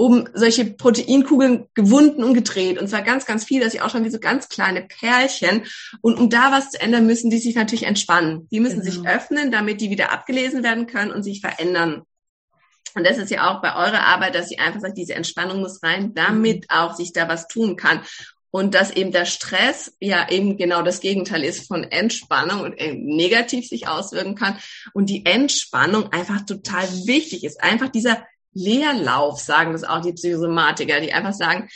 um 0.00 0.26
solche 0.32 0.64
Proteinkugeln 0.64 1.66
gewunden 1.74 2.24
und 2.24 2.32
gedreht. 2.32 2.78
Und 2.78 2.88
zwar 2.88 3.02
ganz, 3.02 3.26
ganz 3.26 3.44
viel, 3.44 3.60
dass 3.60 3.72
sie 3.72 3.82
auch 3.82 3.90
schon 3.90 4.02
wie 4.02 4.08
so 4.08 4.18
ganz 4.18 4.48
kleine 4.48 4.80
Perlchen. 4.80 5.64
Und 6.00 6.18
um 6.18 6.30
da 6.30 6.50
was 6.50 6.70
zu 6.70 6.80
ändern, 6.80 7.04
müssen 7.04 7.28
die 7.28 7.36
sich 7.36 7.54
natürlich 7.54 7.82
entspannen. 7.82 8.48
Die 8.50 8.60
müssen 8.60 8.80
genau. 8.80 8.92
sich 8.92 9.06
öffnen, 9.06 9.52
damit 9.52 9.82
die 9.82 9.90
wieder 9.90 10.10
abgelesen 10.10 10.62
werden 10.62 10.86
können 10.86 11.10
und 11.10 11.22
sich 11.22 11.42
verändern. 11.42 12.00
Und 12.94 13.06
das 13.06 13.18
ist 13.18 13.30
ja 13.30 13.50
auch 13.50 13.60
bei 13.60 13.76
eurer 13.76 14.06
Arbeit, 14.06 14.34
dass 14.34 14.48
sie 14.48 14.58
einfach 14.58 14.80
sagt, 14.80 14.96
diese 14.96 15.14
Entspannung 15.14 15.60
muss 15.60 15.82
rein, 15.82 16.14
damit 16.14 16.62
mhm. 16.62 16.66
auch 16.70 16.94
sich 16.94 17.12
da 17.12 17.28
was 17.28 17.46
tun 17.46 17.76
kann. 17.76 18.00
Und 18.50 18.74
dass 18.74 18.92
eben 18.92 19.12
der 19.12 19.26
Stress 19.26 19.94
ja 20.00 20.30
eben 20.30 20.56
genau 20.56 20.80
das 20.80 21.00
Gegenteil 21.00 21.44
ist 21.44 21.68
von 21.68 21.84
Entspannung 21.84 22.62
und 22.62 22.74
negativ 22.78 23.68
sich 23.68 23.86
auswirken 23.86 24.34
kann. 24.34 24.58
Und 24.94 25.10
die 25.10 25.26
Entspannung 25.26 26.10
einfach 26.10 26.46
total 26.46 26.88
wichtig 27.04 27.44
ist. 27.44 27.62
Einfach 27.62 27.90
dieser 27.90 28.24
Leerlauf, 28.52 29.40
sagen 29.40 29.72
das 29.72 29.84
auch 29.84 30.00
die 30.00 30.12
Psychosomatiker, 30.12 31.00
die 31.00 31.12
einfach 31.12 31.34
sagen, 31.34 31.68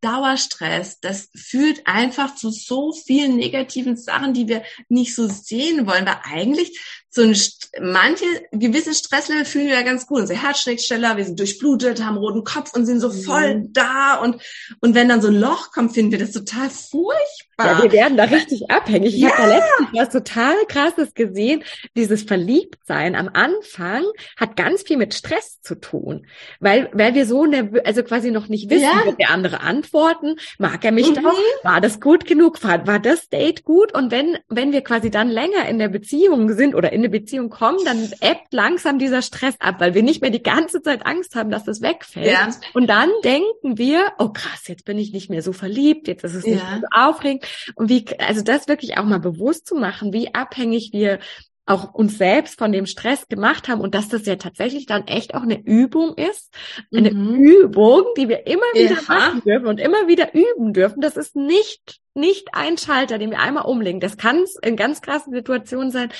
Dauerstress, 0.00 0.98
das 1.00 1.30
führt 1.34 1.86
einfach 1.86 2.34
zu 2.34 2.50
so 2.50 2.92
vielen 2.92 3.36
negativen 3.36 3.96
Sachen, 3.96 4.34
die 4.34 4.48
wir 4.48 4.64
nicht 4.88 5.14
so 5.14 5.28
sehen 5.28 5.86
wollen, 5.86 6.06
weil 6.06 6.20
eigentlich 6.24 7.01
so 7.14 7.20
ein, 7.20 7.36
manche 7.82 8.24
gewisse 8.52 8.94
Stresslevel 8.94 9.44
fühlen 9.44 9.66
wir 9.66 9.74
ja 9.74 9.82
ganz 9.82 10.06
gut. 10.06 10.20
Unser 10.20 10.34
Herz 10.34 10.60
schlägt 10.60 10.82
schneller, 10.82 11.18
wir 11.18 11.24
sind 11.26 11.38
durchblutet, 11.38 12.02
haben 12.02 12.16
roten 12.16 12.42
Kopf 12.42 12.72
und 12.74 12.86
sind 12.86 13.00
so 13.00 13.10
voll 13.10 13.56
mhm. 13.56 13.72
da. 13.74 14.14
Und, 14.14 14.36
und 14.80 14.94
wenn 14.94 15.10
dann 15.10 15.20
so 15.20 15.28
ein 15.28 15.38
Loch 15.38 15.72
kommt, 15.72 15.92
finden 15.92 16.12
wir 16.12 16.18
das 16.18 16.32
total 16.32 16.70
furchtbar. 16.70 17.12
Ja, 17.58 17.82
wir 17.82 17.92
werden 17.92 18.16
da 18.16 18.24
richtig 18.24 18.70
abhängig. 18.70 19.14
Ich 19.14 19.20
ja. 19.20 19.36
habe 19.36 19.42
da 19.42 19.56
letztens 19.56 19.88
was 19.92 20.08
total 20.08 20.54
krasses 20.68 21.12
gesehen. 21.12 21.62
Dieses 21.96 22.22
Verliebtsein 22.22 23.14
am 23.14 23.28
Anfang 23.30 24.04
hat 24.38 24.56
ganz 24.56 24.82
viel 24.82 24.96
mit 24.96 25.12
Stress 25.12 25.60
zu 25.60 25.74
tun. 25.74 26.26
Weil, 26.60 26.88
weil 26.94 27.14
wir 27.14 27.26
so 27.26 27.44
nervös, 27.44 27.82
also 27.84 28.02
quasi 28.04 28.30
noch 28.30 28.48
nicht 28.48 28.70
wissen, 28.70 28.84
ja. 28.84 29.04
wird 29.04 29.20
der 29.20 29.30
andere 29.30 29.60
antworten. 29.60 30.36
Mag 30.58 30.82
er 30.82 30.92
mich 30.92 31.10
mhm. 31.10 31.22
doch? 31.22 31.38
War 31.62 31.82
das 31.82 32.00
gut 32.00 32.24
genug? 32.24 32.64
War, 32.64 32.86
war 32.86 32.98
das 32.98 33.28
Date 33.28 33.64
gut? 33.64 33.94
Und 33.94 34.10
wenn, 34.10 34.38
wenn 34.48 34.72
wir 34.72 34.80
quasi 34.80 35.10
dann 35.10 35.28
länger 35.28 35.68
in 35.68 35.78
der 35.78 35.88
Beziehung 35.88 36.54
sind 36.54 36.74
oder 36.74 36.90
in 36.90 37.01
eine 37.02 37.10
Beziehung 37.10 37.50
kommen, 37.50 37.78
dann 37.84 38.10
ebbt 38.20 38.52
langsam 38.52 38.98
dieser 38.98 39.22
Stress 39.22 39.54
ab, 39.58 39.76
weil 39.78 39.94
wir 39.94 40.02
nicht 40.02 40.22
mehr 40.22 40.30
die 40.30 40.42
ganze 40.42 40.82
Zeit 40.82 41.04
Angst 41.06 41.34
haben, 41.34 41.50
dass 41.50 41.64
das 41.64 41.82
wegfällt. 41.82 42.26
Ja. 42.26 42.48
Und 42.74 42.86
dann 42.88 43.10
denken 43.24 43.78
wir, 43.78 44.12
oh 44.18 44.28
krass, 44.28 44.68
jetzt 44.68 44.84
bin 44.84 44.98
ich 44.98 45.12
nicht 45.12 45.30
mehr 45.30 45.42
so 45.42 45.52
verliebt, 45.52 46.08
jetzt 46.08 46.24
ist 46.24 46.34
es 46.34 46.46
ja. 46.46 46.52
nicht 46.52 46.70
mehr 46.70 46.80
so 46.80 46.86
aufregend. 46.90 47.44
Und 47.74 47.88
wie, 47.88 48.04
also 48.18 48.42
das 48.42 48.68
wirklich 48.68 48.96
auch 48.98 49.04
mal 49.04 49.20
bewusst 49.20 49.66
zu 49.66 49.74
machen, 49.74 50.12
wie 50.12 50.34
abhängig 50.34 50.90
wir 50.92 51.18
auch 51.64 51.94
uns 51.94 52.18
selbst 52.18 52.58
von 52.58 52.72
dem 52.72 52.86
Stress 52.86 53.28
gemacht 53.28 53.68
haben 53.68 53.80
und 53.80 53.94
dass 53.94 54.08
das 54.08 54.26
ja 54.26 54.36
tatsächlich 54.36 54.86
dann 54.86 55.06
echt 55.06 55.34
auch 55.34 55.42
eine 55.42 55.62
Übung 55.64 56.14
ist, 56.16 56.52
eine 56.92 57.12
mhm. 57.12 57.36
Übung, 57.36 58.04
die 58.16 58.28
wir 58.28 58.46
immer 58.46 58.66
wieder 58.74 58.96
ja. 58.96 59.02
machen 59.06 59.42
dürfen 59.44 59.66
und 59.66 59.78
immer 59.78 60.08
wieder 60.08 60.34
üben 60.34 60.72
dürfen. 60.72 61.00
Das 61.00 61.16
ist 61.16 61.36
nicht 61.36 62.00
nicht 62.14 62.48
ein 62.52 62.76
Schalter, 62.76 63.18
den 63.18 63.30
wir 63.30 63.40
einmal 63.40 63.64
umlegen. 63.64 64.00
Das 64.00 64.16
kann 64.16 64.44
in 64.62 64.76
ganz 64.76 65.00
krassen 65.00 65.32
Situationen 65.32 65.90
sein, 65.90 66.10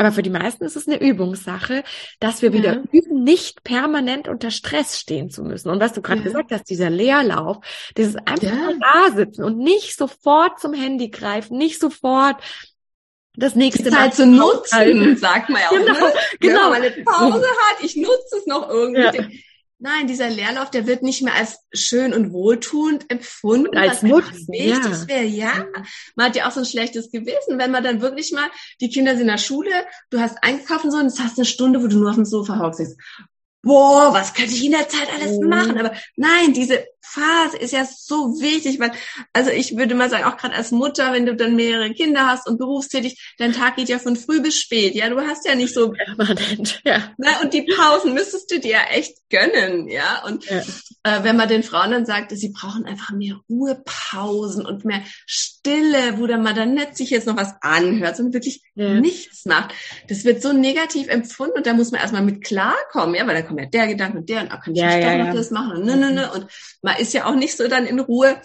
aber 0.00 0.12
für 0.12 0.22
die 0.22 0.30
meisten 0.30 0.64
ist 0.64 0.76
es 0.76 0.88
eine 0.88 0.98
Übungssache, 0.98 1.84
dass 2.20 2.40
wir 2.40 2.54
wieder 2.54 2.76
ja. 2.76 2.82
üben, 2.90 3.22
nicht 3.22 3.64
permanent 3.64 4.28
unter 4.28 4.50
Stress 4.50 4.98
stehen 4.98 5.28
zu 5.28 5.42
müssen. 5.42 5.68
Und 5.68 5.78
was 5.78 5.92
du 5.92 6.00
gerade 6.00 6.20
ja. 6.20 6.24
gesagt 6.24 6.52
hast, 6.52 6.70
dieser 6.70 6.88
Leerlauf, 6.88 7.58
dieses 7.98 8.16
einfach 8.16 8.44
ja. 8.44 8.70
da 8.80 9.14
sitzen 9.14 9.44
und 9.44 9.58
nicht 9.58 9.98
sofort 9.98 10.58
zum 10.58 10.72
Handy 10.72 11.10
greifen, 11.10 11.58
nicht 11.58 11.78
sofort 11.78 12.42
das 13.34 13.54
nächste 13.54 13.84
die 13.84 13.90
Zeit 13.90 14.14
zu 14.14 14.24
nutzen, 14.24 15.18
sagt 15.18 15.50
man 15.50 15.60
ja 15.60 15.68
auch. 15.68 15.72
Genau, 15.72 15.92
ne? 15.92 16.12
genau. 16.40 16.60
Wenn 16.62 16.70
man 16.70 16.82
eine 16.82 17.04
Pause 17.04 17.46
hat, 17.68 17.84
ich 17.84 17.94
nutze 17.96 18.38
es 18.38 18.46
noch 18.46 18.70
irgendwie. 18.70 19.02
Ja. 19.02 19.28
Nein, 19.82 20.06
dieser 20.06 20.28
Leerlauf, 20.28 20.70
der 20.70 20.86
wird 20.86 21.02
nicht 21.02 21.22
mehr 21.22 21.34
als 21.34 21.58
schön 21.72 22.12
und 22.12 22.32
wohltuend 22.32 23.10
empfunden, 23.10 23.68
und 23.68 23.78
als 23.78 24.02
Nutzen, 24.02 24.46
wichtig 24.48 24.68
ja. 24.68 25.08
wäre. 25.08 25.24
Ja, 25.24 25.66
man 26.16 26.26
hat 26.26 26.36
ja 26.36 26.46
auch 26.46 26.52
so 26.52 26.60
ein 26.60 26.66
schlechtes 26.66 27.10
Gewissen, 27.10 27.58
wenn 27.58 27.70
man 27.70 27.82
dann 27.82 28.02
wirklich 28.02 28.30
mal, 28.32 28.46
die 28.82 28.90
Kinder 28.90 29.12
sind 29.12 29.22
in 29.22 29.28
der 29.28 29.38
Schule, 29.38 29.70
du 30.10 30.20
hast 30.20 30.36
einkaufen 30.42 30.88
und 30.88 30.90
so, 30.92 30.98
und 30.98 31.06
es 31.06 31.18
hast 31.18 31.38
eine 31.38 31.46
Stunde, 31.46 31.82
wo 31.82 31.86
du 31.86 31.98
nur 31.98 32.10
auf 32.10 32.16
dem 32.16 32.26
Sofa 32.26 32.58
hockst. 32.58 32.94
Boah, 33.62 34.12
was 34.12 34.34
könnte 34.34 34.52
ich 34.52 34.64
in 34.64 34.72
der 34.72 34.88
Zeit 34.88 35.08
alles 35.14 35.38
mhm. 35.38 35.48
machen? 35.48 35.78
Aber 35.78 35.92
nein, 36.16 36.52
diese 36.52 36.84
Phase 37.02 37.56
ist 37.56 37.72
ja 37.72 37.84
so 37.84 38.40
wichtig, 38.40 38.78
weil, 38.78 38.92
also 39.32 39.50
ich 39.50 39.76
würde 39.76 39.94
mal 39.94 40.10
sagen, 40.10 40.24
auch 40.24 40.36
gerade 40.36 40.54
als 40.54 40.70
Mutter, 40.70 41.12
wenn 41.12 41.26
du 41.26 41.34
dann 41.34 41.56
mehrere 41.56 41.92
Kinder 41.92 42.26
hast 42.26 42.48
und 42.48 42.58
berufstätig, 42.58 43.34
dein 43.38 43.52
Tag 43.52 43.76
geht 43.76 43.88
ja 43.88 43.98
von 43.98 44.16
früh 44.16 44.40
bis 44.40 44.58
spät. 44.58 44.94
Ja, 44.94 45.08
du 45.08 45.20
hast 45.20 45.46
ja 45.46 45.54
nicht 45.54 45.74
so 45.74 45.90
permanent, 46.16 46.80
ja. 46.84 47.12
Na, 47.18 47.40
und 47.40 47.52
die 47.54 47.62
Pausen 47.62 48.14
müsstest 48.14 48.50
du 48.50 48.60
dir 48.60 48.72
ja 48.72 48.84
echt 48.90 49.16
gönnen, 49.30 49.88
ja. 49.88 50.24
Und 50.24 50.44
ja. 50.46 50.62
Äh, 51.02 51.24
wenn 51.24 51.36
man 51.36 51.48
den 51.48 51.62
Frauen 51.62 51.92
dann 51.92 52.04
sagt, 52.04 52.30
sie 52.32 52.50
brauchen 52.50 52.84
einfach 52.84 53.12
mehr 53.12 53.40
Ruhepausen 53.48 54.66
und 54.66 54.84
mehr 54.84 55.02
Stille, 55.24 56.18
wo 56.18 56.26
dann 56.26 56.42
mal 56.42 56.52
dann 56.52 56.74
nicht 56.74 56.94
sich 56.94 57.08
jetzt 57.08 57.26
noch 57.26 57.38
was 57.38 57.54
anhört, 57.62 58.16
sondern 58.16 58.34
wirklich 58.34 58.62
ja. 58.74 59.00
nichts 59.00 59.46
macht. 59.46 59.74
Das 60.08 60.24
wird 60.24 60.42
so 60.42 60.52
negativ 60.52 61.08
empfunden 61.08 61.56
und 61.56 61.66
da 61.66 61.72
muss 61.72 61.90
man 61.90 62.02
erstmal 62.02 62.22
mit 62.22 62.44
klarkommen, 62.44 63.14
ja, 63.14 63.26
weil 63.26 63.34
da 63.34 63.42
kommt 63.42 63.60
ja 63.60 63.66
der 63.66 63.86
Gedanke 63.86 64.18
und 64.18 64.28
der 64.28 64.42
und 64.42 64.52
ah, 64.52 64.58
kann 64.58 64.74
ich 64.74 64.80
ja, 64.80 64.96
nicht 64.96 65.06
doch 65.06 65.26
noch 65.26 65.34
das 65.34 65.50
machen 65.50 65.78
und 65.78 65.84
ne, 65.86 65.96
ne, 65.96 66.12
ne. 66.12 66.32
Und 66.32 66.46
man 66.90 67.00
ist 67.00 67.14
ja 67.14 67.26
auch 67.26 67.34
nicht 67.34 67.56
so 67.56 67.68
dann 67.68 67.86
in 67.86 68.00
Ruhe. 68.00 68.40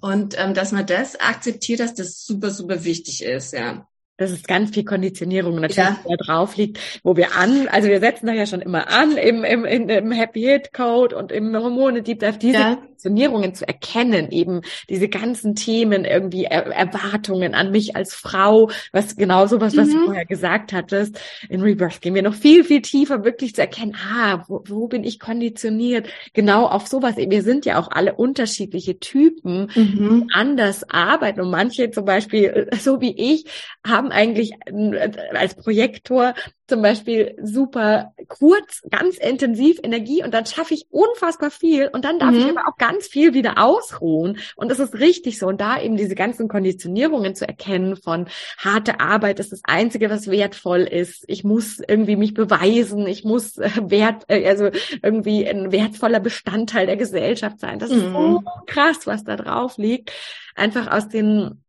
Und 0.00 0.34
ähm, 0.38 0.54
dass 0.54 0.72
man 0.72 0.86
das 0.86 1.16
akzeptiert, 1.16 1.80
dass 1.80 1.94
das 1.94 2.24
super, 2.24 2.50
super 2.50 2.84
wichtig 2.84 3.24
ist, 3.24 3.52
ja. 3.52 3.86
Das 4.16 4.30
ist 4.30 4.46
ganz 4.46 4.70
viel 4.70 4.84
Konditionierung 4.84 5.56
natürlich, 5.56 5.76
ja. 5.76 5.98
da 6.06 6.14
drauf 6.24 6.56
liegt, 6.56 6.78
wo 7.02 7.16
wir 7.16 7.36
an, 7.36 7.66
also 7.66 7.88
wir 7.88 7.98
setzen 7.98 8.26
da 8.26 8.32
ja 8.32 8.46
schon 8.46 8.60
immer 8.60 8.88
an 8.88 9.16
im, 9.16 9.42
im, 9.42 9.64
im 9.64 10.12
Happy 10.12 10.42
Hit 10.42 10.72
Code 10.72 11.16
und 11.16 11.32
im 11.32 11.52
Hormone 11.56 12.02
Deep 12.02 12.20
Dive, 12.20 12.38
diese 12.38 12.58
ja. 12.58 12.78
Konditionierungen 13.04 13.54
zu 13.54 13.66
erkennen, 13.66 14.30
eben 14.30 14.60
diese 14.88 15.08
ganzen 15.08 15.54
Themen, 15.54 16.04
irgendwie 16.04 16.44
er 16.44 16.66
Erwartungen 16.66 17.54
an 17.54 17.70
mich 17.70 17.96
als 17.96 18.14
Frau, 18.14 18.70
was 18.92 19.16
genau 19.16 19.46
sowas, 19.46 19.76
was 19.76 19.88
mhm. 19.88 19.92
du 19.92 20.04
vorher 20.06 20.24
gesagt 20.24 20.72
hattest. 20.72 21.18
In 21.48 21.60
Rebirth 21.60 22.00
gehen 22.00 22.14
wir 22.14 22.22
noch 22.22 22.34
viel, 22.34 22.64
viel 22.64 22.82
tiefer, 22.82 23.24
wirklich 23.24 23.54
zu 23.54 23.60
erkennen, 23.60 23.96
ah, 23.96 24.44
wo, 24.48 24.62
wo 24.66 24.88
bin 24.88 25.04
ich 25.04 25.18
konditioniert? 25.18 26.08
Genau 26.32 26.66
auf 26.66 26.86
sowas. 26.86 27.16
Wir 27.16 27.42
sind 27.42 27.66
ja 27.66 27.78
auch 27.78 27.90
alle 27.90 28.14
unterschiedliche 28.14 28.98
Typen, 28.98 29.70
mhm. 29.74 30.28
anders 30.32 30.88
arbeiten 30.88 31.40
und 31.40 31.50
manche 31.50 31.90
zum 31.90 32.04
Beispiel, 32.04 32.68
so 32.78 33.00
wie 33.00 33.14
ich, 33.16 33.44
haben 33.86 34.04
haben 34.04 34.12
eigentlich 34.12 34.52
äh, 34.66 35.10
als 35.32 35.54
Projektor 35.54 36.34
zum 36.66 36.82
Beispiel 36.82 37.36
super 37.42 38.12
kurz, 38.28 38.82
ganz 38.90 39.18
intensiv 39.18 39.78
Energie 39.82 40.24
und 40.24 40.32
dann 40.32 40.46
schaffe 40.46 40.74
ich 40.74 40.86
unfassbar 40.90 41.50
viel 41.50 41.90
und 41.92 42.04
dann 42.04 42.18
darf 42.18 42.32
mhm. 42.32 42.38
ich 42.38 42.48
aber 42.48 42.68
auch 42.68 42.76
ganz 42.76 43.06
viel 43.06 43.34
wieder 43.34 43.58
ausruhen 43.58 44.38
und 44.56 44.70
das 44.70 44.78
ist 44.78 44.94
richtig 44.94 45.38
so 45.38 45.46
und 45.46 45.60
da 45.60 45.80
eben 45.80 45.96
diese 45.96 46.14
ganzen 46.14 46.48
Konditionierungen 46.48 47.34
zu 47.34 47.46
erkennen 47.46 47.96
von 47.96 48.26
harte 48.58 49.00
Arbeit 49.00 49.40
ist 49.40 49.52
das 49.52 49.60
einzige, 49.64 50.10
was 50.10 50.30
wertvoll 50.30 50.80
ist. 50.80 51.24
Ich 51.28 51.44
muss 51.44 51.80
irgendwie 51.86 52.16
mich 52.16 52.34
beweisen, 52.34 53.06
ich 53.06 53.24
muss 53.24 53.58
äh, 53.58 53.70
wert, 53.82 54.24
äh, 54.28 54.46
also 54.48 54.70
irgendwie 55.02 55.46
ein 55.46 55.72
wertvoller 55.72 56.20
Bestandteil 56.20 56.86
der 56.86 56.96
Gesellschaft 56.96 57.60
sein. 57.60 57.78
Das 57.78 57.90
mhm. 57.90 57.96
ist 57.96 58.04
so 58.04 58.40
mhm. 58.40 58.44
krass, 58.66 59.06
was 59.06 59.24
da 59.24 59.36
drauf 59.36 59.76
liegt. 59.76 60.12
Einfach 60.54 60.90
aus 60.90 61.08
den 61.08 61.63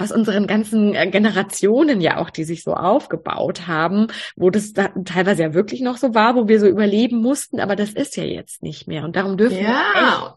aus 0.00 0.12
unseren 0.12 0.46
ganzen 0.46 0.94
äh, 0.94 1.08
Generationen 1.08 2.00
ja 2.00 2.18
auch, 2.18 2.30
die 2.30 2.44
sich 2.44 2.62
so 2.62 2.74
aufgebaut 2.74 3.66
haben, 3.66 4.08
wo 4.36 4.50
das 4.50 4.72
da 4.72 4.88
teilweise 5.04 5.42
ja 5.42 5.54
wirklich 5.54 5.80
noch 5.80 5.96
so 5.96 6.14
war, 6.14 6.34
wo 6.34 6.48
wir 6.48 6.60
so 6.60 6.66
überleben 6.66 7.20
mussten, 7.20 7.60
aber 7.60 7.76
das 7.76 7.90
ist 7.90 8.16
ja 8.16 8.24
jetzt 8.24 8.62
nicht 8.62 8.88
mehr. 8.88 9.04
Und 9.04 9.16
darum 9.16 9.36
dürfen 9.36 9.58
ja. 9.58 9.84
wir 9.94 10.36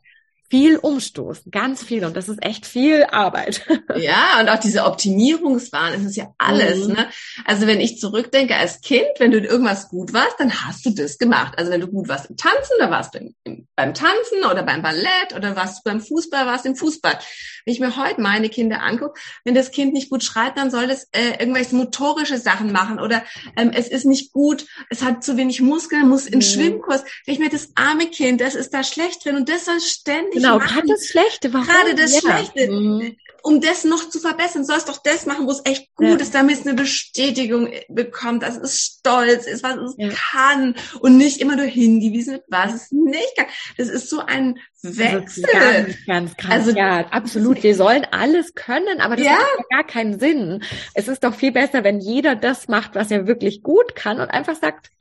viel 0.53 0.77
umstoßen, 0.77 1.49
ganz 1.49 1.81
viel 1.81 2.05
und 2.05 2.15
das 2.15 2.29
ist 2.29 2.45
echt 2.45 2.67
viel 2.67 3.05
Arbeit. 3.05 3.65
Ja, 3.95 4.39
und 4.39 4.49
auch 4.49 4.59
diese 4.59 4.85
Optimierungswahn, 4.85 5.93
es 5.93 6.03
ist 6.03 6.15
ja 6.15 6.33
alles, 6.39 6.87
mhm. 6.87 6.93
ne? 6.93 7.07
Also 7.45 7.67
wenn 7.67 7.79
ich 7.79 7.99
zurückdenke 7.99 8.55
als 8.55 8.81
Kind, 8.81 9.05
wenn 9.19 9.31
du 9.31 9.39
irgendwas 9.39 9.89
gut 9.89 10.13
warst, 10.13 10.39
dann 10.39 10.51
hast 10.65 10.85
du 10.85 10.89
das 10.89 11.19
gemacht. 11.19 11.53
Also 11.57 11.71
wenn 11.71 11.81
du 11.81 11.87
gut 11.87 12.07
warst 12.07 12.29
im 12.29 12.35
Tanzen, 12.35 12.73
dann 12.79 12.89
warst 12.89 13.13
du 13.13 13.19
im, 13.19 13.35
im, 13.43 13.67
beim 13.75 13.93
Tanzen 13.93 14.43
oder 14.49 14.63
beim 14.63 14.81
Ballett 14.81 15.35
oder 15.35 15.55
warst 15.55 15.79
du 15.79 15.89
beim 15.89 16.01
Fußball, 16.01 16.45
warst 16.47 16.65
du 16.65 16.69
im 16.69 16.75
Fußball. 16.75 17.19
Wenn 17.65 17.73
ich 17.73 17.79
mir 17.79 17.95
heute 17.97 18.19
meine 18.19 18.49
Kinder 18.49 18.81
angucke, 18.81 19.19
wenn 19.43 19.53
das 19.53 19.71
Kind 19.71 19.93
nicht 19.93 20.09
gut 20.09 20.23
schreit, 20.23 20.57
dann 20.57 20.71
soll 20.71 20.89
es 20.89 21.07
äh, 21.11 21.39
irgendwelche 21.39 21.75
motorische 21.75 22.37
Sachen 22.37 22.71
machen 22.71 22.99
oder 22.99 23.23
ähm, 23.55 23.71
es 23.73 23.87
ist 23.87 24.05
nicht 24.05 24.33
gut, 24.33 24.65
es 24.89 25.03
hat 25.03 25.23
zu 25.23 25.37
wenig 25.37 25.61
Muskeln, 25.61 26.09
muss 26.09 26.25
in 26.25 26.39
mhm. 26.39 26.43
Schwimmkurs. 26.43 27.03
Wenn 27.25 27.35
ich 27.35 27.39
mir 27.39 27.49
das 27.49 27.69
arme 27.75 28.07
Kind, 28.07 28.41
das 28.41 28.55
ist 28.55 28.73
da 28.73 28.83
schlecht 28.83 29.23
drin 29.23 29.35
und 29.35 29.49
das 29.49 29.65
soll 29.65 29.79
ständig 29.79 30.42
Genau, 30.43 30.59
gerade 30.59 30.87
das 30.87 31.07
Schlechte. 31.07 31.53
Warum? 31.53 31.67
Gerade 31.67 31.95
das 31.95 32.13
ja. 32.13 32.21
Schlechte. 32.21 32.71
Mhm. 32.71 33.15
Um 33.45 33.59
das 33.59 33.83
noch 33.83 34.09
zu 34.09 34.19
verbessern, 34.19 34.63
sollst 34.63 34.87
doch 34.87 35.03
das 35.03 35.25
machen, 35.25 35.47
wo 35.47 35.51
es 35.51 35.61
echt 35.65 35.93
gut 35.95 36.07
ja. 36.07 36.15
ist, 36.15 36.33
damit 36.33 36.59
es 36.59 36.65
eine 36.65 36.75
Bestätigung 36.75 37.69
bekommt, 37.89 38.41
dass 38.41 38.55
es 38.55 38.79
stolz 38.79 39.47
ist, 39.47 39.63
was 39.63 39.75
es 39.75 39.95
ja. 39.97 40.09
kann 40.09 40.75
und 41.01 41.17
nicht 41.17 41.41
immer 41.41 41.57
nur 41.57 41.65
hingewiesen 41.65 42.35
wird, 42.35 42.45
was 42.47 42.73
es 42.73 42.91
nicht 42.91 43.35
kann. 43.35 43.47
Das 43.77 43.89
ist 43.89 44.09
so 44.09 44.19
ein 44.19 44.59
Wechsel. 44.83 45.45
Ganz, 45.51 46.05
ganz 46.05 46.37
krass. 46.37 46.51
Also, 46.51 46.71
ja, 46.71 47.05
absolut. 47.09 47.63
Wir 47.63 47.75
sollen 47.75 48.05
alles 48.11 48.53
können, 48.53 48.99
aber 48.99 49.15
das 49.15 49.25
ja. 49.25 49.31
macht 49.31 49.57
ja 49.57 49.77
gar 49.77 49.87
keinen 49.87 50.19
Sinn. 50.19 50.61
Es 50.93 51.07
ist 51.07 51.23
doch 51.23 51.33
viel 51.33 51.53
besser, 51.53 51.83
wenn 51.83 51.99
jeder 51.99 52.35
das 52.35 52.67
macht, 52.67 52.93
was 52.95 53.09
er 53.09 53.25
wirklich 53.25 53.63
gut 53.63 53.95
kann 53.95 54.19
und 54.19 54.27
einfach 54.27 54.55
sagt, 54.55 54.91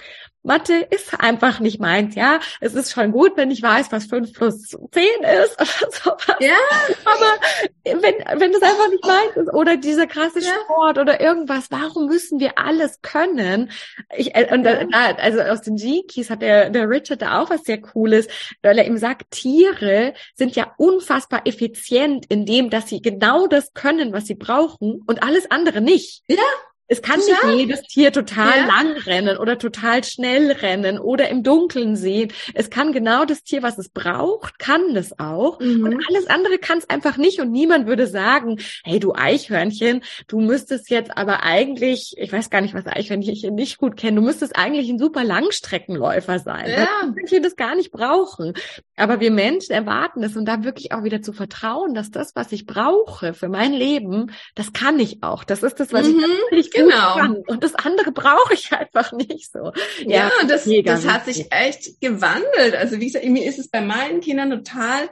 Mathe 0.45 0.75
ist 0.91 1.21
einfach 1.21 1.61
nicht 1.61 1.81
meins, 1.81 2.17
ja. 2.17 2.41
Es 2.61 2.75
ist 2.75 2.93
schon 2.93 3.13
gut, 3.13 3.37
wenn 3.37 3.51
ich 3.51 3.63
weiß, 3.63 3.93
was 3.93 4.07
fünf 4.07 4.33
plus 4.33 4.71
zehn 4.71 5.23
ist 5.45 5.61
oder 5.61 5.91
sowas. 5.93 6.37
Ja. 6.41 6.57
Aber 7.05 8.01
wenn, 8.03 8.41
wenn 8.41 8.53
das 8.53 8.63
einfach 8.63 8.89
nicht 8.91 9.07
meins 9.07 9.37
ist 9.37 9.55
oder 9.55 9.77
dieser 9.77 10.07
krasse 10.07 10.41
ja. 10.41 10.51
Sport 10.65 10.99
oder 10.99 11.21
irgendwas, 11.21 11.71
warum 11.71 12.07
müssen 12.07 12.41
wir 12.41 12.59
alles 12.59 13.01
können? 13.03 13.71
Ich, 14.17 14.35
äh, 14.35 14.53
und 14.53 14.65
da, 14.65 14.81
also 15.19 15.41
aus 15.43 15.63
den 15.63 15.77
G-Keys 15.77 16.31
hat 16.31 16.43
der, 16.43 16.71
der 16.71 16.89
Richard 16.89 17.23
da 17.23 17.41
auch 17.41 17.51
was 17.51 17.63
sehr 17.63 17.81
Cooles, 17.81 18.27
weil 18.63 18.79
er 18.79 18.87
ihm 18.87 18.99
sagt, 18.99 19.31
Tiere 19.79 20.15
sind 20.35 20.57
ja 20.57 20.73
unfassbar 20.79 21.47
effizient 21.47 22.27
in 22.27 22.47
dem, 22.47 22.71
dass 22.71 22.89
sie 22.89 23.01
genau 23.01 23.47
das 23.47 23.73
können, 23.75 24.13
was 24.13 24.27
sie 24.27 24.35
brauchen 24.35 25.03
und 25.07 25.23
alles 25.23 25.51
andere 25.51 25.81
nicht. 25.81 26.23
Ja. 26.29 26.37
Es 26.93 27.01
kann 27.01 27.21
ja. 27.27 27.49
nicht 27.49 27.59
jedes 27.61 27.83
Tier 27.85 28.13
total 28.13 28.59
ja. 28.59 28.67
lang 28.67 28.93
rennen 29.07 29.39
oder 29.39 29.57
total 29.57 30.05
schnell 30.05 30.53
rennen 30.53 30.99
oder 30.99 31.31
im 31.31 31.43
Dunkeln 31.43 31.97
sehen. 31.97 32.31
Es 32.53 32.69
kann 32.69 32.93
genau 32.93 33.25
das 33.25 33.45
Tier, 33.45 33.63
was 33.63 33.79
es 33.79 33.89
braucht, 33.89 34.59
kann 34.59 34.93
das 34.93 35.19
auch. 35.19 35.59
Mhm. 35.59 35.85
Und 35.85 36.05
alles 36.07 36.27
andere 36.27 36.59
kann 36.59 36.77
es 36.77 36.91
einfach 36.91 37.17
nicht. 37.17 37.41
Und 37.41 37.51
niemand 37.51 37.87
würde 37.87 38.07
sagen, 38.07 38.59
hey 38.85 39.01
du 39.01 39.15
Eichhörnchen, 39.15 40.03
du 40.29 40.41
müsstest 40.41 40.91
jetzt 40.91 41.17
aber 41.17 41.43
eigentlich, 41.45 42.13
ich 42.19 42.31
weiß 42.31 42.51
gar 42.51 42.61
nicht, 42.61 42.75
was 42.75 42.87
Eichhörnchen 42.87 43.55
nicht 43.55 43.79
gut 43.79 43.97
kennen, 43.97 44.17
du 44.17 44.23
müsstest 44.23 44.55
eigentlich 44.57 44.91
ein 44.91 44.99
super 44.99 45.25
Langstreckenläufer 45.25 46.41
sein. 46.41 46.69
Ja. 46.69 46.89
Wir 47.15 47.41
das 47.41 47.57
gar 47.57 47.75
nicht 47.75 47.91
brauchen. 47.91 48.53
Aber 48.97 49.21
wir 49.21 49.31
Menschen 49.31 49.73
erwarten 49.73 50.23
es 50.23 50.37
und 50.37 50.45
da 50.45 50.63
wirklich 50.63 50.93
auch 50.93 51.05
wieder 51.05 51.23
zu 51.23 51.33
vertrauen, 51.33 51.95
dass 51.95 52.11
das, 52.11 52.37
was 52.37 52.53
ich 52.53 52.67
brauche 52.67 53.33
für 53.33 53.49
mein 53.49 53.73
Leben, 53.73 54.31
das 54.55 54.75
kann 54.75 54.99
ich 55.01 55.23
auch. 55.23 55.45
Das 55.45 55.63
ist 55.63 55.81
das, 55.81 55.95
was 55.95 56.07
mhm. 56.07 56.23
ich 56.51 56.71
genau. 56.89 57.15
kann. 57.15 57.37
Und 57.47 57.65
das 57.65 57.75
andere 57.75 58.13
brauche 58.13 58.55
ich 58.55 58.73
einfach 58.73 59.13
nicht 59.13 59.51
so. 59.53 59.73
Ja, 60.05 60.29
ja 60.29 60.31
das, 60.47 60.69
das 60.85 61.07
hat 61.07 61.25
sich 61.27 61.51
echt 61.51 62.01
gewandelt. 62.01 62.75
Also 62.75 63.01
wie 63.01 63.07
gesagt, 63.07 63.25
mir 63.25 63.45
ist 63.45 63.59
es 63.59 63.69
bei 63.69 63.81
meinen 63.81 64.21
Kindern 64.21 64.51
total 64.51 65.09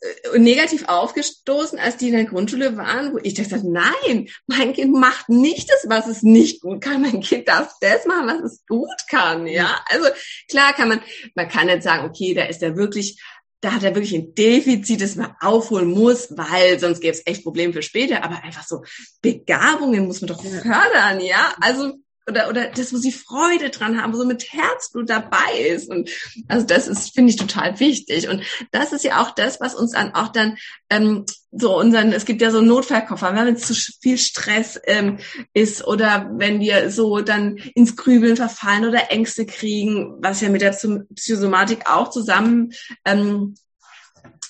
äh, 0.00 0.38
negativ 0.38 0.84
aufgestoßen, 0.88 1.78
als 1.78 1.96
die 1.96 2.08
in 2.08 2.14
der 2.14 2.24
Grundschule 2.24 2.76
waren, 2.76 3.12
wo 3.12 3.18
ich 3.22 3.34
dachte, 3.34 3.60
nein, 3.64 4.28
mein 4.46 4.72
Kind 4.72 4.94
macht 4.94 5.28
nicht 5.28 5.68
das, 5.70 5.86
was 5.88 6.06
es 6.06 6.22
nicht 6.22 6.60
gut 6.60 6.80
kann. 6.80 7.02
Mein 7.02 7.20
Kind 7.20 7.48
darf 7.48 7.74
das 7.80 8.06
machen, 8.06 8.28
was 8.28 8.52
es 8.52 8.66
gut 8.66 8.88
kann. 9.10 9.46
Ja, 9.46 9.80
also 9.88 10.06
klar 10.48 10.72
kann 10.72 10.88
man, 10.88 11.00
man 11.34 11.48
kann 11.48 11.68
jetzt 11.68 11.84
sagen, 11.84 12.06
okay, 12.08 12.34
da 12.34 12.44
ist 12.44 12.62
er 12.62 12.76
wirklich 12.76 13.20
da 13.60 13.72
hat 13.72 13.82
er 13.82 13.94
wirklich 13.94 14.14
ein 14.14 14.34
Defizit, 14.34 15.00
das 15.00 15.16
man 15.16 15.34
aufholen 15.40 15.90
muss, 15.90 16.28
weil 16.36 16.78
sonst 16.78 17.00
gäbe 17.00 17.14
es 17.14 17.26
echt 17.26 17.42
Probleme 17.42 17.72
für 17.72 17.82
später. 17.82 18.22
Aber 18.22 18.42
einfach 18.42 18.64
so 18.64 18.84
Begabungen 19.20 20.06
muss 20.06 20.20
man 20.20 20.28
doch 20.28 20.42
fördern, 20.42 21.20
ja. 21.20 21.54
Also 21.60 21.94
oder 22.28 22.48
oder 22.48 22.66
das, 22.68 22.92
wo 22.92 22.98
sie 22.98 23.12
Freude 23.12 23.70
dran 23.70 24.00
haben, 24.00 24.12
wo 24.12 24.16
so 24.18 24.24
mit 24.24 24.52
Herzblut 24.52 25.08
dabei 25.08 25.58
ist. 25.70 25.88
Und 25.88 26.10
also 26.48 26.66
das 26.66 26.88
ist, 26.88 27.14
finde 27.14 27.30
ich, 27.30 27.36
total 27.36 27.80
wichtig. 27.80 28.28
Und 28.28 28.42
das 28.70 28.92
ist 28.92 29.04
ja 29.04 29.22
auch 29.22 29.30
das, 29.30 29.60
was 29.60 29.74
uns 29.74 29.92
dann 29.92 30.14
auch 30.14 30.28
dann 30.28 30.56
ähm, 30.90 31.24
so 31.50 31.78
unseren, 31.78 32.12
es 32.12 32.26
gibt 32.26 32.42
ja 32.42 32.50
so 32.50 32.60
Notfallkoffer, 32.60 33.34
wenn 33.34 33.54
es 33.54 33.66
zu 33.66 33.74
viel 34.00 34.18
Stress 34.18 34.78
ähm, 34.84 35.18
ist 35.54 35.86
oder 35.86 36.30
wenn 36.34 36.60
wir 36.60 36.90
so 36.90 37.20
dann 37.20 37.56
ins 37.74 37.96
Grübeln 37.96 38.36
verfallen 38.36 38.84
oder 38.84 39.10
Ängste 39.10 39.46
kriegen, 39.46 40.16
was 40.20 40.40
ja 40.40 40.50
mit 40.50 40.60
der 40.60 40.76
Psychosomatik 41.14 41.90
auch 41.90 42.10
zusammen 42.10 42.72
ähm, 43.04 43.54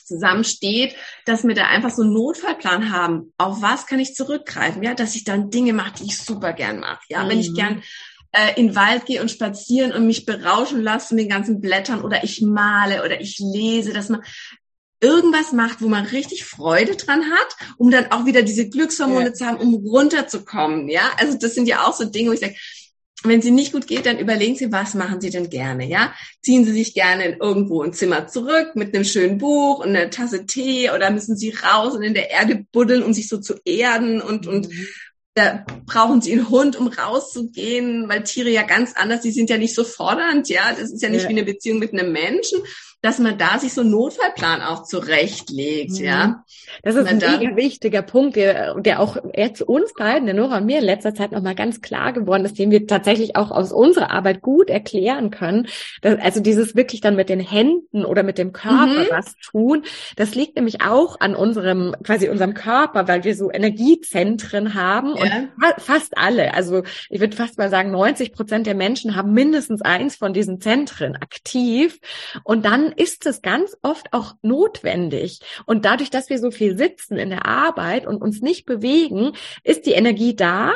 zusammensteht, 0.08 0.96
dass 1.24 1.46
wir 1.46 1.54
da 1.54 1.66
einfach 1.66 1.90
so 1.90 2.02
einen 2.02 2.12
Notfallplan 2.12 2.92
haben. 2.92 3.32
Auf 3.38 3.62
was 3.62 3.86
kann 3.86 4.00
ich 4.00 4.14
zurückgreifen? 4.14 4.82
Ja, 4.82 4.94
dass 4.94 5.14
ich 5.14 5.24
dann 5.24 5.50
Dinge 5.50 5.72
mache, 5.72 5.94
die 6.00 6.06
ich 6.06 6.18
super 6.18 6.52
gern 6.52 6.80
mache. 6.80 7.00
Ja, 7.08 7.24
mhm. 7.24 7.28
wenn 7.28 7.40
ich 7.40 7.50
mhm. 7.50 7.54
gern 7.54 7.82
äh, 8.32 8.58
in 8.58 8.68
den 8.68 8.76
Wald 8.76 9.06
gehe 9.06 9.20
und 9.20 9.30
spazieren 9.30 9.92
und 9.92 10.06
mich 10.06 10.26
berauschen 10.26 10.82
lasse 10.82 11.14
mit 11.14 11.24
den 11.24 11.30
ganzen 11.30 11.60
Blättern 11.60 12.02
oder 12.02 12.24
ich 12.24 12.42
male 12.42 13.04
oder 13.04 13.20
ich 13.20 13.38
lese, 13.38 13.92
dass 13.92 14.08
man 14.08 14.22
irgendwas 15.00 15.52
macht, 15.52 15.80
wo 15.80 15.88
man 15.88 16.06
richtig 16.06 16.44
Freude 16.44 16.96
dran 16.96 17.22
hat, 17.30 17.56
um 17.76 17.90
dann 17.90 18.10
auch 18.10 18.26
wieder 18.26 18.42
diese 18.42 18.68
Glückshormone 18.68 19.26
ja. 19.26 19.32
zu 19.32 19.46
haben, 19.46 19.58
um 19.58 19.74
runterzukommen. 19.74 20.88
Ja, 20.88 21.12
also 21.18 21.38
das 21.38 21.54
sind 21.54 21.68
ja 21.68 21.86
auch 21.86 21.94
so 21.94 22.04
Dinge, 22.04 22.30
wo 22.30 22.34
ich 22.34 22.40
sage, 22.40 22.56
wenn 23.24 23.42
sie 23.42 23.50
nicht 23.50 23.72
gut 23.72 23.86
geht, 23.86 24.06
dann 24.06 24.18
überlegen 24.18 24.54
Sie, 24.54 24.70
was 24.70 24.94
machen 24.94 25.20
Sie 25.20 25.30
denn 25.30 25.50
gerne, 25.50 25.86
ja? 25.86 26.14
Ziehen 26.40 26.64
Sie 26.64 26.72
sich 26.72 26.94
gerne 26.94 27.24
in 27.24 27.40
irgendwo 27.40 27.82
ein 27.82 27.92
Zimmer 27.92 28.28
zurück 28.28 28.76
mit 28.76 28.94
einem 28.94 29.04
schönen 29.04 29.38
Buch 29.38 29.80
und 29.80 29.88
einer 29.88 30.10
Tasse 30.10 30.46
Tee 30.46 30.90
oder 30.90 31.10
müssen 31.10 31.36
Sie 31.36 31.50
raus 31.50 31.94
und 31.94 32.02
in 32.02 32.14
der 32.14 32.30
Erde 32.30 32.64
buddeln, 32.70 33.02
um 33.02 33.12
sich 33.12 33.28
so 33.28 33.38
zu 33.38 33.54
erden 33.64 34.20
und, 34.20 34.46
und 34.46 34.68
mhm. 34.68 34.86
da 35.34 35.64
brauchen 35.86 36.22
Sie 36.22 36.32
einen 36.32 36.48
Hund, 36.48 36.76
um 36.76 36.86
rauszugehen, 36.86 38.08
weil 38.08 38.22
Tiere 38.22 38.50
ja 38.50 38.62
ganz 38.62 38.92
anders, 38.94 39.22
die 39.22 39.32
sind 39.32 39.50
ja 39.50 39.58
nicht 39.58 39.74
so 39.74 39.82
fordernd, 39.82 40.48
ja? 40.48 40.72
Das 40.78 40.92
ist 40.92 41.02
ja 41.02 41.08
nicht 41.08 41.24
ja. 41.24 41.28
wie 41.28 41.32
eine 41.32 41.44
Beziehung 41.44 41.80
mit 41.80 41.92
einem 41.92 42.12
Menschen, 42.12 42.60
dass 43.00 43.20
man 43.20 43.38
da 43.38 43.58
sich 43.58 43.74
so 43.74 43.82
einen 43.82 43.90
Notfallplan 43.90 44.60
auch 44.60 44.82
zurechtlegt, 44.82 45.92
mhm. 45.92 46.04
ja. 46.04 46.44
Das 46.82 46.96
ist 46.96 47.06
ein 47.06 47.18
mega 47.18 47.56
wichtiger 47.56 48.02
Punkt, 48.02 48.34
der, 48.34 48.74
der 48.80 49.00
auch 49.00 49.16
jetzt 49.34 49.62
uns 49.62 49.94
beiden, 49.94 50.26
der 50.26 50.34
Nora 50.34 50.58
und 50.58 50.66
mir 50.66 50.78
in 50.78 50.84
letzter 50.84 51.14
Zeit 51.14 51.30
nochmal 51.30 51.54
ganz 51.54 51.80
klar 51.80 52.12
geworden 52.12 52.44
ist, 52.44 52.58
den 52.58 52.72
wir 52.72 52.86
tatsächlich 52.86 53.36
auch 53.36 53.52
aus 53.52 53.72
unserer 53.72 54.10
Arbeit 54.10 54.42
gut 54.42 54.68
erklären 54.68 55.30
können. 55.30 55.68
Dass, 56.02 56.18
also 56.20 56.40
dieses 56.40 56.74
wirklich 56.74 57.00
dann 57.00 57.14
mit 57.14 57.28
den 57.28 57.40
Händen 57.40 58.04
oder 58.04 58.24
mit 58.24 58.36
dem 58.36 58.52
Körper 58.52 58.86
mhm. 58.86 59.06
was 59.10 59.36
tun, 59.36 59.84
das 60.16 60.34
liegt 60.34 60.56
nämlich 60.56 60.82
auch 60.82 61.20
an 61.20 61.36
unserem, 61.36 61.94
quasi 62.02 62.28
unserem 62.28 62.54
Körper, 62.54 63.06
weil 63.06 63.22
wir 63.22 63.36
so 63.36 63.50
Energiezentren 63.50 64.74
haben 64.74 65.14
ja. 65.16 65.22
und 65.22 65.80
fast 65.80 66.18
alle, 66.18 66.52
also 66.54 66.82
ich 67.10 67.20
würde 67.20 67.36
fast 67.36 67.58
mal 67.58 67.70
sagen, 67.70 67.92
90 67.92 68.32
Prozent 68.32 68.66
der 68.66 68.74
Menschen 68.74 69.14
haben 69.14 69.32
mindestens 69.32 69.82
eins 69.82 70.16
von 70.16 70.32
diesen 70.32 70.60
Zentren 70.60 71.14
aktiv 71.14 72.00
und 72.42 72.64
dann 72.64 72.87
ist 72.92 73.26
es 73.26 73.42
ganz 73.42 73.76
oft 73.82 74.12
auch 74.12 74.34
notwendig. 74.42 75.40
Und 75.66 75.84
dadurch, 75.84 76.10
dass 76.10 76.30
wir 76.30 76.38
so 76.38 76.50
viel 76.50 76.76
sitzen 76.76 77.16
in 77.16 77.30
der 77.30 77.46
Arbeit 77.46 78.06
und 78.06 78.22
uns 78.22 78.40
nicht 78.40 78.66
bewegen, 78.66 79.32
ist 79.64 79.86
die 79.86 79.92
Energie 79.92 80.34
da, 80.34 80.72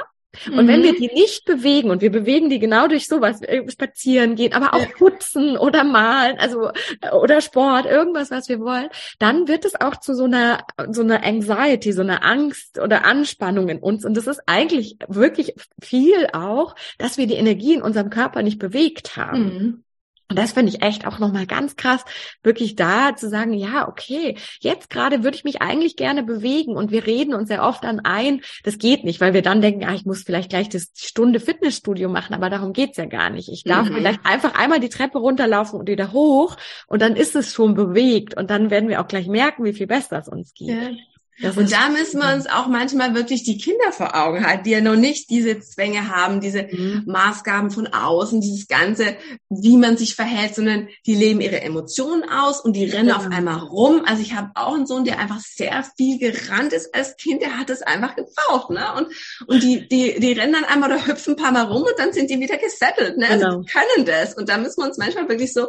und 0.47 0.65
mhm. 0.65 0.69
wenn 0.69 0.83
wir 0.83 0.95
die 0.95 1.11
nicht 1.13 1.45
bewegen 1.45 1.91
und 1.91 2.01
wir 2.01 2.11
bewegen 2.11 2.49
die 2.49 2.59
genau 2.59 2.89
durch 2.89 3.07
sowas, 3.07 3.43
äh, 3.43 3.69
spazieren 3.71 4.35
gehen, 4.35 4.55
aber 4.55 4.73
auch 4.73 4.89
putzen 4.97 5.59
oder 5.59 5.85
malen, 5.85 6.39
also 6.39 6.71
äh, 7.03 7.11
oder 7.11 7.43
Sport, 7.43 7.85
irgendwas, 7.85 8.31
was 8.31 8.49
wir 8.49 8.59
wollen, 8.61 8.89
dann 9.19 9.47
wird 9.47 9.67
es 9.67 9.79
auch 9.79 9.97
zu 9.97 10.15
so 10.15 10.25
einer 10.25 10.65
so 10.91 11.03
einer 11.03 11.23
Anxiety, 11.23 11.93
so 11.93 12.01
einer 12.01 12.25
Angst 12.25 12.79
oder 12.79 13.05
Anspannung 13.05 13.69
in 13.69 13.79
uns. 13.79 14.07
Und 14.07 14.17
das 14.17 14.27
ist 14.27 14.41
eigentlich 14.47 14.97
wirklich 15.07 15.55
viel 15.83 16.29
auch, 16.33 16.77
dass 16.97 17.19
wir 17.19 17.27
die 17.27 17.35
Energie 17.35 17.75
in 17.75 17.83
unserem 17.83 18.09
Körper 18.09 18.43
nicht 18.43 18.59
bewegt 18.59 19.17
haben. 19.17 19.43
Mhm. 19.43 19.85
Und 20.29 20.39
das 20.39 20.53
finde 20.53 20.71
ich 20.71 20.83
echt 20.83 21.07
auch 21.07 21.19
nochmal 21.19 21.47
ganz 21.47 21.77
krass, 21.77 22.05
wirklich 22.43 22.75
da 22.75 23.15
zu 23.15 23.29
sagen, 23.29 23.53
ja, 23.53 23.87
okay, 23.89 24.39
jetzt 24.61 24.89
gerade 24.89 25.25
würde 25.25 25.37
ich 25.37 25.45
mich 25.45 25.61
eigentlich 25.61 25.97
gerne 25.97 26.23
bewegen 26.23 26.75
und 26.75 26.91
wir 26.91 27.07
reden 27.07 27.35
uns 27.35 27.49
sehr 27.49 27.63
oft 27.63 27.85
an 27.85 28.01
ein, 28.01 28.41
das 28.65 28.79
geht 28.79 29.05
nicht, 29.05 29.21
weil 29.21 29.35
wir 29.35 29.43
dann 29.43 29.61
denken, 29.61 29.85
ah, 29.85 29.95
ich 29.95 30.07
muss 30.07 30.23
vielleicht 30.23 30.49
gleich 30.49 30.69
das 30.71 30.91
Stunde 30.95 31.39
Fitnessstudio 31.39 32.09
machen, 32.09 32.35
aber 32.35 32.49
darum 32.49 32.73
geht's 32.73 32.97
ja 32.97 33.05
gar 33.05 33.29
nicht. 33.29 33.51
Ich 33.51 33.65
darf 33.65 33.89
mhm. 33.89 33.95
vielleicht 33.95 34.25
einfach 34.25 34.55
einmal 34.55 34.81
die 34.81 34.89
Treppe 34.89 35.19
runterlaufen 35.19 35.79
und 35.79 35.89
wieder 35.89 36.13
hoch 36.13 36.57
und 36.87 37.03
dann 37.03 37.15
ist 37.15 37.37
es 37.37 37.53
schon 37.53 37.75
bewegt 37.75 38.35
und 38.37 38.51
dann 38.51 38.71
werden 38.71 38.89
wir 38.89 39.03
auch 39.03 39.09
gleich 39.09 39.27
merken, 39.27 39.65
wie 39.65 39.75
viel 39.75 39.87
besser 39.87 40.19
es 40.19 40.29
uns 40.29 40.55
geht. 40.55 40.69
Ja. 40.69 41.12
Das 41.41 41.57
und 41.57 41.73
da 41.73 41.89
müssen 41.89 42.21
wir 42.21 42.35
uns 42.35 42.47
auch 42.47 42.67
manchmal 42.67 43.15
wirklich 43.15 43.43
die 43.43 43.57
Kinder 43.57 43.91
vor 43.91 44.15
Augen 44.15 44.47
halten, 44.47 44.65
die 44.65 44.71
ja 44.71 44.81
noch 44.81 44.97
nicht 44.97 45.31
diese 45.31 45.61
Zwänge 45.61 46.09
haben, 46.09 46.41
diese 46.41 46.65
mhm. 46.71 47.05
Maßgaben 47.07 47.71
von 47.71 47.87
außen, 47.87 48.41
dieses 48.41 48.69
Ganze, 48.69 49.17
wie 49.49 49.77
man 49.77 49.97
sich 49.97 50.15
verhält, 50.15 50.55
sondern 50.55 50.89
die 51.07 51.15
leben 51.15 51.41
ihre 51.41 51.63
Emotionen 51.63 52.29
aus 52.29 52.61
und 52.61 52.75
die 52.75 52.85
rennen 52.85 53.09
ja. 53.09 53.17
auf 53.17 53.31
einmal 53.31 53.59
rum. 53.61 54.03
Also 54.05 54.23
ich 54.23 54.35
habe 54.35 54.51
auch 54.55 54.75
einen 54.75 54.87
Sohn, 54.87 55.05
der 55.05 55.19
einfach 55.19 55.41
sehr 55.41 55.85
viel 55.97 56.19
gerannt 56.19 56.73
ist 56.73 56.95
als 56.95 57.17
Kind, 57.17 57.41
der 57.41 57.59
hat 57.59 57.71
es 57.71 57.83
einfach 57.83 58.15
gebraucht. 58.15 58.71
Ne? 58.71 58.85
Und, 58.97 59.09
und 59.47 59.63
die, 59.63 59.89
die, 59.89 60.21
die 60.21 60.33
rennen 60.33 60.53
dann 60.53 60.65
einmal 60.65 60.93
oder 60.93 61.07
hüpfen 61.07 61.35
ein 61.35 61.43
paar 61.43 61.53
Mal 61.53 61.65
rum 61.65 61.83
und 61.83 61.99
dann 61.99 62.13
sind 62.13 62.31
die 62.31 62.41
wieder 62.41 62.59
gesettelt. 62.59 63.17
Ne? 63.17 63.29
Also 63.29 63.47
genau. 63.47 63.61
die 63.63 63.71
können 63.71 64.07
das. 64.07 64.35
Und 64.35 64.49
da 64.51 64.59
müssen 64.59 64.83
wir 64.83 64.87
uns 64.87 64.99
manchmal 64.99 65.29
wirklich 65.29 65.53
so 65.55 65.69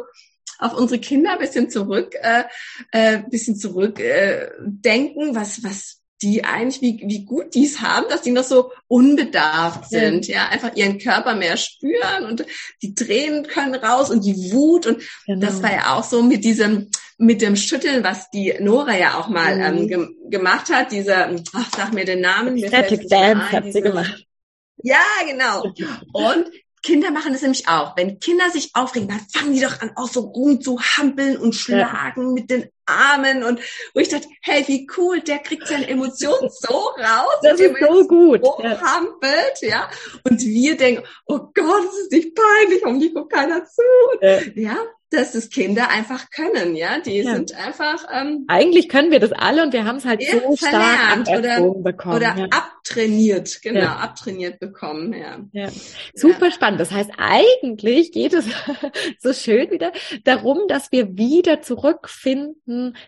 auf 0.58 0.74
unsere 0.74 1.00
Kinder 1.00 1.32
ein 1.32 1.38
bisschen 1.38 1.70
zurück, 1.70 2.14
äh, 2.20 2.44
äh, 2.92 3.22
bisschen 3.30 3.56
zurück 3.56 4.00
äh, 4.00 4.50
denken, 4.58 5.34
was, 5.34 5.62
was 5.62 6.00
die 6.22 6.44
eigentlich, 6.44 6.80
wie, 6.80 7.02
wie 7.06 7.24
gut 7.24 7.54
die 7.54 7.66
es 7.66 7.80
haben, 7.80 8.06
dass 8.08 8.22
die 8.22 8.30
noch 8.30 8.44
so 8.44 8.70
unbedarft 8.88 9.90
sind, 9.90 10.26
ja. 10.26 10.48
einfach 10.48 10.74
ihren 10.74 10.98
Körper 10.98 11.34
mehr 11.34 11.56
spüren 11.56 12.24
und 12.26 12.46
die 12.82 12.94
Tränen 12.94 13.46
können 13.46 13.74
raus 13.74 14.10
und 14.10 14.24
die 14.24 14.52
Wut 14.52 14.86
und 14.86 15.02
genau. 15.26 15.46
das 15.46 15.62
war 15.62 15.72
ja 15.72 15.94
auch 15.94 16.04
so 16.04 16.22
mit 16.22 16.44
diesem, 16.44 16.88
mit 17.18 17.42
dem 17.42 17.56
Schütteln, 17.56 18.02
was 18.04 18.30
die 18.30 18.54
Nora 18.60 18.96
ja 18.96 19.18
auch 19.18 19.28
mal 19.28 19.56
mhm. 19.56 19.62
ähm, 19.62 19.88
ge 19.88 20.08
gemacht 20.30 20.72
hat, 20.72 20.92
diese, 20.92 21.14
ach, 21.52 21.70
sag 21.76 21.92
mir 21.92 22.04
den 22.04 22.20
Namen. 22.20 22.58
Static 22.58 23.08
Dance 23.08 23.52
hat 23.52 23.72
sie 23.72 23.82
gemacht. 23.82 24.26
Ja, 24.82 25.02
genau. 25.26 25.62
Und 26.12 26.50
Kinder 26.84 27.10
machen 27.10 27.32
das 27.32 27.40
nämlich 27.40 27.66
auch. 27.66 27.96
Wenn 27.96 28.20
Kinder 28.20 28.50
sich 28.50 28.70
aufregen, 28.74 29.08
dann 29.08 29.20
fangen 29.32 29.54
die 29.54 29.60
doch 29.60 29.80
an, 29.80 29.92
auch 29.96 30.08
so 30.08 30.20
rum 30.20 30.60
zu 30.60 30.78
hampeln 30.78 31.38
und 31.38 31.54
schlagen 31.54 32.28
ja. 32.28 32.32
mit 32.32 32.50
den 32.50 32.68
Armen 32.86 33.42
und 33.44 33.60
wo 33.94 34.00
ich 34.00 34.08
dachte, 34.08 34.28
hey, 34.42 34.64
wie 34.66 34.86
cool, 34.96 35.20
der 35.20 35.38
kriegt 35.38 35.66
seine 35.66 35.88
Emotionen 35.88 36.50
so 36.50 36.74
raus. 36.74 37.38
Das 37.42 37.60
ist 37.60 37.78
so 37.78 38.06
gut. 38.06 38.44
So 38.44 38.58
ja. 38.62 38.78
ja. 39.60 39.90
Und 40.24 40.40
wir 40.40 40.76
denken, 40.76 41.02
oh 41.26 41.38
Gott, 41.38 41.84
das 41.86 41.98
ist 42.02 42.12
nicht 42.12 42.34
peinlich, 42.34 42.84
und 42.84 43.00
die 43.00 43.12
guckt 43.12 43.32
keiner 43.32 43.64
zu. 43.64 43.82
Ja. 44.20 44.40
ja 44.54 44.76
dass 45.14 45.32
das 45.32 45.48
Kinder 45.48 45.88
einfach 45.90 46.30
können, 46.30 46.74
ja. 46.76 46.98
Die 46.98 47.18
ja. 47.18 47.34
sind 47.34 47.54
einfach. 47.54 48.04
Ähm, 48.12 48.44
Eigentlich 48.48 48.88
können 48.88 49.10
wir 49.10 49.20
das 49.20 49.32
alle 49.32 49.62
und 49.62 49.72
wir 49.72 49.84
haben 49.84 49.96
es 49.96 50.04
halt 50.04 50.22
so 50.22 50.56
stark 50.56 51.26
oder, 51.28 51.60
bekommen. 51.74 52.16
Oder 52.16 52.48
abtrainiert, 52.50 53.62
genau, 53.62 53.86
abtrainiert 53.86 54.60
bekommen, 54.60 55.12
ja. 55.12 55.38
ja. 55.52 55.68
Super 56.14 56.50
spannend. 56.50 56.80
Das 56.80 56.90
heißt, 56.90 57.10
eigentlich 57.16 58.12
geht 58.12 58.34
es 58.34 58.46
so 59.18 59.32
schön 59.32 59.70
wieder 59.70 59.92
darum, 60.24 60.60
dass 60.68 60.92
wir 60.92 61.16
wieder 61.16 61.62
zurückfinden 61.62 62.54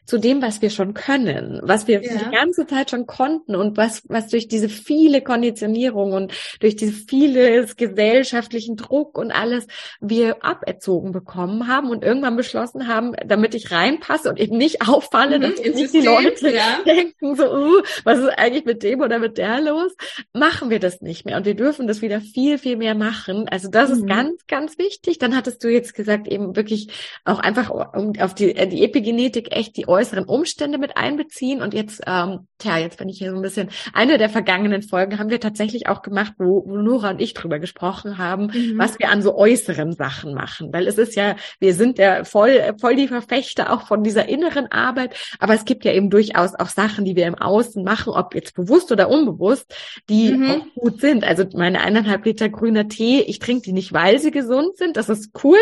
zu 0.05 0.19
dem, 0.19 0.43
was 0.43 0.63
wir 0.63 0.71
schon 0.71 0.95
können, 0.95 1.61
was 1.63 1.87
wir 1.87 2.01
die 2.01 2.31
ganze 2.31 2.67
Zeit 2.67 2.91
schon 2.91 3.07
konnten 3.07 3.57
und 3.57 3.77
was, 3.77 4.03
was 4.09 4.29
durch 4.29 4.49
diese 4.49 4.69
viele 4.69 5.23
Konditionierung 5.23 6.13
und 6.13 6.33
durch 6.61 6.77
diese 6.77 6.93
vieles 6.93 7.77
gesellschaftlichen 7.77 8.77
Druck 8.77 9.19
und 9.19 9.33
alles 9.33 9.67
wir 10.01 10.45
aberzogen 10.45 11.13
bekommen 11.13 11.69
haben 11.69 11.91
und 11.91 12.05
irgendwann 12.05 12.37
beschlossen 12.37 12.89
haben, 12.89 13.15
damit 13.27 13.55
ich 13.55 13.71
reinpasse 13.71 14.29
und 14.29 14.39
eben 14.39 14.57
nicht 14.57 14.87
auffalle, 14.89 15.39
mhm, 15.39 15.43
dass 15.43 15.61
nicht 15.61 15.95
die 15.95 16.01
Leute 16.01 16.51
ja. 16.51 16.81
denken, 16.87 17.37
so, 17.37 17.45
uh, 17.45 17.83
was 18.05 18.19
ist 18.19 18.29
eigentlich 18.39 18.65
mit 18.65 18.83
dem 18.83 19.01
oder 19.01 19.19
mit 19.19 19.39
der 19.39 19.61
los? 19.61 19.95
Machen 20.33 20.71
wir 20.71 20.79
das 20.79 21.01
nicht 21.01 21.25
mehr. 21.25 21.37
Und 21.37 21.47
wir 21.47 21.55
dürfen 21.55 21.87
das 21.87 22.03
wieder 22.03 22.21
viel, 22.21 22.59
viel 22.59 22.77
mehr 22.77 22.95
machen. 22.95 23.49
Also 23.49 23.69
das 23.69 23.91
mhm. 23.91 23.97
ist 23.97 24.07
ganz, 24.07 24.47
ganz 24.47 24.79
wichtig. 24.79 25.19
Dann 25.19 25.37
hattest 25.37 25.63
du 25.65 25.69
jetzt 25.69 25.95
gesagt, 25.95 26.29
eben 26.29 26.57
wirklich 26.57 26.89
auch 27.25 27.39
einfach 27.39 27.71
um 27.71 28.13
auf 28.19 28.35
die, 28.35 28.57
äh, 28.57 28.67
die 28.67 28.85
Epigenetik 28.85 29.56
echt 29.57 29.77
die 29.77 29.89
äußeren 29.89 30.25
Umstände 30.25 30.79
mit 30.79 30.97
einbeziehen. 30.97 31.63
Und 31.63 31.75
jetzt, 31.75 32.03
ähm, 32.07 32.47
tja, 32.59 32.79
jetzt 32.79 32.99
bin 32.99 33.09
ich 33.09 33.19
hier 33.19 33.31
so 33.31 33.37
ein 33.37 33.43
bisschen, 33.43 33.71
eine 33.93 34.19
der 34.19 34.29
vergangenen 34.29 34.83
Folgen 34.83 35.19
haben 35.19 35.31
wir 35.31 35.41
tatsächlich 35.41 35.89
auch 35.89 36.03
gemacht, 36.03 36.35
wo, 36.39 36.65
wo 36.67 36.77
Nora 36.77 37.11
und 37.11 37.21
ich 37.21 37.35
drüber 37.35 37.59
gesprochen 37.59 38.19
haben, 38.19 38.47
mhm. 38.47 38.79
was 38.79 38.99
wir 38.99 39.11
an 39.11 39.23
so 39.23 39.37
äußeren 39.37 39.93
Sachen 39.93 40.35
machen. 40.35 40.73
Weil 40.73 40.87
es 40.87 40.99
ist 40.99 41.17
ja, 41.17 41.37
wir 41.59 41.75
sind 41.75 41.99
ja 41.99 42.25
voll, 42.25 42.75
voll 42.81 42.97
die 42.97 43.09
Verfechter 43.09 43.73
auch 43.73 43.87
von 43.87 44.03
dieser 44.03 44.29
inneren 44.29 44.71
Arbeit. 44.71 45.17
Aber 45.39 45.55
es 45.55 45.65
gibt 45.65 45.85
ja 45.85 45.93
eben 45.93 46.11
durchaus 46.11 46.55
auch 46.55 46.69
Sachen, 46.69 47.05
die 47.05 47.17
wir 47.17 47.27
im 47.27 47.35
Außen 47.35 47.83
machen, 47.83 48.13
ob 48.13 48.35
jetzt 48.35 48.55
bewusst 48.55 48.93
oder 48.93 49.09
unbewusst, 49.09 49.75
die 50.09 50.33
mhm. 50.33 50.51
auch 50.51 50.75
gut 50.75 51.01
sind. 51.01 51.25
Also 51.25 51.45
meine 51.55 51.81
eineinhalb 51.81 52.25
Liter 52.25 52.49
grüner 52.49 52.89
Tee, 52.89 53.21
ich 53.21 53.39
trinke 53.39 53.63
die 53.63 53.73
nicht, 53.73 53.93
weil 53.93 54.19
sie 54.19 54.31
gesund 54.31 54.77
sind. 54.77 54.97
Das 54.97 55.09
ist 55.09 55.31
cool. 55.43 55.59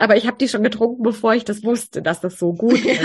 Aber 0.00 0.16
ich 0.16 0.26
habe 0.26 0.38
die 0.38 0.48
schon 0.48 0.62
getrunken, 0.62 1.02
bevor 1.02 1.34
ich 1.34 1.44
das 1.44 1.62
wusste, 1.62 2.00
dass 2.00 2.22
das 2.22 2.38
so 2.38 2.54
gut 2.54 2.82
ist. 2.86 3.04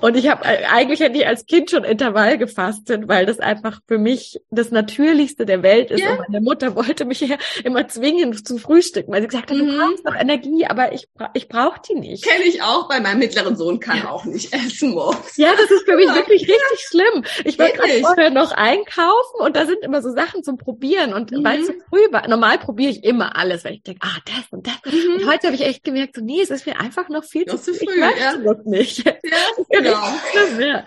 Und 0.00 0.16
ich 0.16 0.28
habe 0.28 0.44
äh, 0.44 0.64
eigentlich 0.64 1.00
hätte 1.00 1.18
ich 1.18 1.26
als 1.26 1.46
Kind 1.46 1.70
schon 1.70 1.84
Intervall 1.84 2.38
gefastet, 2.38 3.08
weil 3.08 3.26
das 3.26 3.38
einfach 3.40 3.80
für 3.86 3.98
mich 3.98 4.40
das 4.50 4.70
Natürlichste 4.70 5.46
der 5.46 5.62
Welt 5.62 5.90
ist. 5.90 6.00
Ja. 6.00 6.12
Und 6.12 6.28
meine 6.28 6.40
Mutter 6.40 6.74
wollte 6.76 7.04
mich 7.04 7.20
ja 7.20 7.36
immer 7.64 7.88
zwingen 7.88 8.32
zum 8.44 8.58
Frühstücken, 8.58 9.12
weil 9.12 9.22
sie 9.22 9.28
gesagt 9.28 9.50
hat, 9.50 9.56
mhm. 9.56 9.66
du 9.66 9.78
brauchst 9.78 10.04
noch 10.04 10.14
Energie, 10.14 10.66
aber 10.66 10.92
ich, 10.92 11.08
ich 11.34 11.48
brauche 11.48 11.80
die 11.88 11.94
nicht. 11.94 12.24
Kenne 12.24 12.44
ich 12.44 12.62
auch, 12.62 12.88
weil 12.90 13.00
mein 13.00 13.18
mittleren 13.18 13.56
Sohn 13.56 13.80
kann 13.80 14.06
auch 14.06 14.24
nicht 14.24 14.52
essen 14.52 14.90
morgens. 14.90 15.36
Ja, 15.36 15.52
das 15.56 15.70
ist 15.70 15.84
für 15.84 15.96
mich 15.96 16.06
wirklich 16.14 16.42
ja. 16.42 16.54
richtig 16.54 16.86
schlimm. 16.88 17.24
Ich 17.44 17.58
war 17.58 17.70
gerade 17.70 18.00
vorher 18.00 18.30
noch 18.30 18.52
einkaufen 18.52 19.40
und 19.40 19.56
da 19.56 19.66
sind 19.66 19.78
immer 19.82 20.02
so 20.02 20.10
Sachen 20.12 20.42
zum 20.42 20.58
Probieren. 20.58 21.12
Und 21.12 21.30
mhm. 21.30 21.44
weil 21.44 21.60
es 21.60 21.66
so 21.66 21.72
früh 21.88 22.12
war, 22.12 22.26
normal 22.28 22.58
probiere 22.58 22.90
ich 22.90 23.04
immer 23.04 23.36
alles, 23.36 23.64
weil 23.64 23.74
ich 23.74 23.82
denke, 23.82 24.00
ah, 24.02 24.18
das 24.24 24.44
und 24.50 24.66
das. 24.66 24.74
Mhm. 24.92 25.16
Und 25.16 25.30
heute 25.30 25.46
habe 25.46 25.56
ich 25.56 25.62
echt 25.62 25.84
gemerkt, 25.84 26.16
so, 26.16 26.22
nee, 26.22 26.40
es 26.40 26.50
ist 26.50 26.66
mir 26.66 26.78
einfach 26.78 27.08
noch 27.08 27.24
viel 27.24 27.44
noch 27.46 27.60
zu, 27.60 27.74
früh. 27.74 27.86
Ich 27.90 27.96
ja. 27.96 28.54
nicht. 28.64 29.04
Ja. 29.04 29.12
genau. 29.72 30.02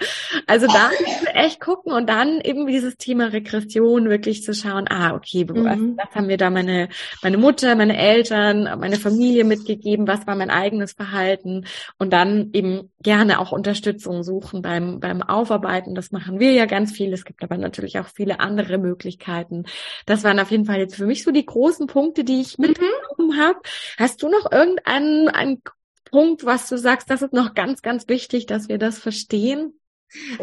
Also 0.48 0.68
da 0.68 0.92
echt 1.34 1.60
gucken 1.60 1.92
und 1.92 2.08
dann 2.08 2.40
eben 2.42 2.68
dieses 2.68 2.98
Thema 2.98 3.26
Regression 3.34 4.10
wirklich 4.10 4.44
zu 4.44 4.54
schauen, 4.54 4.86
ah, 4.90 5.16
okay, 5.16 5.46
mhm. 5.46 5.66
was, 5.66 6.06
was 6.06 6.16
haben 6.16 6.28
wir 6.28 6.38
da 6.38 6.50
meine, 6.50 6.90
meine 7.24 7.38
Mutter, 7.38 7.76
meine 7.76 7.98
Eltern, 7.98 8.80
meine 8.80 8.98
Familie 8.98 9.44
mitgegeben, 9.44 10.08
was 10.08 10.28
war 10.28 10.36
mein 10.36 10.50
eigenes 10.50 10.94
Verhalten 10.94 11.66
und 11.98 12.14
dann 12.14 12.52
eben 12.54 12.92
gerne 13.02 13.40
auch 13.40 13.52
Unterstützung 13.52 14.24
suchen 14.24 14.62
beim, 14.62 15.00
beim 15.00 15.22
Aufarbeiten. 15.22 15.96
Das 15.96 16.12
machen 16.12 16.40
wir 16.40 16.52
ja 16.52 16.66
ganz 16.66 16.92
viel. 16.92 17.14
Es 17.14 17.26
gibt 17.26 17.44
aber 17.44 17.58
natürlich 17.58 18.00
auch 18.00 18.08
viele 18.08 18.40
andere 18.40 18.78
Möglichkeiten. 18.78 19.66
Das 20.06 20.24
waren 20.24 20.40
auf 20.40 20.52
jeden 20.52 20.66
Fall 20.66 20.80
jetzt 20.80 20.96
für 20.96 21.06
mich 21.06 21.24
so 21.24 21.32
die 21.32 21.46
großen 21.46 21.88
Punkte, 21.88 22.24
die 22.24 22.42
ich 22.42 22.58
mhm. 22.58 22.68
mitgenommen 22.68 23.36
mhm. 23.36 23.40
habe. 23.40 23.60
Hast 23.98 24.22
du 24.22 24.30
noch 24.30 24.52
irgendeinen 24.52 25.30
einen 25.30 25.62
Punkt, 26.06 26.46
was 26.46 26.70
du 26.70 26.78
sagst, 26.78 27.10
das 27.10 27.22
ist 27.22 27.34
noch 27.34 27.54
ganz, 27.54 27.82
ganz 27.82 28.08
wichtig, 28.08 28.46
dass 28.46 28.70
wir 28.70 28.78
das 28.78 29.00
verstehen? 29.00 29.80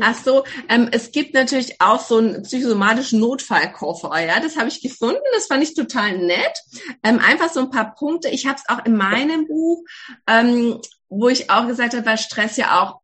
Ach 0.01 0.15
so, 0.15 0.45
ähm, 0.69 0.89
es 0.93 1.13
gibt 1.13 1.35
natürlich 1.35 1.81
auch 1.81 2.01
so 2.01 2.19
einen 2.19 2.43
psychosomatischen 2.43 3.21
Notfallkoffer, 3.21 4.21
ja, 4.21 4.41
das 4.41 4.57
habe 4.57 4.69
ich 4.69 4.83
gefunden, 4.83 5.21
das 5.35 5.47
fand 5.47 5.63
ich 5.63 5.75
total 5.75 6.19
nett. 6.19 6.59
Ähm, 7.03 7.19
einfach 7.19 7.51
so 7.51 7.61
ein 7.61 7.71
paar 7.71 7.95
Punkte. 7.95 8.29
Ich 8.29 8.47
habe 8.47 8.57
es 8.57 8.69
auch 8.69 8.85
in 8.85 8.97
meinem 8.97 9.47
Buch, 9.47 9.85
ähm, 10.27 10.81
wo 11.09 11.29
ich 11.29 11.51
auch 11.51 11.67
gesagt 11.67 11.95
habe, 11.95 12.07
weil 12.07 12.19
Stress 12.19 12.57
ja 12.57 12.83
auch 12.83 13.02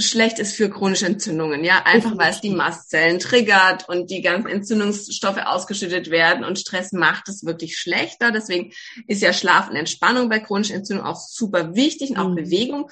schlecht 0.00 0.38
ist 0.38 0.54
für 0.54 0.70
chronische 0.70 1.06
Entzündungen, 1.06 1.64
ja, 1.64 1.82
einfach 1.84 2.16
weil 2.16 2.30
es 2.30 2.40
die 2.40 2.50
Mastzellen 2.50 3.18
triggert 3.18 3.88
und 3.88 4.10
die 4.10 4.22
ganzen 4.22 4.48
Entzündungsstoffe 4.48 5.38
ausgeschüttet 5.44 6.10
werden 6.10 6.44
und 6.44 6.58
Stress 6.58 6.92
macht 6.92 7.28
es 7.28 7.44
wirklich 7.44 7.78
schlechter. 7.78 8.30
Deswegen 8.30 8.72
ist 9.06 9.22
ja 9.22 9.32
Schlaf 9.32 9.70
und 9.70 9.76
Entspannung 9.76 10.28
bei 10.28 10.40
chronischen 10.40 10.76
Entzündungen 10.76 11.10
auch 11.10 11.20
super 11.20 11.74
wichtig 11.74 12.10
und 12.10 12.18
auch 12.18 12.28
mhm. 12.28 12.36
Bewegung. 12.36 12.90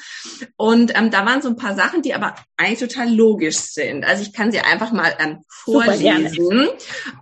Und 0.56 0.96
ähm, 0.96 1.10
da 1.10 1.24
waren 1.26 1.42
so 1.42 1.48
ein 1.48 1.56
paar 1.56 1.74
Sachen, 1.74 2.02
die 2.02 2.14
aber 2.14 2.34
eigentlich 2.56 2.80
total 2.80 3.12
logisch 3.12 3.56
sind. 3.56 4.04
Also 4.04 4.22
ich 4.22 4.32
kann 4.32 4.52
sie 4.52 4.60
einfach 4.60 4.92
mal 4.92 5.14
ähm, 5.18 5.44
vorlesen 5.48 6.68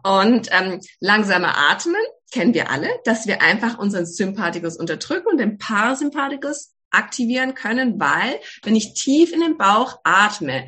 und 0.03 0.49
ähm, 0.53 0.81
langsamer 1.01 1.57
atmen 1.71 1.97
kennen 2.33 2.55
wir 2.55 2.71
alle, 2.71 2.89
dass 3.05 3.27
wir 3.27 3.41
einfach 3.41 3.79
unseren 3.79 4.05
Sympathikus 4.05 4.77
unterdrücken 4.77 5.29
und 5.29 5.39
den 5.39 5.59
Parasympathikus 5.59 6.76
aktivieren 6.91 7.55
können, 7.55 7.99
weil 8.01 8.41
wenn 8.63 8.77
ich 8.77 8.95
tief 8.95 9.33
in 9.33 9.41
den 9.41 9.59
Bauch 9.59 10.01
atme, 10.05 10.67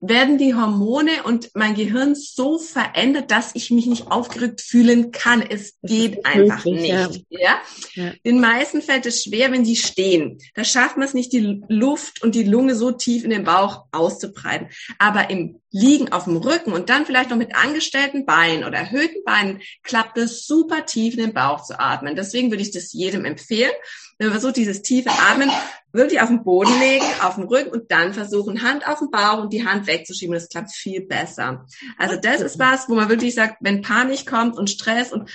werden 0.00 0.36
die 0.36 0.54
Hormone 0.54 1.22
und 1.24 1.50
mein 1.54 1.74
Gehirn 1.74 2.14
so 2.14 2.58
verändert, 2.58 3.30
dass 3.30 3.54
ich 3.54 3.70
mich 3.70 3.86
nicht 3.86 4.10
aufgerückt 4.10 4.60
fühlen 4.60 5.10
kann. 5.10 5.42
Es 5.42 5.78
geht 5.82 6.26
einfach 6.26 6.64
möglich, 6.64 6.92
nicht. 6.92 7.26
Ja. 7.30 7.60
ja? 7.94 8.12
Den 8.24 8.40
meisten 8.40 8.82
fällt 8.82 9.06
es 9.06 9.24
schwer, 9.24 9.52
wenn 9.52 9.64
sie 9.64 9.76
stehen. 9.76 10.38
Da 10.54 10.64
schafft 10.64 10.98
man 10.98 11.06
es 11.06 11.14
nicht, 11.14 11.32
die 11.32 11.62
Luft 11.68 12.22
und 12.22 12.34
die 12.34 12.44
Lunge 12.44 12.74
so 12.74 12.90
tief 12.92 13.24
in 13.24 13.30
den 13.30 13.44
Bauch 13.44 13.86
auszubreiten. 13.90 14.68
Aber 14.98 15.30
im 15.30 15.60
Liegen 15.70 16.12
auf 16.12 16.24
dem 16.24 16.36
Rücken 16.36 16.72
und 16.72 16.90
dann 16.90 17.06
vielleicht 17.06 17.30
noch 17.30 17.36
mit 17.36 17.56
angestellten 17.56 18.26
Beinen 18.26 18.64
oder 18.64 18.78
erhöhten 18.78 19.24
Beinen 19.24 19.60
klappt 19.82 20.18
es 20.18 20.46
super 20.46 20.84
tief 20.84 21.14
in 21.14 21.20
den 21.20 21.34
Bauch 21.34 21.64
zu 21.64 21.80
atmen. 21.80 22.16
Deswegen 22.16 22.50
würde 22.50 22.62
ich 22.62 22.70
das 22.70 22.92
jedem 22.92 23.24
empfehlen 23.24 23.72
wenn 24.18 24.28
man 24.28 24.38
versucht, 24.38 24.56
dieses 24.56 24.82
tiefe 24.82 25.10
Atmen 25.10 25.50
wirklich 25.92 26.20
auf 26.20 26.28
den 26.28 26.44
Boden 26.44 26.78
legen, 26.78 27.04
auf 27.22 27.36
den 27.36 27.44
Rücken 27.44 27.70
und 27.70 27.90
dann 27.90 28.12
versuchen, 28.12 28.62
Hand 28.62 28.86
auf 28.86 28.98
den 28.98 29.10
Bauch 29.10 29.42
und 29.42 29.52
die 29.52 29.66
Hand 29.66 29.86
wegzuschieben. 29.86 30.34
Das 30.34 30.48
klappt 30.48 30.72
viel 30.72 31.02
besser. 31.02 31.66
Also 31.98 32.16
das 32.16 32.40
ist 32.40 32.58
was, 32.58 32.88
wo 32.88 32.94
man 32.94 33.08
wirklich 33.08 33.34
sagt, 33.34 33.56
wenn 33.60 33.82
Panik 33.82 34.26
kommt 34.26 34.56
und 34.56 34.70
Stress 34.70 35.12
und 35.12 35.30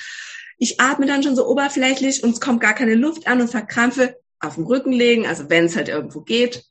ich 0.57 0.79
atme 0.79 1.07
dann 1.07 1.23
schon 1.23 1.35
so 1.35 1.47
oberflächlich 1.47 2.23
und 2.23 2.31
es 2.31 2.41
kommt 2.41 2.61
gar 2.61 2.73
keine 2.73 2.95
Luft 2.95 3.27
an 3.27 3.41
und 3.41 3.49
verkrampfe, 3.49 4.17
auf 4.39 4.55
den 4.55 4.65
Rücken 4.65 4.91
legen, 4.91 5.27
also 5.27 5.49
wenn 5.49 5.65
es 5.65 5.75
halt 5.75 5.87
irgendwo 5.87 6.21
geht, 6.21 6.63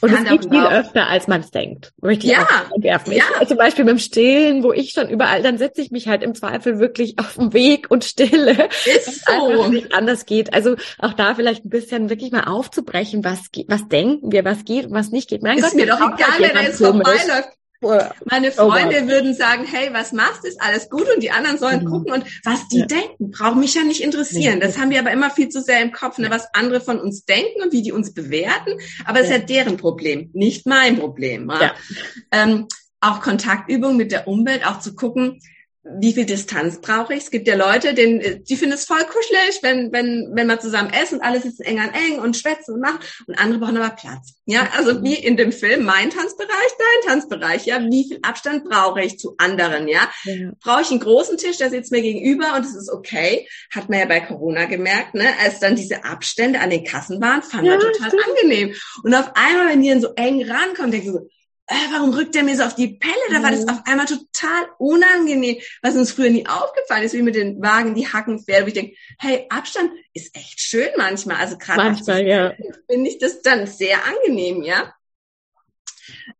und 0.00 0.12
es 0.12 0.24
geht 0.24 0.50
viel 0.50 0.64
öfter, 0.64 1.08
als 1.08 1.26
man 1.26 1.40
es 1.40 1.50
denkt. 1.50 1.92
Möchte 2.00 2.26
ich 2.26 2.32
ja, 2.32 2.46
werfen. 2.78 3.12
Ja. 3.12 3.24
Ich, 3.40 3.48
zum 3.48 3.56
Beispiel 3.56 3.84
beim 3.84 3.98
Stillen, 3.98 4.62
wo 4.62 4.72
ich 4.72 4.90
schon 4.90 5.08
überall, 5.08 5.42
dann 5.42 5.58
setze 5.58 5.80
ich 5.80 5.90
mich 5.90 6.08
halt 6.08 6.22
im 6.22 6.34
Zweifel 6.34 6.78
wirklich 6.78 7.18
auf 7.18 7.34
den 7.34 7.52
Weg 7.52 7.90
und 7.90 8.04
stille. 8.04 8.52
Ist 8.84 9.26
so. 9.26 9.68
nicht 9.68 9.94
anders 9.94 10.26
geht. 10.26 10.54
Also 10.54 10.76
auch 10.98 11.12
da 11.14 11.34
vielleicht 11.34 11.64
ein 11.64 11.70
bisschen 11.70 12.10
wirklich 12.10 12.32
mal 12.32 12.44
aufzubrechen, 12.44 13.24
was, 13.24 13.40
was 13.68 13.88
denken 13.88 14.32
wir, 14.32 14.44
was 14.44 14.64
geht 14.64 14.86
und 14.86 14.92
was 14.92 15.10
nicht 15.10 15.28
geht. 15.28 15.42
Mein 15.42 15.58
ist 15.58 15.64
Gott, 15.64 15.74
mir 15.74 15.86
doch 15.86 16.00
egal, 16.00 16.38
wenn 16.38 16.56
er 16.56 16.62
jetzt 16.62 16.78
vorbeiläuft. 16.78 17.50
Meine 17.80 18.52
Freunde 18.52 19.02
oh 19.04 19.08
würden 19.08 19.34
sagen, 19.34 19.64
hey, 19.64 19.90
was 19.92 20.12
machst 20.12 20.44
du? 20.44 20.48
Ist 20.48 20.60
alles 20.60 20.88
gut? 20.88 21.06
Und 21.14 21.22
die 21.22 21.30
anderen 21.30 21.58
sollen 21.58 21.84
mhm. 21.84 21.90
gucken 21.90 22.12
und 22.12 22.24
was 22.44 22.68
die 22.68 22.80
ja. 22.80 22.86
denken, 22.86 23.30
braucht 23.30 23.56
mich 23.56 23.74
ja 23.74 23.82
nicht 23.82 24.02
interessieren. 24.02 24.60
Das 24.60 24.78
haben 24.78 24.90
wir 24.90 24.98
aber 24.98 25.12
immer 25.12 25.30
viel 25.30 25.48
zu 25.48 25.60
sehr 25.60 25.82
im 25.82 25.92
Kopf, 25.92 26.18
ne? 26.18 26.30
was 26.30 26.48
andere 26.54 26.80
von 26.80 26.98
uns 26.98 27.24
denken 27.24 27.62
und 27.62 27.72
wie 27.72 27.82
die 27.82 27.92
uns 27.92 28.14
bewerten. 28.14 28.78
Aber 29.04 29.20
es 29.20 29.28
ja. 29.28 29.36
ist 29.36 29.40
ja 29.42 29.46
deren 29.46 29.76
Problem, 29.76 30.30
nicht 30.32 30.66
mein 30.66 30.98
Problem. 30.98 31.50
Ja. 31.50 31.74
Ähm, 32.32 32.66
auch 33.00 33.20
Kontaktübungen 33.20 33.96
mit 33.96 34.10
der 34.10 34.26
Umwelt, 34.26 34.66
auch 34.66 34.80
zu 34.80 34.94
gucken, 34.94 35.40
wie 35.98 36.12
viel 36.12 36.26
Distanz 36.26 36.80
brauche 36.80 37.14
ich? 37.14 37.24
Es 37.24 37.30
gibt 37.30 37.46
ja 37.46 37.54
Leute, 37.54 37.94
denen, 37.94 38.44
die 38.44 38.56
finden 38.56 38.74
es 38.74 38.86
voll 38.86 39.04
kuschelig, 39.04 39.60
wenn, 39.62 39.92
wenn, 39.92 40.30
wenn 40.32 40.46
man 40.46 40.60
zusammen 40.60 40.92
essen 40.92 41.16
und 41.16 41.24
alles 41.24 41.44
ist 41.44 41.60
eng 41.60 41.78
an 41.78 41.90
eng 41.94 42.18
und 42.18 42.36
schwätzen 42.36 42.74
und 42.74 42.80
machen 42.80 42.98
und 43.26 43.38
andere 43.38 43.60
brauchen 43.60 43.76
aber 43.76 43.94
Platz. 43.94 44.34
Ja, 44.46 44.68
also 44.76 45.02
wie 45.02 45.14
in 45.14 45.36
dem 45.36 45.52
Film, 45.52 45.84
mein 45.84 46.10
Tanzbereich, 46.10 46.50
dein 46.78 47.12
Tanzbereich, 47.12 47.66
ja, 47.66 47.80
wie 47.80 48.08
viel 48.08 48.18
Abstand 48.22 48.64
brauche 48.64 49.02
ich 49.02 49.18
zu 49.18 49.34
anderen, 49.38 49.86
ja? 49.86 50.10
ja. 50.24 50.52
Brauche 50.60 50.82
ich 50.82 50.90
einen 50.90 51.00
großen 51.00 51.36
Tisch, 51.38 51.58
der 51.58 51.70
sitzt 51.70 51.92
mir 51.92 52.02
gegenüber 52.02 52.54
und 52.56 52.64
es 52.64 52.74
ist 52.74 52.90
okay. 52.90 53.48
Hat 53.72 53.88
man 53.88 54.00
ja 54.00 54.06
bei 54.06 54.20
Corona 54.20 54.64
gemerkt, 54.64 55.14
ne? 55.14 55.26
Als 55.42 55.60
dann 55.60 55.76
diese 55.76 56.04
Abstände 56.04 56.60
an 56.60 56.70
den 56.70 56.84
Kassen 56.84 57.20
waren, 57.20 57.42
fand 57.42 57.66
ja, 57.66 57.72
man 57.72 57.80
total 57.80 58.08
stimmt. 58.08 58.24
angenehm. 58.28 58.74
Und 59.02 59.14
auf 59.14 59.30
einmal, 59.34 59.68
wenn 59.68 59.82
die 59.82 59.90
dann 59.90 60.00
so 60.00 60.12
eng 60.16 60.42
rankommen, 60.48 60.90
denke 60.90 61.06
ich 61.06 61.12
so, 61.12 61.28
äh, 61.68 61.74
warum 61.92 62.14
rückt 62.14 62.34
der 62.34 62.44
mir 62.44 62.56
so 62.56 62.62
auf 62.62 62.74
die 62.74 62.88
Pelle? 62.88 63.14
Da 63.30 63.42
war 63.42 63.50
das 63.50 63.62
mhm. 63.62 63.70
auf 63.70 63.78
einmal 63.86 64.06
total 64.06 64.66
unangenehm, 64.78 65.56
was 65.82 65.96
uns 65.96 66.12
früher 66.12 66.30
nie 66.30 66.46
aufgefallen 66.46 67.02
ist, 67.02 67.14
wie 67.14 67.22
mit 67.22 67.34
den 67.34 67.60
Wagen, 67.60 67.94
die 67.94 68.06
Hacken 68.06 68.38
fährt. 68.38 68.62
Und 68.62 68.68
ich 68.68 68.74
denke, 68.74 68.96
hey, 69.18 69.46
Abstand 69.48 69.90
ist 70.14 70.36
echt 70.36 70.60
schön 70.60 70.88
manchmal. 70.96 71.36
Also 71.38 71.58
gerade 71.58 71.82
manchmal, 71.82 72.26
ja. 72.26 72.52
finde 72.88 73.10
ich 73.10 73.18
das 73.18 73.42
dann 73.42 73.66
sehr 73.66 73.98
angenehm, 74.04 74.62
ja. 74.62 74.94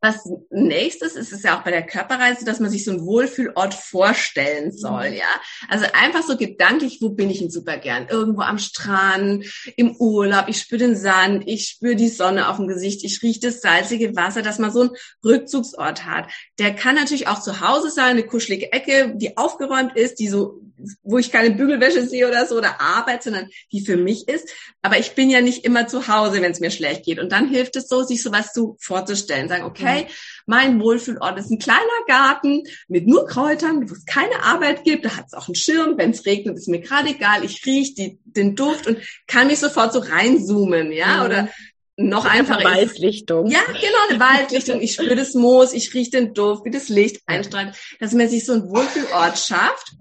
Was 0.00 0.28
nächstes 0.50 1.16
ist 1.16 1.32
es 1.32 1.42
ja 1.42 1.58
auch 1.58 1.64
bei 1.64 1.70
der 1.70 1.84
Körperreise, 1.84 2.44
dass 2.44 2.60
man 2.60 2.70
sich 2.70 2.84
so 2.84 2.92
einen 2.92 3.04
Wohlfühlort 3.04 3.74
vorstellen 3.74 4.72
soll, 4.72 5.10
mhm. 5.10 5.16
ja. 5.16 5.40
Also 5.68 5.86
einfach 5.92 6.22
so 6.22 6.36
gedanklich, 6.36 6.98
wo 7.00 7.10
bin 7.10 7.30
ich 7.30 7.38
denn 7.38 7.50
super 7.50 7.78
gern? 7.78 8.08
Irgendwo 8.08 8.42
am 8.42 8.58
Strand, 8.58 9.44
im 9.76 9.96
Urlaub, 9.96 10.48
ich 10.48 10.58
spüre 10.58 10.78
den 10.78 10.96
Sand, 10.96 11.44
ich 11.46 11.68
spüre 11.68 11.96
die 11.96 12.08
Sonne 12.08 12.48
auf 12.48 12.56
dem 12.56 12.68
Gesicht, 12.68 13.04
ich 13.04 13.22
rieche 13.22 13.40
das 13.40 13.60
salzige 13.60 14.14
Wasser, 14.16 14.42
dass 14.42 14.58
man 14.58 14.72
so 14.72 14.82
einen 14.82 14.90
Rückzugsort 15.24 16.04
hat. 16.04 16.30
Der 16.58 16.74
kann 16.74 16.94
natürlich 16.94 17.28
auch 17.28 17.40
zu 17.40 17.60
Hause 17.60 17.90
sein, 17.90 18.10
eine 18.10 18.26
kuschelige 18.26 18.72
Ecke, 18.72 19.14
die 19.16 19.36
aufgeräumt 19.36 19.96
ist, 19.96 20.18
die 20.18 20.28
so 20.28 20.60
wo 21.02 21.18
ich 21.18 21.32
keine 21.32 21.54
Bügelwäsche 21.54 22.06
sehe 22.06 22.28
oder 22.28 22.46
so 22.46 22.56
oder 22.56 22.80
Arbeit, 22.80 23.22
sondern 23.22 23.48
die 23.72 23.84
für 23.84 23.96
mich 23.96 24.28
ist. 24.28 24.48
Aber 24.82 24.98
ich 24.98 25.14
bin 25.14 25.30
ja 25.30 25.40
nicht 25.40 25.64
immer 25.64 25.86
zu 25.86 26.08
Hause, 26.08 26.42
wenn 26.42 26.52
es 26.52 26.60
mir 26.60 26.70
schlecht 26.70 27.04
geht. 27.04 27.18
Und 27.18 27.32
dann 27.32 27.48
hilft 27.48 27.76
es 27.76 27.88
so, 27.88 28.02
sich 28.02 28.22
sowas 28.22 28.52
zu 28.52 28.76
vorzustellen. 28.80 29.48
Sagen, 29.48 29.64
okay, 29.64 30.02
mhm. 30.02 30.08
mein 30.46 30.80
Wohlfühlort 30.80 31.38
ist 31.38 31.50
ein 31.50 31.58
kleiner 31.58 31.80
Garten 32.06 32.62
mit 32.88 33.06
nur 33.06 33.26
Kräutern, 33.26 33.88
wo 33.88 33.94
es 33.94 34.04
keine 34.04 34.42
Arbeit 34.42 34.84
gibt. 34.84 35.04
Da 35.04 35.16
hat 35.16 35.26
es 35.26 35.34
auch 35.34 35.48
einen 35.48 35.54
Schirm. 35.54 35.96
Wenn 35.96 36.10
es 36.10 36.26
regnet, 36.26 36.56
ist 36.56 36.68
mir 36.68 36.80
gerade 36.80 37.10
egal. 37.10 37.44
Ich 37.44 37.64
rieche 37.64 38.18
den 38.24 38.54
Duft 38.54 38.86
und 38.86 38.98
kann 39.26 39.46
mich 39.46 39.58
sofort 39.58 39.92
so 39.92 40.00
reinzoomen, 40.00 40.92
ja, 40.92 41.18
mhm. 41.18 41.24
oder 41.24 41.48
noch 41.96 42.26
einfacher 42.26 42.62
Waldlichtung. 42.62 43.46
Ja, 43.50 43.60
genau, 43.66 43.98
eine 44.10 44.20
Waldlichtung. 44.20 44.80
Ich 44.80 44.94
spüre 44.94 45.16
das 45.16 45.34
Moos, 45.34 45.72
ich 45.72 45.94
rieche 45.94 46.10
den 46.10 46.34
Duft, 46.34 46.64
wie 46.64 46.70
das 46.70 46.88
Licht 46.88 47.22
einstrahlt, 47.26 47.74
dass 48.00 48.12
man 48.12 48.28
sich 48.28 48.44
so 48.44 48.52
einen 48.52 48.68
Wohlfühlort 48.68 49.38
schafft. 49.38 49.92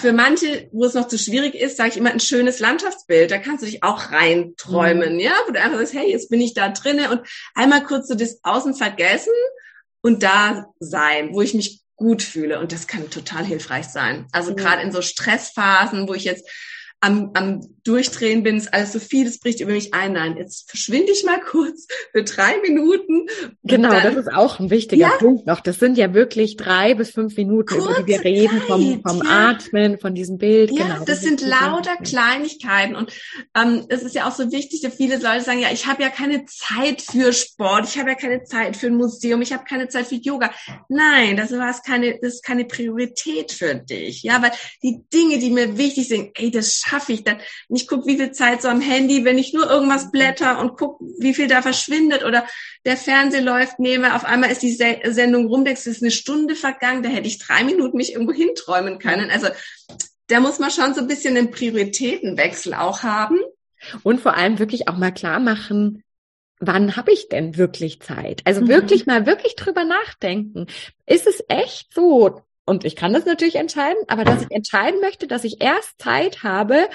Für 0.00 0.12
manche, 0.12 0.68
wo 0.72 0.84
es 0.84 0.94
noch 0.94 1.08
zu 1.08 1.18
schwierig 1.18 1.54
ist, 1.54 1.76
sage 1.76 1.90
ich 1.90 1.96
immer 1.96 2.10
ein 2.10 2.20
schönes 2.20 2.58
Landschaftsbild. 2.58 3.30
Da 3.30 3.38
kannst 3.38 3.62
du 3.62 3.66
dich 3.66 3.82
auch 3.82 4.12
reinträumen, 4.12 5.14
mhm. 5.14 5.20
ja, 5.20 5.32
wo 5.46 5.52
du 5.52 5.60
einfach 5.60 5.78
sagst, 5.78 5.94
hey, 5.94 6.10
jetzt 6.10 6.30
bin 6.30 6.40
ich 6.40 6.54
da 6.54 6.68
drinnen 6.70 7.10
und 7.10 7.20
einmal 7.54 7.82
kurz 7.82 8.08
so 8.08 8.14
das 8.14 8.40
Außen 8.42 8.74
vergessen 8.74 9.32
und 10.02 10.22
da 10.22 10.66
sein, 10.78 11.32
wo 11.32 11.42
ich 11.42 11.54
mich 11.54 11.82
gut 11.96 12.22
fühle. 12.22 12.60
Und 12.60 12.72
das 12.72 12.86
kann 12.86 13.10
total 13.10 13.44
hilfreich 13.44 13.88
sein. 13.88 14.26
Also 14.32 14.52
mhm. 14.52 14.56
gerade 14.56 14.82
in 14.82 14.92
so 14.92 15.02
Stressphasen, 15.02 16.08
wo 16.08 16.14
ich 16.14 16.24
jetzt 16.24 16.48
am, 17.00 17.30
am 17.34 17.60
Durchdrehen 17.90 18.44
bin, 18.44 18.56
ist 18.56 18.72
alles 18.72 18.92
so 18.92 19.00
viel, 19.00 19.26
es 19.26 19.40
bricht 19.40 19.60
über 19.60 19.72
mich 19.72 19.92
ein. 19.94 20.12
Nein, 20.12 20.36
jetzt 20.36 20.70
verschwinde 20.70 21.10
ich 21.10 21.24
mal 21.24 21.40
kurz 21.40 21.88
für 22.12 22.22
drei 22.22 22.56
Minuten. 22.62 23.26
Genau, 23.64 23.90
dann, 23.90 24.14
das 24.14 24.26
ist 24.26 24.32
auch 24.32 24.60
ein 24.60 24.70
wichtiger 24.70 25.08
ja, 25.08 25.16
Punkt 25.18 25.44
noch. 25.44 25.58
Das 25.58 25.80
sind 25.80 25.98
ja 25.98 26.14
wirklich 26.14 26.56
drei 26.56 26.94
bis 26.94 27.10
fünf 27.10 27.36
Minuten, 27.36 27.74
über 27.74 28.00
die 28.00 28.06
wir 28.06 28.24
reden, 28.24 28.60
vom, 28.62 29.02
vom 29.02 29.22
ja. 29.24 29.50
Atmen, 29.50 29.98
von 29.98 30.14
diesem 30.14 30.38
Bild. 30.38 30.70
Ja, 30.70 30.84
genau, 30.84 30.96
das, 30.98 31.06
das 31.06 31.20
sind 31.22 31.40
lauter 31.40 31.96
Kleinigkeiten. 31.96 32.94
Und 32.94 33.12
ähm, 33.56 33.86
es 33.88 34.02
ist 34.02 34.14
ja 34.14 34.28
auch 34.28 34.34
so 34.36 34.52
wichtig, 34.52 34.82
dass 34.82 34.94
viele 34.94 35.16
Leute 35.16 35.42
sagen, 35.42 35.58
ja, 35.58 35.72
ich 35.72 35.88
habe 35.88 36.02
ja 36.02 36.10
keine 36.10 36.44
Zeit 36.44 37.02
für 37.02 37.32
Sport, 37.32 37.88
ich 37.88 37.98
habe 37.98 38.10
ja 38.10 38.14
keine 38.14 38.44
Zeit 38.44 38.76
für 38.76 38.86
ein 38.86 38.96
Museum, 38.96 39.42
ich 39.42 39.52
habe 39.52 39.64
keine 39.64 39.88
Zeit 39.88 40.06
für 40.06 40.14
Yoga. 40.14 40.52
Nein, 40.88 41.36
das 41.36 41.50
war 41.50 41.74
keine, 41.84 42.20
das 42.22 42.34
ist 42.34 42.44
keine 42.44 42.66
Priorität 42.66 43.50
für 43.50 43.74
dich. 43.74 44.22
Ja, 44.22 44.40
weil 44.42 44.52
die 44.80 45.00
Dinge, 45.12 45.38
die 45.40 45.50
mir 45.50 45.76
wichtig 45.76 46.06
sind, 46.06 46.30
ey, 46.34 46.52
das 46.52 46.76
schaffe 46.76 47.12
ich 47.12 47.24
dann? 47.24 47.38
Und 47.68 47.79
ich 47.80 47.88
gucke, 47.88 48.06
wie 48.06 48.16
viel 48.16 48.32
Zeit 48.32 48.62
so 48.62 48.68
am 48.68 48.80
Handy, 48.80 49.24
wenn 49.24 49.38
ich 49.38 49.52
nur 49.52 49.68
irgendwas 49.68 50.10
blätter 50.10 50.60
und 50.60 50.76
guck, 50.76 51.00
wie 51.18 51.34
viel 51.34 51.48
da 51.48 51.62
verschwindet 51.62 52.24
oder 52.24 52.46
der 52.84 52.96
Fernseher 52.96 53.42
läuft 53.42 53.78
nehme, 53.78 54.14
auf 54.14 54.24
einmal 54.24 54.50
ist 54.50 54.62
die 54.62 54.72
Sendung 54.72 55.46
rum, 55.46 55.64
denkst, 55.64 55.82
es 55.82 55.96
ist 55.96 56.02
eine 56.02 56.10
Stunde 56.10 56.54
vergangen, 56.54 57.02
da 57.02 57.08
hätte 57.08 57.28
ich 57.28 57.38
drei 57.38 57.64
Minuten 57.64 57.96
mich 57.96 58.12
irgendwo 58.12 58.32
hinträumen 58.32 58.98
können. 58.98 59.30
Also 59.30 59.48
da 60.28 60.40
muss 60.40 60.58
man 60.58 60.70
schon 60.70 60.94
so 60.94 61.00
ein 61.00 61.08
bisschen 61.08 61.36
einen 61.36 61.50
Prioritätenwechsel 61.50 62.74
auch 62.74 63.02
haben. 63.02 63.38
Und 64.02 64.20
vor 64.20 64.36
allem 64.36 64.58
wirklich 64.58 64.88
auch 64.88 64.96
mal 64.96 65.12
klar 65.12 65.40
machen, 65.40 66.02
wann 66.60 66.96
habe 66.96 67.12
ich 67.12 67.28
denn 67.28 67.56
wirklich 67.56 68.00
Zeit? 68.00 68.42
Also 68.44 68.60
mhm. 68.62 68.68
wirklich 68.68 69.06
mal 69.06 69.26
wirklich 69.26 69.56
drüber 69.56 69.84
nachdenken. 69.84 70.66
Ist 71.06 71.26
es 71.26 71.42
echt 71.48 71.92
so? 71.92 72.42
Und 72.66 72.84
ich 72.84 72.94
kann 72.94 73.12
das 73.12 73.24
natürlich 73.24 73.56
entscheiden, 73.56 74.00
aber 74.06 74.24
dass 74.24 74.42
ich 74.42 74.50
entscheiden 74.52 75.00
möchte, 75.00 75.26
dass 75.26 75.42
ich 75.42 75.60
erst 75.60 76.00
Zeit 76.00 76.44
habe, 76.44 76.88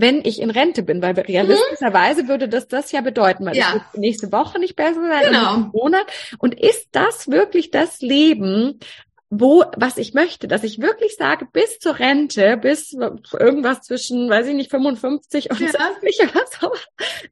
wenn 0.00 0.24
ich 0.24 0.40
in 0.40 0.50
Rente 0.50 0.82
bin, 0.82 1.02
weil 1.02 1.18
realistischerweise 1.18 2.28
würde 2.28 2.48
das 2.48 2.68
das 2.68 2.92
ja 2.92 3.00
bedeuten, 3.00 3.46
weil 3.46 3.56
ja. 3.56 3.84
es 3.92 3.98
nächste 3.98 4.32
Woche 4.32 4.58
nicht 4.58 4.76
besser 4.76 5.06
sein, 5.06 5.24
genau. 5.24 5.56
Monat. 5.72 6.06
Und 6.38 6.58
ist 6.58 6.88
das 6.92 7.28
wirklich 7.28 7.70
das 7.70 8.00
Leben, 8.00 8.80
wo, 9.30 9.64
was 9.76 9.96
ich 9.96 10.12
möchte, 10.12 10.48
dass 10.48 10.64
ich 10.64 10.80
wirklich 10.80 11.16
sage, 11.16 11.46
bis 11.52 11.78
zur 11.78 11.98
Rente, 11.98 12.56
bis 12.56 12.96
irgendwas 13.38 13.82
zwischen, 13.82 14.28
weiß 14.28 14.48
ich 14.48 14.54
nicht, 14.54 14.70
55 14.70 15.50
und 15.50 15.60
ja. 15.60 15.68
60 16.02 16.30
oder 16.30 16.44
so, 16.60 16.72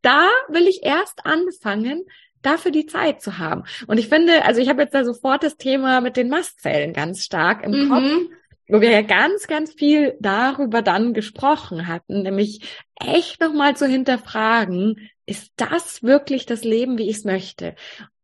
da 0.02 0.28
will 0.48 0.68
ich 0.68 0.84
erst 0.84 1.26
anfangen, 1.26 2.04
dafür 2.42 2.70
die 2.70 2.86
Zeit 2.86 3.20
zu 3.20 3.38
haben. 3.38 3.64
Und 3.88 3.98
ich 3.98 4.08
finde, 4.08 4.44
also 4.44 4.60
ich 4.60 4.68
habe 4.68 4.82
jetzt 4.82 4.94
da 4.94 5.04
sofort 5.04 5.42
das 5.42 5.56
Thema 5.56 6.00
mit 6.00 6.16
den 6.16 6.28
Mastzellen 6.28 6.92
ganz 6.92 7.24
stark 7.24 7.64
im 7.64 7.72
mhm. 7.72 7.88
Kopf, 7.88 8.37
wo 8.68 8.80
wir 8.80 8.90
ja 8.90 9.02
ganz, 9.02 9.46
ganz 9.46 9.72
viel 9.72 10.16
darüber 10.20 10.82
dann 10.82 11.14
gesprochen 11.14 11.86
hatten, 11.86 12.22
nämlich 12.22 12.60
echt 12.96 13.40
nochmal 13.40 13.76
zu 13.76 13.86
hinterfragen, 13.86 15.10
ist 15.26 15.52
das 15.56 16.02
wirklich 16.02 16.46
das 16.46 16.64
Leben, 16.64 16.98
wie 16.98 17.08
ich 17.08 17.18
es 17.18 17.24
möchte? 17.24 17.74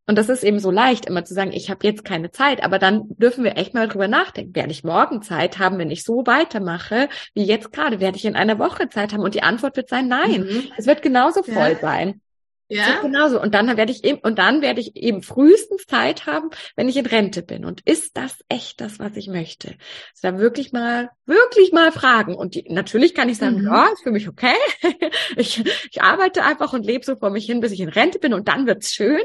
Und 0.07 0.19
das 0.19 0.29
ist 0.29 0.45
eben 0.45 0.59
so 0.59 0.71
leicht, 0.71 1.07
immer 1.07 1.25
zu 1.25 1.33
sagen, 1.33 1.53
ich 1.53 1.71
habe 1.71 1.87
jetzt 1.87 2.05
keine 2.05 2.31
Zeit, 2.31 2.63
aber 2.63 2.79
dann 2.79 3.05
dürfen 3.17 3.43
wir 3.43 3.57
echt 3.57 3.73
mal 3.73 3.89
drüber 3.89 4.07
nachdenken. 4.07 4.55
Werde 4.55 4.71
ich 4.71 4.85
morgen 4.85 5.23
Zeit 5.23 5.59
haben, 5.59 5.79
wenn 5.79 5.91
ich 5.91 6.05
so 6.05 6.27
weitermache, 6.27 7.09
wie 7.33 7.45
jetzt 7.45 7.73
gerade? 7.73 8.01
Werde 8.01 8.19
ich 8.19 8.27
in 8.27 8.37
einer 8.37 8.59
Woche 8.59 8.91
Zeit 8.91 9.15
haben? 9.15 9.23
Und 9.23 9.35
die 9.35 9.43
Antwort 9.43 9.77
wird 9.77 9.89
sein, 9.89 10.09
nein. 10.09 10.43
Mhm. 10.43 10.65
Es 10.77 10.87
wird 10.87 11.01
genauso 11.01 11.43
voll 11.43 11.73
ja. 11.73 11.79
sein. 11.81 12.21
Ja. 12.69 13.01
genauso. 13.01 13.41
Und 13.41 13.55
dann 13.55 13.77
werde 13.77 13.93
ich 13.93 14.05
eben, 14.05 14.19
und 14.21 14.39
dann 14.39 14.63
werde 14.63 14.81
ich 14.81 14.97
eben 14.97 15.23
frühestens 15.23 15.87
Zeit 15.87 16.27
haben, 16.27 16.51
wenn 16.77 16.89
ich 16.89 16.97
in 16.97 17.07
Rente 17.07 17.43
bin. 17.43 17.65
Und 17.65 17.83
ist 17.83 18.17
das 18.17 18.43
echt 18.49 18.81
das, 18.81 18.99
was 18.99 19.17
ich 19.17 19.29
möchte? 19.29 19.69
Also 19.69 20.23
da 20.23 20.39
wirklich 20.39 20.73
mal, 20.73 21.11
wirklich 21.27 21.73
mal 21.73 21.93
fragen. 21.93 22.35
Und 22.35 22.55
die, 22.55 22.65
natürlich 22.69 23.15
kann 23.15 23.29
ich 23.29 23.39
sagen, 23.39 23.61
mhm. 23.61 23.67
ja, 23.67 23.89
ist 23.93 24.03
für 24.03 24.11
mich 24.11 24.29
okay. 24.29 24.55
ich, 25.37 25.63
ich 25.91 26.03
arbeite 26.03 26.43
einfach 26.45 26.73
und 26.73 26.87
lebe 26.87 27.05
so 27.05 27.17
vor 27.17 27.31
mich 27.31 27.47
hin, 27.47 27.61
bis 27.61 27.73
ich 27.73 27.81
in 27.81 27.91
Rente 27.91 28.19
bin 28.19 28.33
und 28.33 28.49
dann 28.49 28.67
wird's 28.67 28.93
schön. 28.93 29.21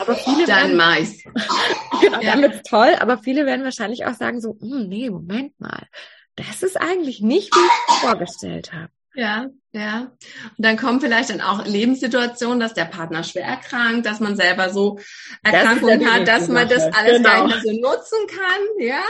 Aber 0.00 0.16
viele 0.16 0.46
dann 0.46 0.76
mais. 0.76 1.22
genau, 2.00 2.20
ja. 2.20 2.32
dann 2.32 2.42
wird's 2.42 2.68
toll. 2.68 2.94
Aber 2.98 3.18
viele 3.18 3.46
werden 3.46 3.64
wahrscheinlich 3.64 4.04
auch 4.06 4.14
sagen 4.14 4.40
so, 4.40 4.56
hm, 4.60 4.88
nee, 4.88 5.10
Moment 5.10 5.58
mal. 5.60 5.86
Das 6.34 6.62
ist 6.62 6.80
eigentlich 6.80 7.20
nicht, 7.20 7.54
wie 7.54 7.60
ich 7.60 7.94
es 7.94 8.00
vorgestellt 8.00 8.72
habe. 8.72 8.90
Ja, 9.14 9.46
ja. 9.72 10.12
Und 10.56 10.64
dann 10.64 10.76
kommen 10.76 11.00
vielleicht 11.00 11.30
dann 11.30 11.40
auch 11.40 11.64
Lebenssituationen, 11.64 12.60
dass 12.60 12.74
der 12.74 12.84
Partner 12.84 13.24
schwer 13.24 13.44
erkrankt, 13.44 14.06
dass 14.06 14.20
man 14.20 14.36
selber 14.36 14.70
so 14.70 14.98
Erkrankungen 15.42 16.10
hat, 16.12 16.28
dass 16.28 16.48
man 16.48 16.68
das 16.68 16.84
alles 16.84 17.16
genau. 17.16 17.28
gar 17.28 17.46
nicht 17.46 17.64
mehr 17.64 17.74
so 17.74 17.80
nutzen 17.80 18.18
kann, 18.28 18.86
ja. 18.86 19.02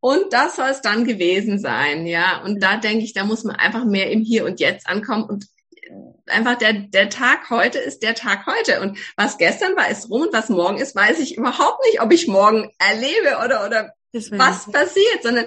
Und 0.00 0.32
das 0.32 0.56
soll 0.56 0.68
es 0.68 0.82
dann 0.82 1.04
gewesen 1.04 1.58
sein, 1.58 2.06
ja. 2.06 2.42
Und 2.44 2.62
da 2.62 2.76
denke 2.76 3.04
ich, 3.04 3.14
da 3.14 3.24
muss 3.24 3.44
man 3.44 3.56
einfach 3.56 3.84
mehr 3.84 4.10
im 4.10 4.20
Hier 4.20 4.44
und 4.44 4.60
Jetzt 4.60 4.88
ankommen 4.88 5.24
und 5.24 5.46
einfach 6.26 6.56
der, 6.56 6.72
der 6.72 7.08
Tag 7.08 7.50
heute 7.50 7.78
ist 7.78 8.02
der 8.02 8.14
Tag 8.14 8.46
heute. 8.46 8.80
Und 8.80 8.98
was 9.16 9.38
gestern 9.38 9.76
war, 9.76 9.88
ist 9.88 10.10
rum 10.10 10.22
und 10.22 10.32
was 10.32 10.48
morgen 10.48 10.78
ist, 10.78 10.94
weiß 10.94 11.18
ich 11.20 11.36
überhaupt 11.36 11.84
nicht, 11.86 12.00
ob 12.00 12.12
ich 12.12 12.26
morgen 12.26 12.70
erlebe 12.78 13.38
oder, 13.44 13.66
oder 13.66 13.92
was 14.12 14.70
passiert, 14.70 15.22
sondern 15.22 15.46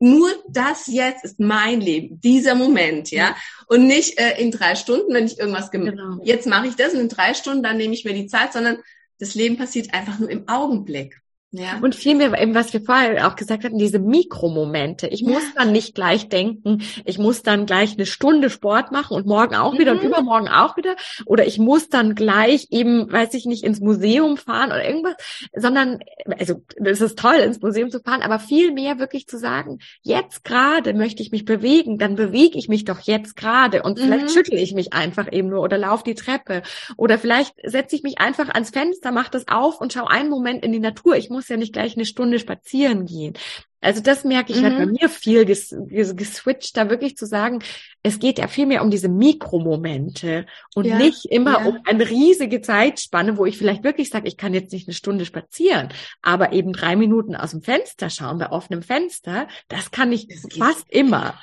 nur 0.00 0.30
das 0.48 0.86
jetzt 0.86 1.24
ist 1.24 1.40
mein 1.40 1.80
Leben, 1.80 2.20
dieser 2.20 2.54
Moment, 2.54 3.10
ja. 3.10 3.36
Und 3.66 3.86
nicht 3.86 4.18
äh, 4.18 4.40
in 4.40 4.50
drei 4.50 4.74
Stunden, 4.74 5.12
wenn 5.12 5.26
ich 5.26 5.38
irgendwas 5.38 5.70
gemacht 5.70 5.96
genau. 5.96 6.20
jetzt 6.22 6.46
mache 6.46 6.68
ich 6.68 6.76
das 6.76 6.94
und 6.94 7.00
in 7.00 7.08
drei 7.08 7.34
Stunden, 7.34 7.62
dann 7.62 7.76
nehme 7.76 7.94
ich 7.94 8.04
mir 8.04 8.14
die 8.14 8.26
Zeit, 8.26 8.52
sondern 8.52 8.78
das 9.18 9.34
Leben 9.34 9.56
passiert 9.56 9.92
einfach 9.92 10.18
nur 10.18 10.30
im 10.30 10.48
Augenblick. 10.48 11.20
Ja. 11.50 11.78
Und 11.80 11.94
vielmehr 11.94 12.38
eben, 12.38 12.54
was 12.54 12.74
wir 12.74 12.82
vorher 12.82 13.26
auch 13.26 13.34
gesagt 13.34 13.64
hatten, 13.64 13.78
diese 13.78 13.98
Mikromomente. 13.98 15.06
Ich 15.06 15.22
ja. 15.22 15.30
muss 15.30 15.42
dann 15.54 15.72
nicht 15.72 15.94
gleich 15.94 16.28
denken, 16.28 16.82
ich 17.06 17.16
muss 17.16 17.42
dann 17.42 17.64
gleich 17.64 17.94
eine 17.94 18.04
Stunde 18.04 18.50
Sport 18.50 18.92
machen 18.92 19.16
und 19.16 19.26
morgen 19.26 19.54
auch 19.54 19.72
mhm. 19.72 19.78
wieder 19.78 19.92
und 19.92 20.02
mhm. 20.02 20.08
übermorgen 20.08 20.48
auch 20.48 20.76
wieder. 20.76 20.94
Oder 21.24 21.46
ich 21.46 21.58
muss 21.58 21.88
dann 21.88 22.14
gleich 22.14 22.66
eben, 22.70 23.10
weiß 23.10 23.32
ich 23.32 23.46
nicht, 23.46 23.64
ins 23.64 23.80
Museum 23.80 24.36
fahren 24.36 24.72
oder 24.72 24.86
irgendwas, 24.86 25.14
sondern, 25.54 26.00
also, 26.38 26.62
es 26.84 27.00
ist 27.00 27.18
toll, 27.18 27.36
ins 27.36 27.62
Museum 27.62 27.90
zu 27.90 28.00
fahren, 28.00 28.20
aber 28.20 28.40
vielmehr 28.40 28.98
wirklich 28.98 29.26
zu 29.26 29.38
sagen, 29.38 29.78
jetzt 30.02 30.44
gerade 30.44 30.92
möchte 30.92 31.22
ich 31.22 31.30
mich 31.30 31.46
bewegen, 31.46 31.96
dann 31.96 32.14
bewege 32.14 32.58
ich 32.58 32.68
mich 32.68 32.84
doch 32.84 33.00
jetzt 33.00 33.36
gerade 33.36 33.82
und 33.84 33.98
vielleicht 33.98 34.26
mhm. 34.26 34.30
schüttel 34.30 34.58
ich 34.58 34.74
mich 34.74 34.92
einfach 34.92 35.32
eben 35.32 35.48
nur 35.48 35.62
oder 35.62 35.78
laufe 35.78 36.04
die 36.04 36.14
Treppe. 36.14 36.60
Oder 36.98 37.18
vielleicht 37.18 37.54
setze 37.64 37.96
ich 37.96 38.02
mich 38.02 38.18
einfach 38.18 38.50
ans 38.50 38.68
Fenster, 38.68 39.12
mache 39.12 39.30
das 39.30 39.48
auf 39.48 39.80
und 39.80 39.94
schaue 39.94 40.10
einen 40.10 40.28
Moment 40.28 40.62
in 40.62 40.72
die 40.72 40.78
Natur. 40.78 41.16
Ich 41.16 41.30
muss 41.30 41.37
ja 41.46 41.56
nicht 41.56 41.72
gleich 41.72 41.94
eine 41.94 42.04
Stunde 42.04 42.40
spazieren 42.40 43.06
gehen. 43.06 43.34
Also 43.80 44.00
das 44.00 44.24
merke 44.24 44.52
ich 44.52 44.58
mhm. 44.58 44.64
halt 44.64 44.76
bei 44.78 44.86
mhm. 44.86 44.96
mir 45.00 45.08
viel 45.08 45.44
ges 45.44 45.72
geswitcht, 45.88 46.76
da 46.76 46.90
wirklich 46.90 47.16
zu 47.16 47.26
sagen, 47.26 47.60
es 48.02 48.18
geht 48.18 48.38
ja 48.38 48.48
viel 48.48 48.66
mehr 48.66 48.82
um 48.82 48.90
diese 48.90 49.08
Mikromomente 49.08 50.46
und 50.74 50.86
ja, 50.86 50.98
nicht 50.98 51.26
immer 51.26 51.60
ja. 51.60 51.66
um 51.66 51.78
eine 51.84 52.08
riesige 52.10 52.60
Zeitspanne, 52.60 53.36
wo 53.36 53.46
ich 53.46 53.56
vielleicht 53.56 53.84
wirklich 53.84 54.10
sage, 54.10 54.26
ich 54.26 54.36
kann 54.36 54.52
jetzt 54.52 54.72
nicht 54.72 54.88
eine 54.88 54.94
Stunde 54.94 55.24
spazieren, 55.24 55.90
aber 56.22 56.52
eben 56.52 56.72
drei 56.72 56.96
Minuten 56.96 57.36
aus 57.36 57.52
dem 57.52 57.62
Fenster 57.62 58.10
schauen, 58.10 58.38
bei 58.38 58.50
offenem 58.50 58.82
Fenster, 58.82 59.46
das 59.68 59.92
kann 59.92 60.10
ich 60.10 60.26
das 60.26 60.42
fast 60.56 60.90
immer. 60.90 61.38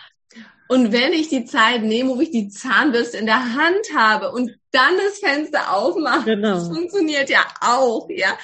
Und 0.68 0.92
wenn 0.92 1.14
ich 1.14 1.30
die 1.30 1.46
Zeit 1.46 1.84
nehme, 1.84 2.16
wo 2.16 2.22
ich 2.22 2.32
die 2.32 2.50
Zahnbürste 2.50 3.18
in 3.18 3.28
der 3.28 3.54
Hand 3.54 3.94
habe 3.96 4.32
und 4.32 4.52
dann 4.72 4.98
das 4.98 5.20
Fenster 5.20 5.74
aufmache, 5.74 6.26
genau. 6.26 6.56
das 6.56 6.68
funktioniert 6.68 7.30
ja 7.30 7.46
auch, 7.62 8.08
ja. 8.10 8.38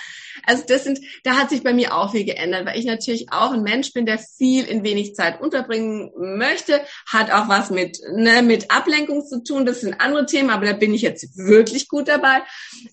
Also 0.46 0.64
das 0.68 0.84
sind, 0.84 1.00
da 1.24 1.36
hat 1.36 1.50
sich 1.50 1.64
bei 1.64 1.74
mir 1.74 1.96
auch 1.96 2.12
viel 2.12 2.24
geändert, 2.24 2.66
weil 2.66 2.80
ich 2.80 2.86
natürlich 2.86 3.32
auch 3.32 3.52
ein 3.52 3.64
Mensch 3.64 3.94
bin, 3.94 4.06
der 4.06 4.18
viel 4.18 4.66
in 4.66 4.84
wenig 4.84 5.14
Zeit 5.14 5.42
unterbringen 5.42 6.12
möchte, 6.16 6.82
hat 7.08 7.32
auch 7.32 7.48
was 7.48 7.70
mit, 7.70 8.00
ne, 8.12 8.42
mit 8.42 8.72
Ablenkung 8.72 9.26
zu 9.26 9.44
tun. 9.44 9.66
Das 9.66 9.82
sind 9.82 10.00
andere 10.00 10.26
Themen, 10.26 10.50
aber 10.50 10.66
da 10.66 10.74
bin 10.74 10.94
ich 10.94 11.02
jetzt 11.02 11.38
wirklich 11.38 11.90
gut 11.90 12.08
dabei. 12.08 12.42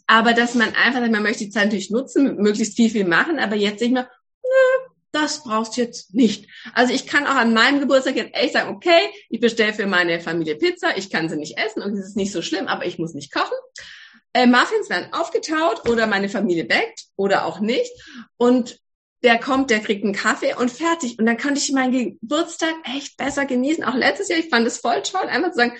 Aber 0.07 0.33
dass 0.35 0.55
man 0.55 0.75
einfach, 0.75 1.01
man 1.01 1.23
möchte 1.23 1.45
die 1.45 1.51
Zeit 1.51 1.67
natürlich 1.67 1.91
nutzen, 1.91 2.37
möglichst 2.37 2.77
viel, 2.77 2.91
viel 2.91 3.07
machen, 3.07 3.39
aber 3.39 3.57
jetzt 3.57 3.81
nicht 3.81 3.93
mehr, 3.93 4.11
das 5.13 5.43
brauchst 5.43 5.77
du 5.77 5.83
jetzt 5.83 6.15
nicht. 6.15 6.47
Also 6.75 6.93
ich 6.93 7.07
kann 7.07 7.27
auch 7.27 7.37
an 7.37 7.55
meinem 7.55 7.81
Geburtstag 7.81 8.17
jetzt 8.17 8.35
echt 8.35 8.53
sagen, 8.53 8.75
okay, 8.75 9.11
ich 9.31 9.41
bestelle 9.41 9.73
für 9.73 9.87
meine 9.87 10.21
Familie 10.21 10.57
Pizza, 10.57 10.97
ich 10.97 11.11
kann 11.11 11.29
sie 11.29 11.37
nicht 11.37 11.59
essen 11.59 11.83
und 11.83 11.95
es 11.95 12.09
ist 12.09 12.17
nicht 12.17 12.33
so 12.33 12.43
schlimm, 12.43 12.67
aber 12.67 12.87
ich 12.87 12.99
muss 12.99 13.15
nicht 13.15 13.33
kochen. 13.33 13.57
Äh, 14.35 14.47
Muffins 14.47 14.91
werden 14.91 15.13
aufgetaut 15.13 15.89
oder 15.89 16.07
meine 16.07 16.29
Familie 16.29 16.65
backt 16.65 17.05
oder 17.17 17.45
auch 17.47 17.61
nicht. 17.61 17.91
Und 18.37 18.81
der 19.25 19.39
kommt, 19.39 19.71
der 19.71 19.81
kriegt 19.81 20.05
einen 20.05 20.15
Kaffee 20.15 20.55
und 20.55 20.71
fertig. 20.71 21.19
Und 21.19 21.27
dann 21.27 21.37
kann 21.37 21.57
ich 21.57 21.73
meinen 21.73 22.19
Geburtstag 22.21 22.75
echt 22.85 23.17
besser 23.17 23.47
genießen. 23.47 23.83
Auch 23.83 23.95
letztes 23.95 24.29
Jahr, 24.29 24.39
ich 24.39 24.49
fand 24.49 24.67
es 24.67 24.79
voll 24.79 25.03
toll, 25.03 25.27
einfach 25.27 25.51
zu 25.51 25.57
sagen, 25.57 25.77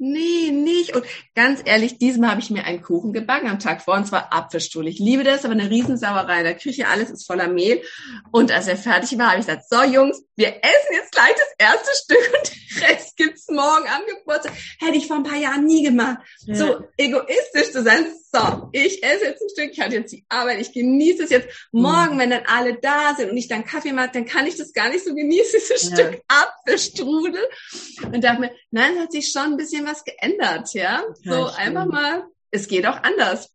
Nee, 0.00 0.52
nicht. 0.52 0.94
Und 0.94 1.04
ganz 1.34 1.60
ehrlich, 1.64 1.98
diesmal 1.98 2.30
habe 2.30 2.40
ich 2.40 2.50
mir 2.50 2.64
einen 2.64 2.82
Kuchen 2.82 3.12
gebacken 3.12 3.48
am 3.48 3.58
Tag 3.58 3.82
vor, 3.82 3.94
und 3.94 4.06
zwar 4.06 4.32
Apfelstuhl. 4.32 4.86
Ich 4.86 5.00
liebe 5.00 5.24
das, 5.24 5.44
aber 5.44 5.54
eine 5.54 5.70
Riesensauerei. 5.70 6.38
In 6.38 6.44
der 6.44 6.56
Küche 6.56 6.86
alles 6.86 7.10
ist 7.10 7.26
voller 7.26 7.48
Mehl. 7.48 7.82
Und 8.30 8.52
als 8.52 8.68
er 8.68 8.76
fertig 8.76 9.18
war, 9.18 9.30
habe 9.30 9.40
ich 9.40 9.46
gesagt, 9.46 9.68
so 9.68 9.82
Jungs, 9.82 10.22
wir 10.38 10.48
essen 10.50 10.92
jetzt 10.92 11.10
gleich 11.10 11.34
das 11.34 11.66
erste 11.66 11.90
Stück 11.96 12.32
und 12.38 12.52
den 12.52 12.84
Rest 12.84 13.16
gibt's 13.16 13.48
morgen 13.48 13.88
am 13.88 14.02
Geburtstag. 14.06 14.52
Hätte 14.78 14.96
ich 14.96 15.08
vor 15.08 15.16
ein 15.16 15.24
paar 15.24 15.36
Jahren 15.36 15.64
nie 15.64 15.82
gemacht. 15.82 16.18
Ja. 16.46 16.54
So 16.54 16.84
egoistisch 16.96 17.72
zu 17.72 17.82
sein. 17.82 18.06
So, 18.32 18.68
ich 18.70 19.02
esse 19.02 19.24
jetzt 19.24 19.42
ein 19.42 19.48
Stück, 19.48 19.72
ich 19.72 19.80
hatte 19.80 19.96
jetzt 19.96 20.12
die 20.12 20.24
Arbeit, 20.28 20.60
ich 20.60 20.72
genieße 20.72 21.24
es 21.24 21.30
jetzt. 21.30 21.48
Morgen, 21.72 22.14
mhm. 22.14 22.18
wenn 22.20 22.30
dann 22.30 22.44
alle 22.46 22.78
da 22.80 23.16
sind 23.16 23.30
und 23.30 23.36
ich 23.36 23.48
dann 23.48 23.64
Kaffee 23.64 23.92
mache, 23.92 24.10
dann 24.12 24.26
kann 24.26 24.46
ich 24.46 24.56
das 24.56 24.72
gar 24.72 24.90
nicht 24.90 25.04
so 25.04 25.12
genießen, 25.12 25.58
dieses 25.60 25.90
ja. 25.90 25.96
Stück 25.96 26.22
Apfelstrudel. 26.28 27.42
Und 28.04 28.22
dachte 28.22 28.40
mir, 28.40 28.52
nein, 28.70 28.96
hat 29.00 29.10
sich 29.10 29.32
schon 29.32 29.42
ein 29.42 29.56
bisschen 29.56 29.86
was 29.86 30.04
geändert, 30.04 30.72
ja. 30.72 31.02
Total 31.02 31.16
so 31.24 31.46
einfach 31.48 31.86
mal, 31.86 32.26
es 32.52 32.68
geht 32.68 32.86
auch 32.86 33.02
anders. 33.02 33.50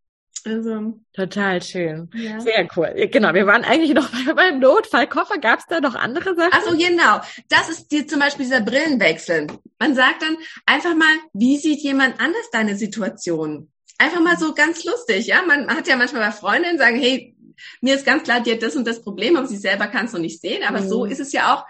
Also, 0.46 1.00
Total 1.14 1.62
schön. 1.62 2.10
Ja. 2.14 2.40
Sehr 2.42 2.68
cool. 2.76 3.08
Genau, 3.12 3.34
wir 3.34 3.46
waren 3.48 3.64
eigentlich 3.64 3.94
noch 3.94 4.10
beim 4.36 4.60
Notfallkoffer. 4.60 5.38
Gab 5.38 5.60
es 5.60 5.66
da 5.68 5.80
noch 5.80 5.96
andere 5.96 6.36
Sachen? 6.36 6.54
Also 6.54 6.78
genau. 6.78 7.22
Das 7.50 7.70
ist 7.70 7.92
die, 7.92 8.06
zum 8.06 8.20
Beispiel 8.20 8.46
dieser 8.46 8.62
Brillenwechsel. 8.62 9.48
Man 9.80 9.96
sagt 9.96 10.22
dann 10.22 10.38
einfach 10.66 10.96
mal, 10.96 11.16
wie 11.34 11.58
sieht 11.58 11.80
jemand 11.80 12.20
anders 12.20 12.50
deine 12.52 12.76
Situation? 12.76 13.72
Einfach 13.98 14.22
mal 14.22 14.38
so 14.38 14.54
ganz 14.54 14.84
lustig, 14.84 15.28
ja. 15.28 15.44
Man 15.44 15.68
hat 15.70 15.88
ja 15.88 15.96
manchmal 15.96 16.24
bei 16.24 16.32
Freundinnen 16.32 16.78
sagen, 16.78 17.00
hey, 17.00 17.36
mir 17.80 17.96
ist 17.96 18.06
ganz 18.06 18.24
klar, 18.24 18.40
hat 18.40 18.62
das 18.64 18.76
und 18.76 18.86
das 18.86 19.02
Problem, 19.02 19.38
aber 19.38 19.48
sie 19.48 19.58
selber 19.58 19.88
kann 19.88 20.08
es 20.08 20.14
noch 20.14 20.20
nicht 20.20 20.42
sehen. 20.42 20.64
Aber 20.64 20.82
mhm. 20.82 20.90
so 20.90 21.06
ist 21.06 21.20
es 21.20 21.32
ja 21.32 21.56
auch 21.56 21.66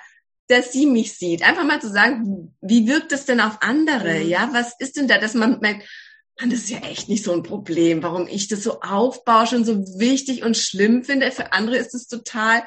dass 0.47 0.71
sie 0.71 0.85
mich 0.85 1.17
sieht. 1.17 1.41
Einfach 1.41 1.63
mal 1.63 1.81
zu 1.81 1.89
sagen, 1.89 2.53
wie 2.61 2.87
wirkt 2.87 3.11
das 3.11 3.25
denn 3.25 3.39
auf 3.39 3.57
andere? 3.61 4.19
Mhm. 4.19 4.27
Ja, 4.27 4.49
was 4.51 4.73
ist 4.79 4.97
denn 4.97 5.07
da, 5.07 5.17
dass 5.17 5.33
man 5.33 5.59
merkt, 5.59 5.87
man, 6.39 6.49
das 6.49 6.59
ist 6.59 6.69
ja 6.69 6.79
echt 6.79 7.09
nicht 7.09 7.23
so 7.23 7.33
ein 7.33 7.43
Problem, 7.43 8.03
warum 8.03 8.27
ich 8.27 8.47
das 8.47 8.63
so 8.63 8.81
aufbausche 8.81 9.55
und 9.55 9.65
so 9.65 9.77
wichtig 9.99 10.43
und 10.43 10.57
schlimm 10.57 11.03
finde. 11.03 11.31
Für 11.31 11.53
andere 11.53 11.77
ist 11.77 11.93
es 11.93 12.07
total 12.07 12.63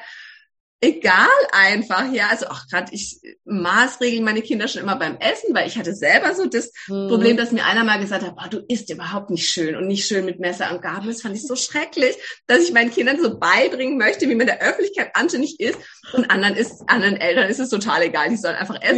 egal 0.79 1.27
einfach, 1.51 2.11
ja. 2.11 2.27
Also 2.29 2.47
auch 2.47 2.67
gerade 2.69 2.93
ich 2.93 3.19
maßregel 3.45 4.21
meine 4.21 4.41
Kinder 4.41 4.67
schon 4.67 4.83
immer 4.83 4.95
beim 4.95 5.17
Essen, 5.17 5.55
weil 5.55 5.67
ich 5.67 5.77
hatte 5.77 5.95
selber 5.95 6.35
so 6.35 6.45
das 6.45 6.71
mhm. 6.87 7.07
Problem, 7.09 7.37
dass 7.37 7.51
mir 7.51 7.65
einer 7.65 7.83
mal 7.83 7.99
gesagt 7.99 8.23
hat, 8.23 8.35
boah, 8.35 8.47
du 8.47 8.63
isst 8.67 8.91
überhaupt 8.91 9.29
nicht 9.29 9.49
schön 9.49 9.75
und 9.75 9.87
nicht 9.87 10.05
schön 10.05 10.25
mit 10.25 10.39
Messer 10.39 10.71
und 10.71 10.81
Gabel. 10.81 11.11
Das 11.11 11.21
fand 11.21 11.35
ich 11.35 11.45
so 11.45 11.55
schrecklich, 11.55 12.15
dass 12.45 12.63
ich 12.63 12.73
meinen 12.73 12.91
Kindern 12.91 13.19
so 13.21 13.39
beibringen 13.39 13.97
möchte, 13.97 14.29
wie 14.29 14.35
man 14.35 14.47
der 14.47 14.61
Öffentlichkeit 14.61 15.11
anständig 15.15 15.59
isst 15.59 15.79
und 16.13 16.29
anderen 16.29 16.55
ist, 16.55 16.83
anderen 16.87 17.17
Eltern 17.17 17.49
ist 17.49 17.59
es 17.59 17.69
total 17.69 18.03
egal. 18.03 18.29
Die 18.29 18.37
sollen 18.37 18.55
einfach 18.55 18.79
essen. 18.81 18.97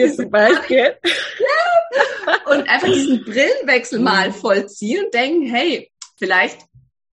Ja. 0.69 0.93
Und 2.51 2.69
einfach 2.69 2.87
diesen 2.87 3.23
Brillenwechsel 3.23 3.99
mal 3.99 4.31
vollziehen 4.31 5.05
und 5.05 5.13
denken, 5.13 5.47
hey, 5.47 5.91
vielleicht 6.17 6.59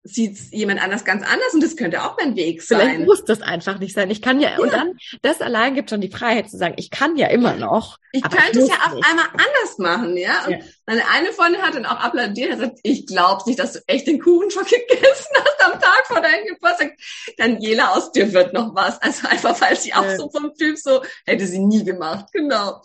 sieht 0.05 0.37
jemand 0.51 0.83
anders 0.83 1.05
ganz 1.05 1.23
anders 1.23 1.55
und 1.55 1.63
das 1.63 1.77
könnte 1.77 2.03
auch 2.03 2.17
mein 2.19 2.35
Weg 2.35 2.63
sein. 2.63 2.81
Vielleicht 2.81 3.07
muss 3.07 3.25
das 3.25 3.41
einfach 3.41 3.79
nicht 3.79 3.95
sein. 3.95 4.11
Ich 4.11 4.21
kann 4.21 4.41
ja, 4.41 4.51
ja, 4.51 4.59
und 4.59 4.73
dann, 4.73 4.97
das 5.23 5.41
allein 5.41 5.75
gibt 5.75 5.91
schon 5.91 6.01
die 6.01 6.11
Freiheit 6.11 6.51
zu 6.51 6.59
sagen, 6.59 6.75
ich 6.77 6.91
kann 6.91 7.17
ja 7.17 7.29
immer 7.29 7.55
noch. 7.55 7.99
Ich 8.11 8.23
könnte 8.23 8.61
es 8.61 8.69
ja 8.69 8.75
auf 8.75 8.93
einmal 8.93 9.27
anders 9.33 9.79
machen, 9.79 10.17
ja. 10.17 10.45
Und 10.47 10.53
ja. 10.53 10.59
meine 10.87 11.09
eine 11.09 11.33
Freundin 11.33 11.63
hat 11.63 11.75
dann 11.75 11.87
auch 11.87 12.01
applaudiert, 12.01 12.51
hat 12.51 12.59
gesagt, 12.59 12.81
ich 12.83 13.07
glaub's 13.07 13.47
nicht, 13.47 13.61
dass 13.61 13.75
du 13.75 13.81
echt 13.87 14.09
den 14.09 14.21
Kuchen 14.21 14.51
schon 14.51 14.65
gegessen 14.65 15.35
hast 15.37 15.65
am 15.65 15.81
Tag 15.81 16.07
vor 16.07 16.21
deinem 16.21 16.47
Geburtstag. 16.47 16.95
Daniela, 17.37 17.93
aus 17.93 18.11
dir 18.11 18.33
wird 18.33 18.53
noch 18.53 18.75
was. 18.75 19.01
Also 19.01 19.29
einfach, 19.29 19.61
weil 19.61 19.79
sie 19.79 19.95
auch 19.95 20.05
ja. 20.05 20.17
so 20.17 20.29
vom 20.31 20.53
Typ 20.55 20.77
so, 20.79 21.03
hätte 21.27 21.47
sie 21.47 21.61
nie 21.61 21.85
gemacht, 21.85 22.27
genau. 22.33 22.83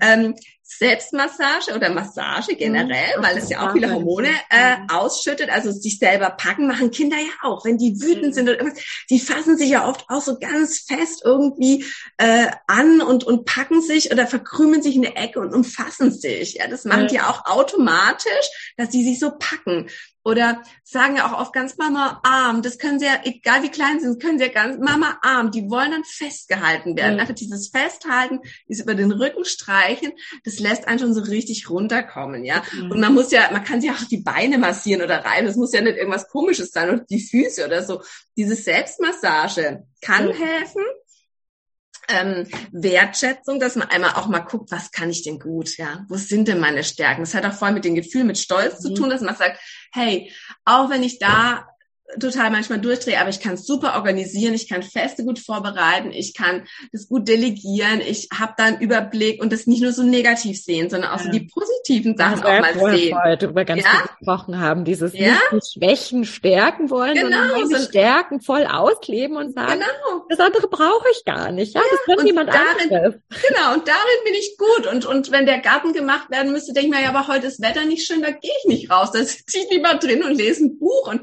Ähm, 0.00 0.36
Selbstmassage 0.78 1.74
oder 1.74 1.90
Massage 1.90 2.54
generell, 2.54 3.18
mhm. 3.18 3.22
weil 3.22 3.36
es 3.36 3.50
ja 3.50 3.66
auch 3.66 3.72
viele 3.72 3.92
Hormone 3.92 4.28
äh, 4.50 4.78
mhm. 4.78 4.90
ausschüttet, 4.90 5.50
also 5.50 5.72
sich 5.72 5.98
selber 5.98 6.30
packen, 6.30 6.68
machen 6.68 6.90
Kinder 6.90 7.16
ja 7.16 7.32
auch. 7.42 7.64
Wenn 7.64 7.76
die 7.76 8.00
wütend 8.00 8.28
mhm. 8.28 8.32
sind 8.32 8.48
oder 8.48 8.58
irgendwas, 8.58 8.82
die 9.10 9.18
fassen 9.18 9.58
sich 9.58 9.70
ja 9.70 9.88
oft 9.88 10.04
auch 10.08 10.22
so 10.22 10.38
ganz 10.38 10.78
fest 10.80 11.22
irgendwie 11.24 11.84
äh, 12.18 12.46
an 12.66 13.00
und, 13.00 13.24
und 13.24 13.44
packen 13.44 13.82
sich 13.82 14.12
oder 14.12 14.26
verkrümeln 14.26 14.82
sich 14.82 14.96
in 14.96 15.02
der 15.02 15.18
Ecke 15.18 15.40
und 15.40 15.52
umfassen 15.52 16.12
sich. 16.12 16.54
Ja, 16.54 16.68
das 16.68 16.84
machen 16.84 17.02
ja. 17.02 17.06
die 17.08 17.20
auch 17.20 17.46
automatisch, 17.46 18.72
dass 18.76 18.90
die 18.90 19.04
sich 19.04 19.18
so 19.18 19.32
packen. 19.38 19.88
Oder 20.22 20.62
sagen 20.84 21.16
ja 21.16 21.26
auch 21.26 21.40
oft 21.40 21.52
ganz 21.52 21.78
Mama 21.78 22.20
Arm. 22.22 22.62
Das 22.62 22.78
können 22.78 22.98
sie 22.98 23.06
ja, 23.06 23.20
egal 23.24 23.62
wie 23.62 23.70
klein 23.70 24.00
sie 24.00 24.06
sind, 24.06 24.22
können 24.22 24.38
sie 24.38 24.44
ja 24.44 24.52
ganz 24.52 24.78
Mama 24.78 25.18
Arm. 25.22 25.50
Die 25.50 25.70
wollen 25.70 25.92
dann 25.92 26.04
festgehalten 26.04 26.96
werden. 26.96 27.14
Mhm. 27.14 27.20
Einfach 27.20 27.34
dieses 27.34 27.68
Festhalten, 27.68 28.40
dieses 28.68 28.84
über 28.84 28.94
den 28.94 29.12
Rücken 29.12 29.44
streichen, 29.44 30.12
das 30.44 30.58
lässt 30.58 30.88
einen 30.88 30.98
schon 30.98 31.14
so 31.14 31.22
richtig 31.22 31.70
runterkommen, 31.70 32.44
ja. 32.44 32.62
Mhm. 32.72 32.90
Und 32.90 33.00
man 33.00 33.14
muss 33.14 33.30
ja, 33.30 33.48
man 33.50 33.64
kann 33.64 33.80
sich 33.80 33.90
auch 33.90 34.04
die 34.10 34.18
Beine 34.22 34.58
massieren 34.58 35.02
oder 35.02 35.24
reiben. 35.24 35.46
Das 35.46 35.56
muss 35.56 35.72
ja 35.72 35.80
nicht 35.80 35.96
irgendwas 35.96 36.28
Komisches 36.28 36.70
sein 36.70 36.90
oder 36.90 37.04
die 37.08 37.20
Füße 37.20 37.64
oder 37.64 37.82
so. 37.82 38.02
Diese 38.36 38.56
Selbstmassage 38.56 39.86
kann 40.02 40.26
mhm. 40.26 40.32
helfen 40.32 40.82
ähm, 42.12 42.46
Wertschätzung, 42.72 43.60
dass 43.60 43.76
man 43.76 43.88
einmal 43.88 44.14
auch 44.14 44.28
mal 44.28 44.40
guckt, 44.40 44.70
was 44.70 44.90
kann 44.90 45.10
ich 45.10 45.22
denn 45.22 45.38
gut, 45.38 45.76
ja, 45.76 46.04
wo 46.08 46.16
sind 46.16 46.48
denn 46.48 46.60
meine 46.60 46.84
Stärken? 46.84 47.22
Das 47.22 47.34
hat 47.34 47.44
auch 47.44 47.52
voll 47.52 47.72
mit 47.72 47.84
dem 47.84 47.94
Gefühl, 47.94 48.24
mit 48.24 48.38
Stolz 48.38 48.80
mhm. 48.80 48.82
zu 48.82 48.94
tun, 48.94 49.10
dass 49.10 49.20
man 49.20 49.36
sagt, 49.36 49.58
hey, 49.92 50.32
auch 50.64 50.90
wenn 50.90 51.02
ich 51.02 51.18
da 51.18 51.69
total 52.18 52.50
manchmal 52.50 52.80
durchdrehe, 52.80 53.20
aber 53.20 53.30
ich 53.30 53.40
kann 53.40 53.54
es 53.54 53.66
super 53.66 53.94
organisieren, 53.94 54.54
ich 54.54 54.68
kann 54.68 54.82
Feste 54.82 55.24
gut 55.24 55.38
vorbereiten, 55.38 56.10
ich 56.12 56.34
kann 56.34 56.66
das 56.92 57.08
gut 57.08 57.28
delegieren, 57.28 58.00
ich 58.00 58.28
habe 58.36 58.54
da 58.56 58.64
einen 58.64 58.80
Überblick 58.80 59.42
und 59.42 59.52
das 59.52 59.66
nicht 59.66 59.82
nur 59.82 59.92
so 59.92 60.02
negativ 60.02 60.62
sehen, 60.62 60.90
sondern 60.90 61.10
auch 61.10 61.18
ja. 61.18 61.24
so 61.24 61.30
die 61.30 61.40
positiven 61.40 62.16
Sachen 62.16 62.42
auch 62.42 62.60
mal 62.60 62.96
sehen. 62.96 63.16
Heute 63.22 63.46
über 63.46 63.64
ganz 63.64 63.84
ja? 63.84 63.90
gesprochen 64.18 64.60
haben, 64.60 64.84
dieses 64.84 65.12
ja? 65.12 65.36
nicht 65.52 65.72
Schwächen 65.72 66.24
stärken 66.24 66.90
wollen, 66.90 67.14
genau. 67.14 67.28
sondern 67.30 67.70
meine 67.70 67.84
Stärken 67.84 68.40
voll 68.40 68.66
ausleben 68.66 69.36
und 69.36 69.54
sagen, 69.54 69.80
genau. 69.80 70.24
das 70.28 70.40
andere 70.40 70.68
brauche 70.68 71.06
ich 71.12 71.24
gar 71.24 71.52
nicht, 71.52 71.74
ja, 71.74 71.80
ja 71.80 71.86
das 71.90 72.16
kann 72.16 72.26
jemand 72.26 72.48
darin, 72.48 72.92
anderes. 72.92 73.14
Genau, 73.28 73.74
und 73.74 73.86
darin 73.86 74.24
bin 74.24 74.34
ich 74.34 74.56
gut 74.56 74.86
und 74.86 75.06
und 75.06 75.30
wenn 75.30 75.46
der 75.46 75.58
Garten 75.58 75.92
gemacht 75.92 76.30
werden 76.30 76.52
müsste, 76.52 76.72
denke 76.72 76.88
ich 76.88 76.94
mir, 76.94 77.02
ja, 77.02 77.10
aber 77.10 77.28
heute 77.28 77.46
ist 77.46 77.60
Wetter 77.60 77.84
nicht 77.84 78.06
schön, 78.06 78.22
da 78.22 78.30
gehe 78.30 78.50
ich 78.62 78.68
nicht 78.68 78.90
raus, 78.90 79.10
da 79.12 79.18
sitze 79.18 79.58
ich 79.58 79.70
lieber 79.70 79.94
drin 79.94 80.22
und 80.22 80.34
lese 80.34 80.64
ein 80.64 80.78
Buch 80.78 81.08
und 81.08 81.22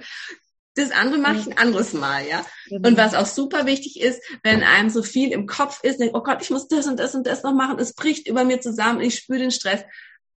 das 0.78 0.91
andere 0.91 1.19
mache 1.19 1.38
ich 1.38 1.47
ein 1.47 1.57
anderes 1.57 1.93
Mal, 1.93 2.28
ja. 2.28 2.45
Genau. 2.69 2.88
Und 2.88 2.97
was 2.97 3.15
auch 3.15 3.25
super 3.25 3.65
wichtig 3.65 3.99
ist, 3.99 4.21
wenn 4.43 4.63
einem 4.63 4.89
so 4.89 5.03
viel 5.03 5.32
im 5.32 5.47
Kopf 5.47 5.84
ist, 5.84 5.99
denkt, 5.99 6.15
oh 6.15 6.21
Gott, 6.21 6.41
ich 6.41 6.49
muss 6.49 6.67
das 6.67 6.88
und 6.88 6.99
das 6.99 7.15
und 7.15 7.25
das 7.25 7.43
noch 7.43 7.53
machen, 7.53 7.80
es 7.80 7.93
bricht 7.93 8.28
über 8.28 8.43
mir 8.43 8.61
zusammen, 8.61 9.01
ich 9.01 9.15
spüre 9.15 9.39
den 9.39 9.51
Stress. 9.51 9.82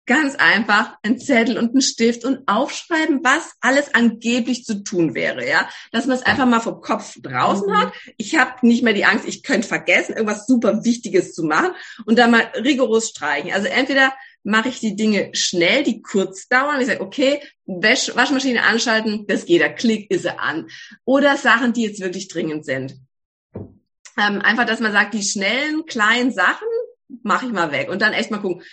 Ganz 0.05 0.35
einfach 0.37 0.95
ein 1.03 1.19
Zettel 1.19 1.59
und 1.59 1.75
ein 1.75 1.81
Stift 1.81 2.25
und 2.25 2.47
aufschreiben, 2.47 3.19
was 3.23 3.53
alles 3.61 3.93
angeblich 3.93 4.65
zu 4.65 4.83
tun 4.83 5.13
wäre, 5.13 5.47
ja. 5.47 5.69
Dass 5.91 6.07
man 6.07 6.17
es 6.17 6.25
einfach 6.25 6.47
mal 6.47 6.61
vom 6.61 6.81
Kopf 6.81 7.15
draußen 7.21 7.67
mhm. 7.67 7.77
hat. 7.77 7.93
Ich 8.17 8.35
habe 8.35 8.65
nicht 8.65 8.83
mehr 8.83 8.93
die 8.93 9.05
Angst, 9.05 9.27
ich 9.27 9.43
könnte 9.43 9.67
vergessen, 9.67 10.13
irgendwas 10.13 10.47
super 10.47 10.83
Wichtiges 10.83 11.33
zu 11.33 11.43
machen 11.43 11.71
und 12.05 12.17
dann 12.17 12.31
mal 12.31 12.49
rigoros 12.55 13.09
streichen. 13.09 13.51
Also 13.53 13.67
entweder 13.67 14.13
mache 14.43 14.69
ich 14.69 14.79
die 14.79 14.95
Dinge 14.95 15.29
schnell, 15.33 15.83
die 15.83 16.01
kurz 16.01 16.47
dauern. 16.47 16.79
Ich 16.81 16.87
sage, 16.87 17.01
okay, 17.01 17.41
Wasch 17.65 18.15
Waschmaschine 18.15 18.63
anschalten, 18.63 19.25
das 19.27 19.45
geht, 19.45 19.61
der 19.61 19.73
Klick 19.73 20.09
ist 20.11 20.25
er 20.25 20.39
an. 20.39 20.67
Oder 21.05 21.37
Sachen, 21.37 21.73
die 21.73 21.83
jetzt 21.83 21.99
wirklich 21.99 22.27
dringend 22.27 22.65
sind. 22.65 22.95
Ähm, 23.53 24.41
einfach, 24.41 24.65
dass 24.65 24.79
man 24.79 24.91
sagt, 24.91 25.13
die 25.13 25.23
schnellen, 25.23 25.85
kleinen 25.85 26.31
Sachen 26.31 26.67
mache 27.23 27.45
ich 27.45 27.51
mal 27.51 27.71
weg 27.71 27.89
und 27.89 28.01
dann 28.01 28.13
echt 28.13 28.31
mal 28.31 28.39
gucken, 28.39 28.63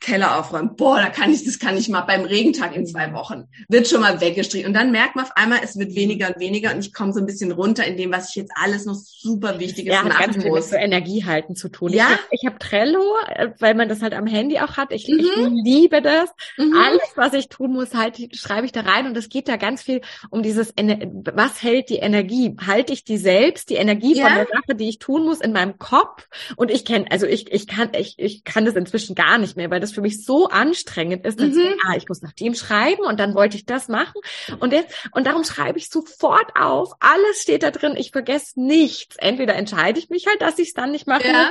Keller 0.00 0.38
aufräumen. 0.38 0.76
Boah, 0.76 0.96
da 0.96 1.08
kann 1.10 1.32
ich, 1.32 1.44
das 1.44 1.58
kann 1.58 1.76
ich 1.76 1.88
mal 1.88 2.02
beim 2.02 2.24
Regentag 2.24 2.74
in 2.74 2.86
zwei 2.86 3.12
Wochen. 3.12 3.48
Wird 3.68 3.88
schon 3.88 4.00
mal 4.00 4.20
weggestrichen. 4.20 4.68
Und 4.68 4.74
dann 4.74 4.90
merkt 4.90 5.16
man 5.16 5.24
auf 5.24 5.36
einmal, 5.36 5.60
es 5.62 5.78
wird 5.78 5.94
weniger 5.94 6.28
und 6.28 6.40
weniger 6.40 6.72
und 6.72 6.80
ich 6.80 6.92
komme 6.92 7.12
so 7.12 7.20
ein 7.20 7.26
bisschen 7.26 7.52
runter 7.52 7.84
in 7.84 7.96
dem, 7.96 8.12
was 8.12 8.30
ich 8.30 8.36
jetzt 8.36 8.52
alles 8.54 8.84
noch 8.84 8.94
super 8.94 9.58
Wichtiges 9.58 9.94
ja, 9.94 10.02
machen 10.02 10.18
ganz 10.18 10.36
viel 10.36 10.50
muss. 10.50 10.70
Mit 10.70 10.80
Energie 10.80 11.24
halten 11.24 11.56
zu 11.56 11.68
tun. 11.68 11.92
Ja. 11.92 12.06
Ich, 12.30 12.40
ich 12.40 12.46
habe 12.46 12.58
Trello, 12.58 13.02
äh, 13.28 13.48
weil 13.58 13.74
man 13.74 13.88
das 13.88 14.02
halt 14.02 14.14
am 14.14 14.26
Handy 14.26 14.58
auch 14.60 14.76
hat. 14.76 14.92
Ich, 14.92 15.08
mhm. 15.08 15.18
ich 15.18 15.64
liebe 15.64 16.02
das. 16.02 16.30
Mhm. 16.56 16.74
Alles, 16.74 17.12
was 17.16 17.32
ich 17.34 17.48
tun 17.48 17.72
muss, 17.72 17.94
halt, 17.94 18.18
schreibe 18.36 18.66
ich 18.66 18.72
da 18.72 18.80
rein. 18.80 19.06
Und 19.06 19.16
es 19.16 19.28
geht 19.28 19.48
da 19.48 19.56
ganz 19.56 19.82
viel 19.82 20.00
um 20.30 20.42
dieses, 20.42 20.72
was 20.76 21.62
hält 21.62 21.90
die 21.90 21.96
Energie? 21.96 22.56
Halte 22.66 22.92
ich 22.92 23.04
die 23.04 23.18
selbst, 23.18 23.70
die 23.70 23.76
Energie 23.76 24.16
ja. 24.16 24.26
von 24.26 24.34
der 24.34 24.46
Sache, 24.46 24.74
die 24.76 24.88
ich 24.88 24.98
tun 24.98 25.24
muss 25.24 25.40
in 25.40 25.52
meinem 25.52 25.78
Kopf? 25.78 26.28
Und 26.56 26.70
ich 26.70 26.84
kenne, 26.84 27.06
also 27.10 27.26
ich, 27.26 27.52
ich 27.52 27.66
kann, 27.66 27.90
ich, 27.96 28.18
ich 28.18 28.44
kann 28.44 28.64
das 28.64 28.74
inzwischen 28.74 29.14
gar 29.14 29.38
nicht 29.38 29.56
mehr, 29.56 29.70
weil 29.70 29.80
das 29.80 29.87
das 29.88 29.94
für 29.94 30.00
mich 30.00 30.24
so 30.24 30.48
anstrengend 30.48 31.26
ist, 31.26 31.40
dass 31.40 31.48
mhm. 31.48 31.60
ich, 31.60 31.84
ah, 31.84 31.96
ich 31.96 32.08
muss 32.08 32.22
nach 32.22 32.32
dem 32.32 32.54
schreiben 32.54 33.02
und 33.02 33.18
dann 33.18 33.34
wollte 33.34 33.56
ich 33.56 33.66
das 33.66 33.88
machen 33.88 34.20
und 34.60 34.72
jetzt, 34.72 34.94
und 35.12 35.26
darum 35.26 35.44
schreibe 35.44 35.78
ich 35.78 35.88
sofort 35.88 36.52
auf. 36.58 36.92
Alles 37.00 37.42
steht 37.42 37.62
da 37.62 37.70
drin. 37.70 37.94
Ich 37.96 38.10
vergesse 38.10 38.60
nichts. 38.60 39.16
Entweder 39.16 39.54
entscheide 39.54 39.98
ich 39.98 40.10
mich 40.10 40.26
halt, 40.26 40.42
dass 40.42 40.58
ich 40.58 40.68
es 40.68 40.74
dann 40.74 40.92
nicht 40.92 41.06
mache 41.06 41.26
ja. 41.26 41.50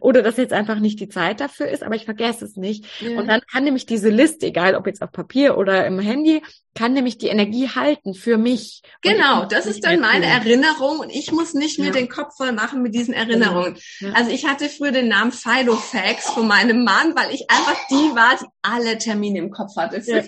oder 0.00 0.22
dass 0.22 0.36
jetzt 0.36 0.52
einfach 0.52 0.78
nicht 0.78 1.00
die 1.00 1.08
Zeit 1.08 1.40
dafür 1.40 1.68
ist, 1.68 1.82
aber 1.82 1.94
ich 1.94 2.04
vergesse 2.04 2.44
es 2.44 2.56
nicht. 2.56 2.84
Ja. 3.00 3.18
Und 3.18 3.26
dann 3.26 3.40
kann 3.50 3.64
nämlich 3.64 3.86
diese 3.86 4.10
Liste, 4.10 4.46
egal 4.46 4.74
ob 4.74 4.86
jetzt 4.86 5.02
auf 5.02 5.12
Papier 5.12 5.56
oder 5.56 5.86
im 5.86 5.98
Handy, 5.98 6.42
kann 6.74 6.92
nämlich 6.92 7.18
die 7.18 7.28
Energie 7.28 7.68
halten 7.68 8.14
für 8.14 8.38
mich. 8.38 8.82
Genau, 9.02 9.44
das 9.44 9.66
ist 9.66 9.84
dann 9.84 10.00
meine 10.00 10.26
Erinnerung 10.26 11.00
und 11.00 11.10
ich 11.10 11.32
muss 11.32 11.52
nicht 11.54 11.78
ja. 11.78 11.84
mir 11.84 11.90
den 11.90 12.08
Kopf 12.08 12.36
voll 12.36 12.52
machen 12.52 12.82
mit 12.82 12.94
diesen 12.94 13.12
Erinnerungen. 13.12 13.76
Ja. 13.98 14.12
Also 14.12 14.30
ich 14.30 14.46
hatte 14.46 14.68
früher 14.68 14.92
den 14.92 15.08
Namen 15.08 15.32
Filofax 15.32 16.30
von 16.30 16.46
meinem 16.46 16.84
Mann, 16.84 17.14
weil 17.16 17.34
ich 17.34 17.50
einfach 17.50 17.76
die 17.90 18.14
war, 18.14 18.38
die 18.40 18.46
alle 18.62 18.98
Termine 18.98 19.38
im 19.38 19.50
Kopf 19.50 19.76
hatte 19.76 20.00
ja. 20.04 20.22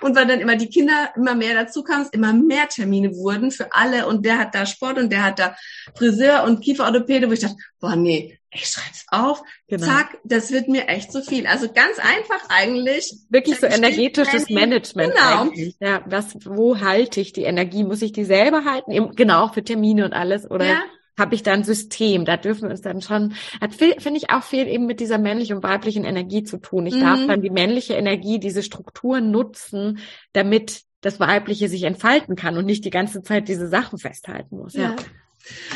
Und 0.00 0.16
weil 0.16 0.26
dann 0.26 0.40
immer 0.40 0.56
die 0.56 0.68
Kinder 0.68 1.12
immer 1.16 1.34
mehr 1.34 1.54
dazu 1.54 1.82
kamen, 1.82 2.08
immer 2.12 2.32
mehr 2.32 2.68
Termine 2.68 3.14
wurden 3.14 3.50
für 3.50 3.72
alle 3.72 4.06
und 4.06 4.24
der 4.24 4.38
hat 4.38 4.54
da 4.54 4.66
Sport 4.66 4.98
und 4.98 5.10
der 5.10 5.24
hat 5.24 5.38
da 5.38 5.56
Friseur 5.96 6.44
und 6.44 6.60
Kieferorthopäde, 6.60 7.28
wo 7.28 7.32
ich 7.32 7.40
dachte, 7.40 7.56
boah 7.80 7.96
nee, 7.96 8.39
ich 8.52 8.66
schreib's 8.66 9.06
auf, 9.08 9.42
genau. 9.68 9.86
zack, 9.86 10.18
das 10.24 10.50
wird 10.50 10.68
mir 10.68 10.88
echt 10.88 11.12
zu 11.12 11.22
viel. 11.22 11.46
Also 11.46 11.68
ganz 11.72 11.98
einfach 11.98 12.48
eigentlich. 12.48 13.14
Wirklich 13.28 13.60
so 13.60 13.66
energetisches 13.66 14.50
Management. 14.50 15.14
Genau. 15.14 15.42
Eigentlich. 15.42 15.76
Ja, 15.78 16.02
was, 16.06 16.34
wo 16.44 16.80
halte 16.80 17.20
ich 17.20 17.32
die 17.32 17.44
Energie? 17.44 17.84
Muss 17.84 18.02
ich 18.02 18.12
die 18.12 18.24
selber 18.24 18.64
halten? 18.64 19.14
Genau, 19.14 19.48
für 19.48 19.62
Termine 19.62 20.04
und 20.04 20.12
alles, 20.12 20.50
oder? 20.50 20.66
Ja. 20.66 20.82
Habe 21.16 21.34
ich 21.34 21.42
da 21.42 21.52
ein 21.52 21.64
System? 21.64 22.24
Da 22.24 22.36
dürfen 22.36 22.62
wir 22.62 22.70
uns 22.70 22.80
dann 22.80 23.02
schon, 23.02 23.34
hat 23.60 23.74
finde 23.74 24.16
ich 24.16 24.30
auch 24.30 24.42
viel 24.42 24.66
eben 24.66 24.86
mit 24.86 25.00
dieser 25.00 25.18
männlichen 25.18 25.56
und 25.56 25.62
weiblichen 25.62 26.04
Energie 26.04 26.42
zu 26.42 26.56
tun. 26.56 26.86
Ich 26.86 26.94
mhm. 26.94 27.00
darf 27.00 27.26
dann 27.26 27.42
die 27.42 27.50
männliche 27.50 27.94
Energie, 27.94 28.40
diese 28.40 28.62
Strukturen 28.62 29.30
nutzen, 29.30 29.98
damit 30.32 30.82
das 31.02 31.20
Weibliche 31.20 31.68
sich 31.68 31.84
entfalten 31.84 32.36
kann 32.36 32.56
und 32.56 32.64
nicht 32.64 32.84
die 32.84 32.90
ganze 32.90 33.22
Zeit 33.22 33.48
diese 33.48 33.68
Sachen 33.68 33.98
festhalten 33.98 34.56
muss. 34.58 34.74
ja. 34.74 34.90
ja. 34.90 34.96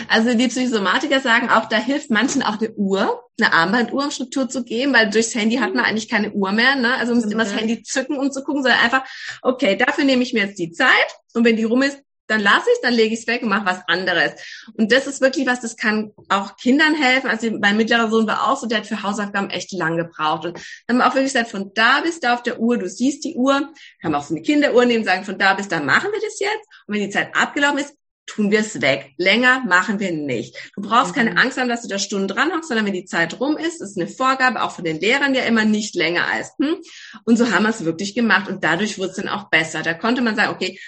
Also 0.08 0.34
die 0.34 0.48
Psychosomatiker 0.48 1.20
sagen 1.20 1.48
auch, 1.48 1.68
da 1.68 1.76
hilft 1.76 2.10
manchen 2.10 2.42
auch 2.42 2.60
eine 2.60 2.72
Uhr, 2.72 3.22
eine 3.40 3.52
Armbanduhr, 3.52 4.04
um 4.04 4.10
Struktur 4.10 4.48
zu 4.48 4.64
geben, 4.64 4.92
weil 4.92 5.10
durchs 5.10 5.34
Handy 5.34 5.56
hat 5.56 5.74
man 5.74 5.84
eigentlich 5.84 6.08
keine 6.08 6.32
Uhr 6.32 6.52
mehr. 6.52 6.76
Ne? 6.76 6.94
Also 6.94 7.14
man 7.14 7.22
muss 7.22 7.32
immer 7.32 7.44
das 7.44 7.56
Handy 7.56 7.82
zücken, 7.82 8.18
um 8.18 8.30
zu 8.30 8.42
gucken, 8.44 8.62
sondern 8.62 8.80
einfach, 8.80 9.04
okay, 9.42 9.76
dafür 9.76 10.04
nehme 10.04 10.22
ich 10.22 10.32
mir 10.32 10.46
jetzt 10.46 10.58
die 10.58 10.72
Zeit 10.72 10.90
und 11.32 11.44
wenn 11.44 11.56
die 11.56 11.64
rum 11.64 11.82
ist, 11.82 11.98
dann 12.26 12.40
lasse 12.40 12.70
ich, 12.72 12.80
dann 12.82 12.94
lege 12.94 13.12
ich 13.12 13.20
es 13.20 13.26
weg 13.26 13.42
und 13.42 13.50
mache 13.50 13.66
was 13.66 13.82
anderes. 13.86 14.32
Und 14.74 14.92
das 14.92 15.06
ist 15.06 15.20
wirklich 15.20 15.46
was, 15.46 15.60
das 15.60 15.76
kann 15.76 16.12
auch 16.28 16.56
Kindern 16.56 16.94
helfen. 16.94 17.28
Also 17.28 17.50
mein 17.50 17.76
mittlerer 17.76 18.08
Sohn 18.10 18.26
war 18.26 18.48
auch 18.48 18.56
so, 18.56 18.66
der 18.66 18.78
hat 18.78 18.86
für 18.86 19.02
Hausaufgaben 19.02 19.50
echt 19.50 19.72
lang 19.72 19.96
gebraucht. 19.96 20.46
Und 20.46 20.58
dann 20.86 20.96
haben 20.96 20.98
wir 20.98 21.06
auch 21.06 21.14
wirklich 21.14 21.32
gesagt, 21.34 21.50
von 21.50 21.72
da 21.74 22.00
bis 22.00 22.20
da 22.20 22.34
auf 22.34 22.42
der 22.42 22.60
Uhr, 22.60 22.78
du 22.78 22.88
siehst 22.88 23.24
die 23.24 23.34
Uhr, 23.34 23.72
kann 24.00 24.12
man 24.12 24.14
auch 24.14 24.24
so 24.24 24.34
eine 24.34 24.42
Kinderuhr 24.42 24.86
nehmen, 24.86 25.04
sagen, 25.04 25.24
von 25.24 25.38
da 25.38 25.54
bis 25.54 25.68
da 25.68 25.80
machen 25.80 26.10
wir 26.12 26.20
das 26.20 26.40
jetzt. 26.40 26.66
Und 26.86 26.94
wenn 26.94 27.02
die 27.02 27.10
Zeit 27.10 27.36
abgelaufen 27.36 27.78
ist, 27.78 27.94
tun 28.26 28.50
wir 28.50 28.60
es 28.60 28.80
weg. 28.80 29.12
Länger 29.16 29.64
machen 29.66 30.00
wir 30.00 30.12
nicht. 30.12 30.56
Du 30.74 30.82
brauchst 30.82 31.12
mhm. 31.12 31.18
keine 31.18 31.36
Angst 31.36 31.58
haben, 31.58 31.68
dass 31.68 31.82
du 31.82 31.88
da 31.88 31.98
Stunden 31.98 32.28
dran 32.28 32.52
hockst, 32.52 32.68
sondern 32.68 32.86
wenn 32.86 32.92
die 32.92 33.04
Zeit 33.04 33.40
rum 33.40 33.56
ist, 33.56 33.80
ist 33.80 33.98
eine 33.98 34.08
Vorgabe, 34.08 34.62
auch 34.62 34.72
von 34.72 34.84
den 34.84 35.00
Lehrern 35.00 35.34
ja 35.34 35.42
immer 35.42 35.64
nicht 35.64 35.94
länger 35.94 36.26
als. 36.26 36.52
Hm? 36.60 36.76
Und 37.24 37.36
so 37.36 37.50
haben 37.50 37.64
wir 37.64 37.70
es 37.70 37.84
wirklich 37.84 38.14
gemacht 38.14 38.48
und 38.48 38.64
dadurch 38.64 38.98
wurde 38.98 39.10
es 39.10 39.16
dann 39.16 39.28
auch 39.28 39.50
besser. 39.50 39.82
Da 39.82 39.94
konnte 39.94 40.22
man 40.22 40.36
sagen, 40.36 40.52
okay, 40.52 40.78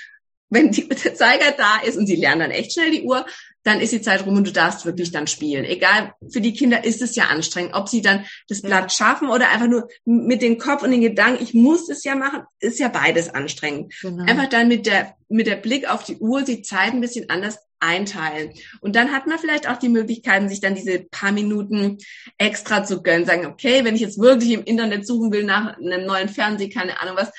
wenn 0.49 0.71
die, 0.71 0.89
der 0.89 1.15
Zeiger 1.15 1.53
da 1.57 1.81
ist 1.85 1.97
und 1.97 2.07
sie 2.07 2.17
lernen 2.17 2.41
dann 2.41 2.51
echt 2.51 2.73
schnell 2.73 2.91
die 2.91 3.03
Uhr, 3.03 3.27
dann 3.67 3.81
ist 3.81 3.93
die 3.93 4.01
Zeit 4.01 4.25
rum 4.25 4.37
und 4.37 4.47
du 4.47 4.53
darfst 4.53 4.87
wirklich 4.87 5.11
dann 5.11 5.27
spielen. 5.27 5.65
Egal, 5.65 6.15
für 6.31 6.41
die 6.41 6.53
Kinder 6.53 6.85
ist 6.85 7.03
es 7.03 7.17
ja 7.17 7.25
anstrengend. 7.25 7.75
Ob 7.75 7.89
sie 7.89 8.01
dann 8.01 8.25
das 8.49 8.63
Blatt 8.63 8.93
schaffen 8.93 9.29
oder 9.29 9.49
einfach 9.51 9.67
nur 9.67 9.89
mit 10.05 10.41
dem 10.41 10.57
Kopf 10.57 10.85
und 10.85 10.93
den 10.93 11.01
Gedanken, 11.01 11.43
ich 11.43 11.53
muss 11.53 11.89
es 11.89 12.05
ja 12.05 12.15
machen, 12.15 12.43
ist 12.61 12.79
ja 12.79 12.89
beides 12.89 13.29
anstrengend. 13.29 13.93
Genau. 14.01 14.23
Einfach 14.25 14.49
dann 14.49 14.69
mit 14.69 14.87
der, 14.87 15.17
mit 15.29 15.49
der 15.49 15.57
Blick 15.57 15.91
auf 15.91 16.05
die 16.05 16.17
Uhr 16.19 16.43
die 16.43 16.63
Zeit 16.63 16.93
ein 16.93 17.01
bisschen 17.01 17.29
anders 17.29 17.59
einteilen. 17.81 18.53
Und 18.81 18.95
dann 18.95 19.13
hat 19.13 19.27
man 19.27 19.39
vielleicht 19.39 19.69
auch 19.69 19.79
die 19.79 19.89
Möglichkeiten, 19.89 20.49
sich 20.49 20.61
dann 20.61 20.77
diese 20.77 21.01
paar 21.01 21.33
Minuten 21.33 21.99
extra 22.39 22.85
zu 22.85 23.03
gönnen. 23.03 23.27
Sagen, 23.27 23.47
okay, 23.47 23.85
wenn 23.85 23.97
ich 23.97 24.01
jetzt 24.01 24.21
wirklich 24.21 24.53
im 24.53 24.65
Internet 24.65 25.07
suchen 25.07 25.33
will 25.33 25.43
nach 25.43 25.77
einem 25.77 26.07
neuen 26.07 26.29
Fernseh, 26.29 26.69
keine 26.69 27.01
Ahnung 27.01 27.17
was, 27.17 27.33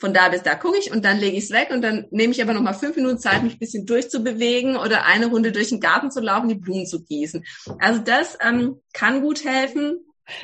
von 0.00 0.14
da 0.14 0.30
bis 0.30 0.42
da 0.42 0.54
gucke 0.54 0.78
ich 0.78 0.90
und 0.90 1.04
dann 1.04 1.18
lege 1.18 1.36
ich 1.36 1.44
es 1.44 1.50
weg 1.50 1.68
und 1.70 1.82
dann 1.82 2.06
nehme 2.10 2.32
ich 2.32 2.42
aber 2.42 2.54
noch 2.54 2.62
mal 2.62 2.72
fünf 2.72 2.96
Minuten 2.96 3.18
Zeit, 3.18 3.42
mich 3.42 3.54
ein 3.54 3.58
bisschen 3.58 3.86
durchzubewegen 3.86 4.76
oder 4.76 5.04
eine 5.04 5.26
Runde 5.26 5.52
durch 5.52 5.68
den 5.68 5.80
Garten 5.80 6.10
zu 6.10 6.20
laufen, 6.20 6.48
die 6.48 6.54
Blumen 6.54 6.86
zu 6.86 7.04
gießen. 7.04 7.44
Also 7.78 8.00
das 8.00 8.38
ähm, 8.40 8.80
kann 8.94 9.20
gut 9.20 9.44
helfen. 9.44 9.98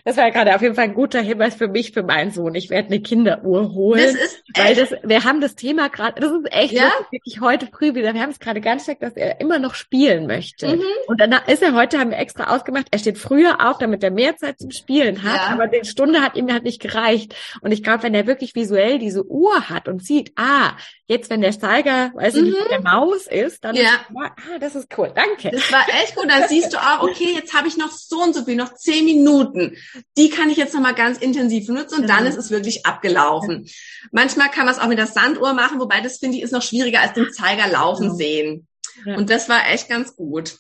Das 0.05 0.16
war 0.16 0.24
ja 0.24 0.30
gerade 0.30 0.55
auf 0.55 0.62
jeden 0.62 0.74
Fall 0.74 0.84
ein 0.84 0.95
guter 0.95 1.20
Hinweis 1.20 1.55
für 1.55 1.68
mich, 1.68 1.93
für 1.93 2.03
meinen 2.03 2.30
Sohn. 2.30 2.55
Ich 2.55 2.70
werde 2.70 2.89
eine 2.89 3.01
Kinderuhr 3.01 3.72
holen. 3.72 4.03
Das 4.03 4.14
ist 4.14 4.43
echt. 4.55 4.59
Weil 4.59 4.74
das, 4.74 4.95
wir 5.03 5.24
haben 5.24 5.41
das 5.41 5.55
Thema 5.55 5.89
gerade, 5.89 6.20
das 6.20 6.30
ist 6.32 6.53
echt 6.53 6.72
ja? 6.72 6.91
wirklich 7.11 7.41
heute 7.41 7.66
früh 7.66 7.95
wieder. 7.95 8.14
Wir 8.14 8.22
haben 8.22 8.30
es 8.30 8.39
gerade 8.39 8.61
ganz 8.61 8.84
stark, 8.84 9.01
dass 9.01 9.14
er 9.14 9.41
immer 9.41 9.59
noch 9.59 9.74
spielen 9.74 10.26
möchte. 10.26 10.76
Mhm. 10.76 10.82
Und 11.07 11.20
dann 11.20 11.34
ist 11.47 11.62
er 11.62 11.74
heute, 11.74 11.99
haben 11.99 12.11
wir 12.11 12.18
extra 12.18 12.55
ausgemacht, 12.55 12.87
er 12.91 12.99
steht 12.99 13.18
früher 13.18 13.66
auf, 13.68 13.78
damit 13.78 14.03
er 14.03 14.11
mehr 14.11 14.37
Zeit 14.37 14.59
zum 14.59 14.70
Spielen 14.70 15.22
hat. 15.22 15.37
Ja. 15.37 15.53
Aber 15.53 15.66
die 15.66 15.84
Stunde 15.84 16.20
hat 16.20 16.37
ihm 16.37 16.53
halt 16.53 16.64
nicht 16.64 16.80
gereicht. 16.80 17.34
Und 17.61 17.72
ich 17.72 17.82
glaube, 17.82 18.03
wenn 18.05 18.14
er 18.14 18.26
wirklich 18.26 18.55
visuell 18.55 18.99
diese 18.99 19.26
Uhr 19.26 19.68
hat 19.68 19.89
und 19.89 20.05
sieht, 20.05 20.32
ah, 20.37 20.72
jetzt, 21.07 21.30
wenn 21.30 21.40
der 21.40 21.52
Steiger, 21.52 22.11
weiß 22.14 22.34
ich 22.34 22.42
nicht, 22.42 22.59
mhm. 22.59 22.68
der 22.70 22.82
Maus 22.82 23.26
ist, 23.26 23.64
dann 23.64 23.76
ja. 23.76 23.82
ist, 23.82 24.16
ah, 24.16 24.59
das 24.59 24.74
ist 24.74 24.88
cool. 24.98 25.12
Danke. 25.14 25.50
Das 25.50 25.72
war 25.72 25.86
echt 26.02 26.16
gut. 26.16 26.28
Dann 26.28 26.48
siehst 26.48 26.72
du 26.72 26.78
auch, 26.78 27.02
okay, 27.02 27.32
jetzt 27.34 27.54
habe 27.54 27.68
ich 27.68 27.76
noch 27.76 27.90
so 27.90 28.22
und 28.22 28.34
so 28.34 28.44
viel, 28.44 28.57
noch 28.57 28.74
zehn 28.74 29.04
Minuten 29.04 29.76
die 30.16 30.30
kann 30.30 30.50
ich 30.50 30.57
jetzt 30.57 30.74
nochmal 30.74 30.94
ganz 30.94 31.18
intensiv 31.18 31.68
nutzen 31.68 31.96
und 31.96 32.02
genau. 32.02 32.16
dann 32.16 32.26
ist 32.26 32.36
es 32.36 32.50
wirklich 32.50 32.86
abgelaufen. 32.86 33.68
Manchmal 34.12 34.50
kann 34.50 34.64
man 34.64 34.74
es 34.74 34.80
auch 34.80 34.88
mit 34.88 34.98
der 34.98 35.07
Sanduhr 35.07 35.52
machen, 35.52 35.78
wobei 35.78 36.00
das 36.00 36.18
finde 36.18 36.38
ich 36.38 36.42
ist 36.42 36.52
noch 36.52 36.62
schwieriger 36.62 37.00
als 37.00 37.12
den 37.14 37.32
Zeiger 37.32 37.68
laufen 37.68 38.04
genau. 38.04 38.14
sehen. 38.14 38.66
Ja. 39.04 39.16
Und 39.16 39.30
das 39.30 39.48
war 39.48 39.68
echt 39.70 39.88
ganz 39.88 40.16
gut. 40.16 40.59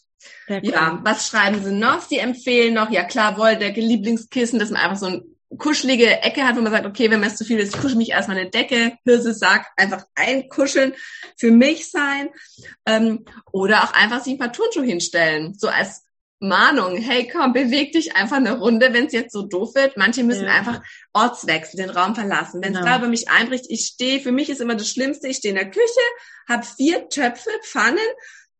Ja, 0.48 1.00
was 1.02 1.28
schreiben 1.28 1.62
Sie 1.64 1.72
noch? 1.72 2.00
Sie 2.02 2.18
empfehlen 2.18 2.74
noch, 2.74 2.90
ja 2.90 3.04
klar, 3.04 3.38
Wolldecke, 3.38 3.80
Lieblingskissen, 3.80 4.58
dass 4.58 4.70
man 4.70 4.82
einfach 4.82 4.96
so 4.96 5.06
eine 5.06 5.22
kuschelige 5.58 6.22
Ecke 6.22 6.46
hat, 6.46 6.56
wo 6.56 6.60
man 6.60 6.72
sagt, 6.72 6.86
okay, 6.86 7.10
wenn 7.10 7.20
mir 7.20 7.26
es 7.26 7.36
zu 7.36 7.44
viel 7.44 7.58
ist, 7.58 7.78
kuschel 7.78 7.96
mich 7.96 8.10
erstmal 8.10 8.38
eine 8.38 8.50
Decke. 8.50 8.92
Hirse 9.04 9.32
sagt, 9.32 9.66
einfach 9.76 10.04
einkuscheln, 10.14 10.94
für 11.36 11.50
mich 11.50 11.90
sein. 11.90 12.30
Ähm, 12.84 13.24
oder 13.52 13.84
auch 13.84 13.92
einfach 13.92 14.22
sich 14.22 14.34
ein 14.34 14.38
paar 14.38 14.52
Turnschuhe 14.52 14.84
hinstellen, 14.84 15.54
so 15.56 15.68
als 15.68 16.06
Mahnung, 16.38 16.96
hey 16.96 17.28
komm, 17.32 17.54
beweg 17.54 17.92
dich 17.92 18.14
einfach 18.14 18.36
eine 18.36 18.58
Runde, 18.58 18.92
wenn 18.92 19.06
es 19.06 19.12
jetzt 19.12 19.32
so 19.32 19.42
doof 19.42 19.74
wird. 19.74 19.96
Manche 19.96 20.22
müssen 20.22 20.44
ja. 20.44 20.52
einfach 20.52 20.82
Ortswechsel, 21.14 21.78
den 21.78 21.90
Raum 21.90 22.14
verlassen. 22.14 22.62
Wenn 22.62 22.74
es 22.74 22.80
genau. 22.80 22.90
da 22.90 22.98
über 22.98 23.08
mich 23.08 23.30
einbricht, 23.30 23.66
ich 23.68 23.86
stehe, 23.86 24.20
für 24.20 24.32
mich 24.32 24.50
ist 24.50 24.60
immer 24.60 24.74
das 24.74 24.90
Schlimmste, 24.90 25.28
ich 25.28 25.38
stehe 25.38 25.54
in 25.54 25.58
der 25.58 25.70
Küche, 25.70 25.84
habe 26.48 26.64
vier 26.64 27.08
Töpfe, 27.08 27.50
Pfannen, 27.62 27.98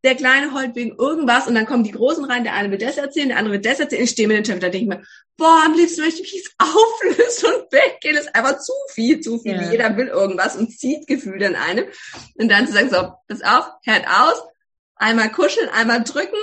der 0.03 0.15
Kleine 0.15 0.53
heult 0.53 0.75
wegen 0.75 0.95
irgendwas 0.95 1.47
und 1.47 1.55
dann 1.55 1.65
kommen 1.65 1.83
die 1.83 1.91
Großen 1.91 2.23
rein, 2.25 2.43
der 2.43 2.53
eine 2.53 2.69
wird 2.71 2.81
das 2.81 2.97
erzählen, 2.97 3.29
der 3.29 3.37
andere 3.37 3.55
wird 3.55 3.65
das 3.65 3.79
erzählen, 3.79 4.03
ich 4.03 4.11
stehe 4.11 4.27
mit 4.27 4.37
den 4.37 4.43
Töpfen, 4.43 4.61
da 4.61 4.69
denke 4.69 4.83
ich 4.83 4.99
mir, 4.99 5.03
boah, 5.37 5.63
am 5.65 5.73
liebsten 5.73 6.01
möchte 6.01 6.21
ich 6.21 6.33
mich 6.33 6.49
auflösen 6.57 7.53
und 7.53 7.71
weggehen, 7.71 8.15
das 8.15 8.25
ist 8.25 8.35
einfach 8.35 8.59
zu 8.59 8.73
viel, 8.91 9.19
zu 9.21 9.39
viel. 9.39 9.55
Ja. 9.55 9.71
Jeder 9.71 9.97
will 9.97 10.07
irgendwas 10.07 10.55
und 10.55 10.77
zieht 10.77 11.07
Gefühle 11.07 11.47
in 11.47 11.55
einem. 11.55 11.85
Und 12.35 12.49
dann 12.49 12.67
zu 12.67 12.73
sagen, 12.73 12.89
so, 12.89 13.13
pass 13.27 13.41
auf, 13.41 13.69
hört 13.83 14.07
aus, 14.07 14.43
einmal 14.95 15.31
kuscheln, 15.31 15.69
einmal 15.69 16.03
drücken, 16.03 16.37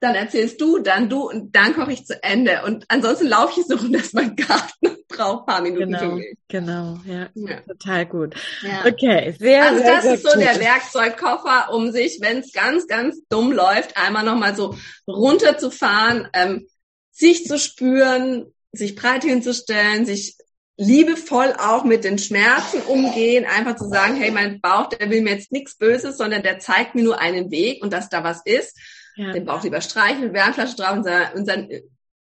dann 0.00 0.14
erzählst 0.14 0.60
du, 0.60 0.78
dann 0.78 1.08
du 1.08 1.28
und 1.28 1.54
dann 1.54 1.74
koche 1.74 1.92
ich 1.92 2.06
zu 2.06 2.22
Ende. 2.22 2.62
Und 2.64 2.84
ansonsten 2.88 3.26
laufe 3.26 3.60
ich 3.60 3.66
so 3.66 3.76
rum, 3.76 3.92
dass 3.92 4.12
mein 4.12 4.36
Garten 4.36 4.96
braucht 5.08 5.46
paar 5.46 5.60
Minuten 5.60 5.92
genau, 5.92 5.98
für 5.98 6.14
mich. 6.14 6.38
Genau, 6.48 6.98
ja, 7.04 7.28
ja. 7.34 7.60
total 7.66 8.06
gut. 8.06 8.34
Ja. 8.62 8.86
Okay, 8.86 9.34
sehr, 9.38 9.64
Also 9.64 9.78
sehr, 9.82 9.92
das 9.92 10.02
sehr 10.04 10.14
ist 10.14 10.22
so 10.22 10.30
gut. 10.30 10.40
der 10.40 10.60
Werkzeugkoffer, 10.60 11.72
um 11.72 11.90
sich, 11.90 12.18
wenn 12.20 12.38
es 12.38 12.52
ganz, 12.52 12.86
ganz 12.86 13.20
dumm 13.28 13.52
läuft, 13.52 13.96
einmal 13.96 14.24
nochmal 14.24 14.54
so 14.54 14.76
runterzufahren, 15.08 16.28
ähm, 16.32 16.68
sich 17.10 17.44
zu 17.46 17.58
spüren, 17.58 18.52
sich 18.70 18.94
breit 18.94 19.24
hinzustellen, 19.24 20.06
sich 20.06 20.36
liebevoll 20.76 21.54
auch 21.58 21.82
mit 21.82 22.04
den 22.04 22.18
Schmerzen 22.18 22.80
umgehen, 22.82 23.44
einfach 23.44 23.74
zu 23.74 23.88
sagen, 23.88 24.14
hey, 24.14 24.30
mein 24.30 24.60
Bauch, 24.60 24.88
der 24.88 25.10
will 25.10 25.22
mir 25.22 25.32
jetzt 25.32 25.50
nichts 25.50 25.76
Böses, 25.76 26.16
sondern 26.16 26.44
der 26.44 26.60
zeigt 26.60 26.94
mir 26.94 27.02
nur 27.02 27.18
einen 27.18 27.50
Weg 27.50 27.82
und 27.82 27.92
dass 27.92 28.08
da 28.08 28.22
was 28.22 28.42
ist 28.44 28.78
ja. 29.18 29.32
den 29.32 29.44
Bauch 29.44 29.62
lieber 29.62 29.80
streicheln, 29.80 30.32
Wärmflasche 30.32 30.76
drauf 30.76 30.92
und, 30.92 31.06
und 31.34 31.48
dann 31.48 31.68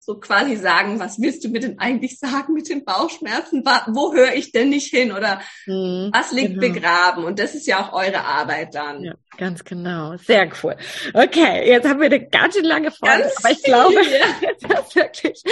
so 0.05 0.19
quasi 0.19 0.55
sagen, 0.55 0.99
was 0.99 1.19
willst 1.19 1.43
du 1.43 1.49
mir 1.49 1.59
denn 1.59 1.79
eigentlich 1.79 2.19
sagen 2.19 2.53
mit 2.53 2.69
den 2.69 2.85
Bauchschmerzen? 2.85 3.63
Wo 3.87 4.13
höre 4.13 4.35
ich 4.35 4.51
denn 4.51 4.69
nicht 4.69 4.93
hin? 4.93 5.11
Oder 5.11 5.41
mhm, 5.65 6.11
was 6.13 6.31
liegt 6.31 6.59
genau. 6.59 6.61
begraben? 6.61 7.23
Und 7.23 7.39
das 7.39 7.55
ist 7.55 7.65
ja 7.65 7.83
auch 7.83 7.93
eure 7.93 8.23
Arbeit 8.23 8.75
dann. 8.75 9.03
Ja, 9.03 9.13
ganz 9.37 9.63
genau. 9.63 10.15
Sehr 10.17 10.47
cool. 10.61 10.75
Okay, 11.13 11.67
jetzt 11.67 11.89
haben 11.89 11.99
wir 11.99 12.05
eine 12.05 12.23
ganz 12.23 12.53
schön 12.53 12.65
lange 12.65 12.91
Folge, 12.91 13.23
ganz 13.23 13.37
aber 13.37 13.51
ich 13.51 13.57
viel. 13.57 13.73
glaube, 13.73 13.95
jetzt 14.41 14.63
ist 14.63 14.95
wirklich 14.95 15.43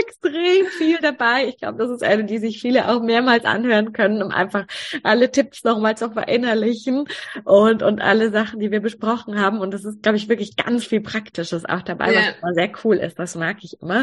extrem 0.00 0.66
viel 0.76 0.98
dabei. 0.98 1.46
Ich 1.46 1.58
glaube, 1.58 1.78
das 1.78 1.90
ist 1.90 2.02
eine, 2.02 2.24
die 2.24 2.38
sich 2.38 2.60
viele 2.60 2.88
auch 2.88 3.02
mehrmals 3.02 3.44
anhören 3.44 3.92
können, 3.92 4.24
um 4.24 4.32
einfach 4.32 4.66
alle 5.04 5.30
Tipps 5.30 5.62
nochmal 5.62 5.96
zu 5.96 6.10
verinnerlichen 6.10 7.04
und, 7.44 7.84
und 7.84 8.00
alle 8.00 8.30
Sachen, 8.30 8.58
die 8.58 8.72
wir 8.72 8.80
besprochen 8.80 9.40
haben. 9.40 9.60
Und 9.60 9.72
das 9.72 9.84
ist, 9.84 10.02
glaube 10.02 10.18
ich, 10.18 10.28
wirklich 10.28 10.56
ganz 10.56 10.84
viel 10.84 11.00
Praktisches 11.00 11.64
auch 11.64 11.82
dabei, 11.82 12.12
ja. 12.12 12.20
was 12.40 12.54
sehr 12.56 12.72
cool 12.84 12.96
ist. 12.96 13.20
Das 13.20 13.36
mag 13.36 13.58
ich 13.62 13.80
immer. 13.80 13.99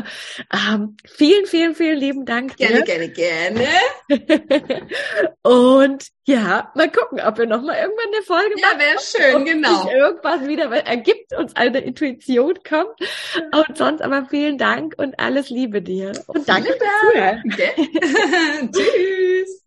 Ähm, 0.54 0.98
vielen, 1.06 1.46
vielen, 1.46 1.76
vielen 1.76 1.98
lieben 1.98 2.26
Dank. 2.26 2.58
Gerne, 2.58 2.84
dir. 2.84 3.10
gerne, 3.10 3.10
gerne. 3.10 3.68
Und 5.42 6.08
ja, 6.26 6.72
mal 6.76 6.92
gucken, 6.92 7.22
ob 7.22 7.38
wir 7.38 7.46
noch 7.46 7.62
mal 7.62 7.78
irgendwann 7.78 8.14
eine 8.14 8.24
Folge 8.24 8.60
ja, 8.60 8.68
machen. 8.68 8.80
Ja, 8.80 8.86
wäre 8.86 9.00
schön, 9.00 9.46
genau. 9.46 9.84
Sich 9.84 9.92
irgendwas 9.92 10.48
wieder 10.48 10.72
ergibt, 10.86 11.34
uns 11.34 11.56
eine 11.56 11.80
Intuition 11.80 12.56
kommt. 12.68 13.00
Und 13.54 13.78
sonst 13.78 14.02
aber 14.02 14.26
vielen 14.30 14.58
Dank 14.58 14.96
und 14.98 15.20
alles 15.20 15.50
Liebe 15.50 15.82
dir. 15.82 16.12
Und 16.28 16.48
danke 16.48 16.74
fürs 16.74 17.14
Zuhören. 17.14 18.72
Tschüss. 18.72 19.67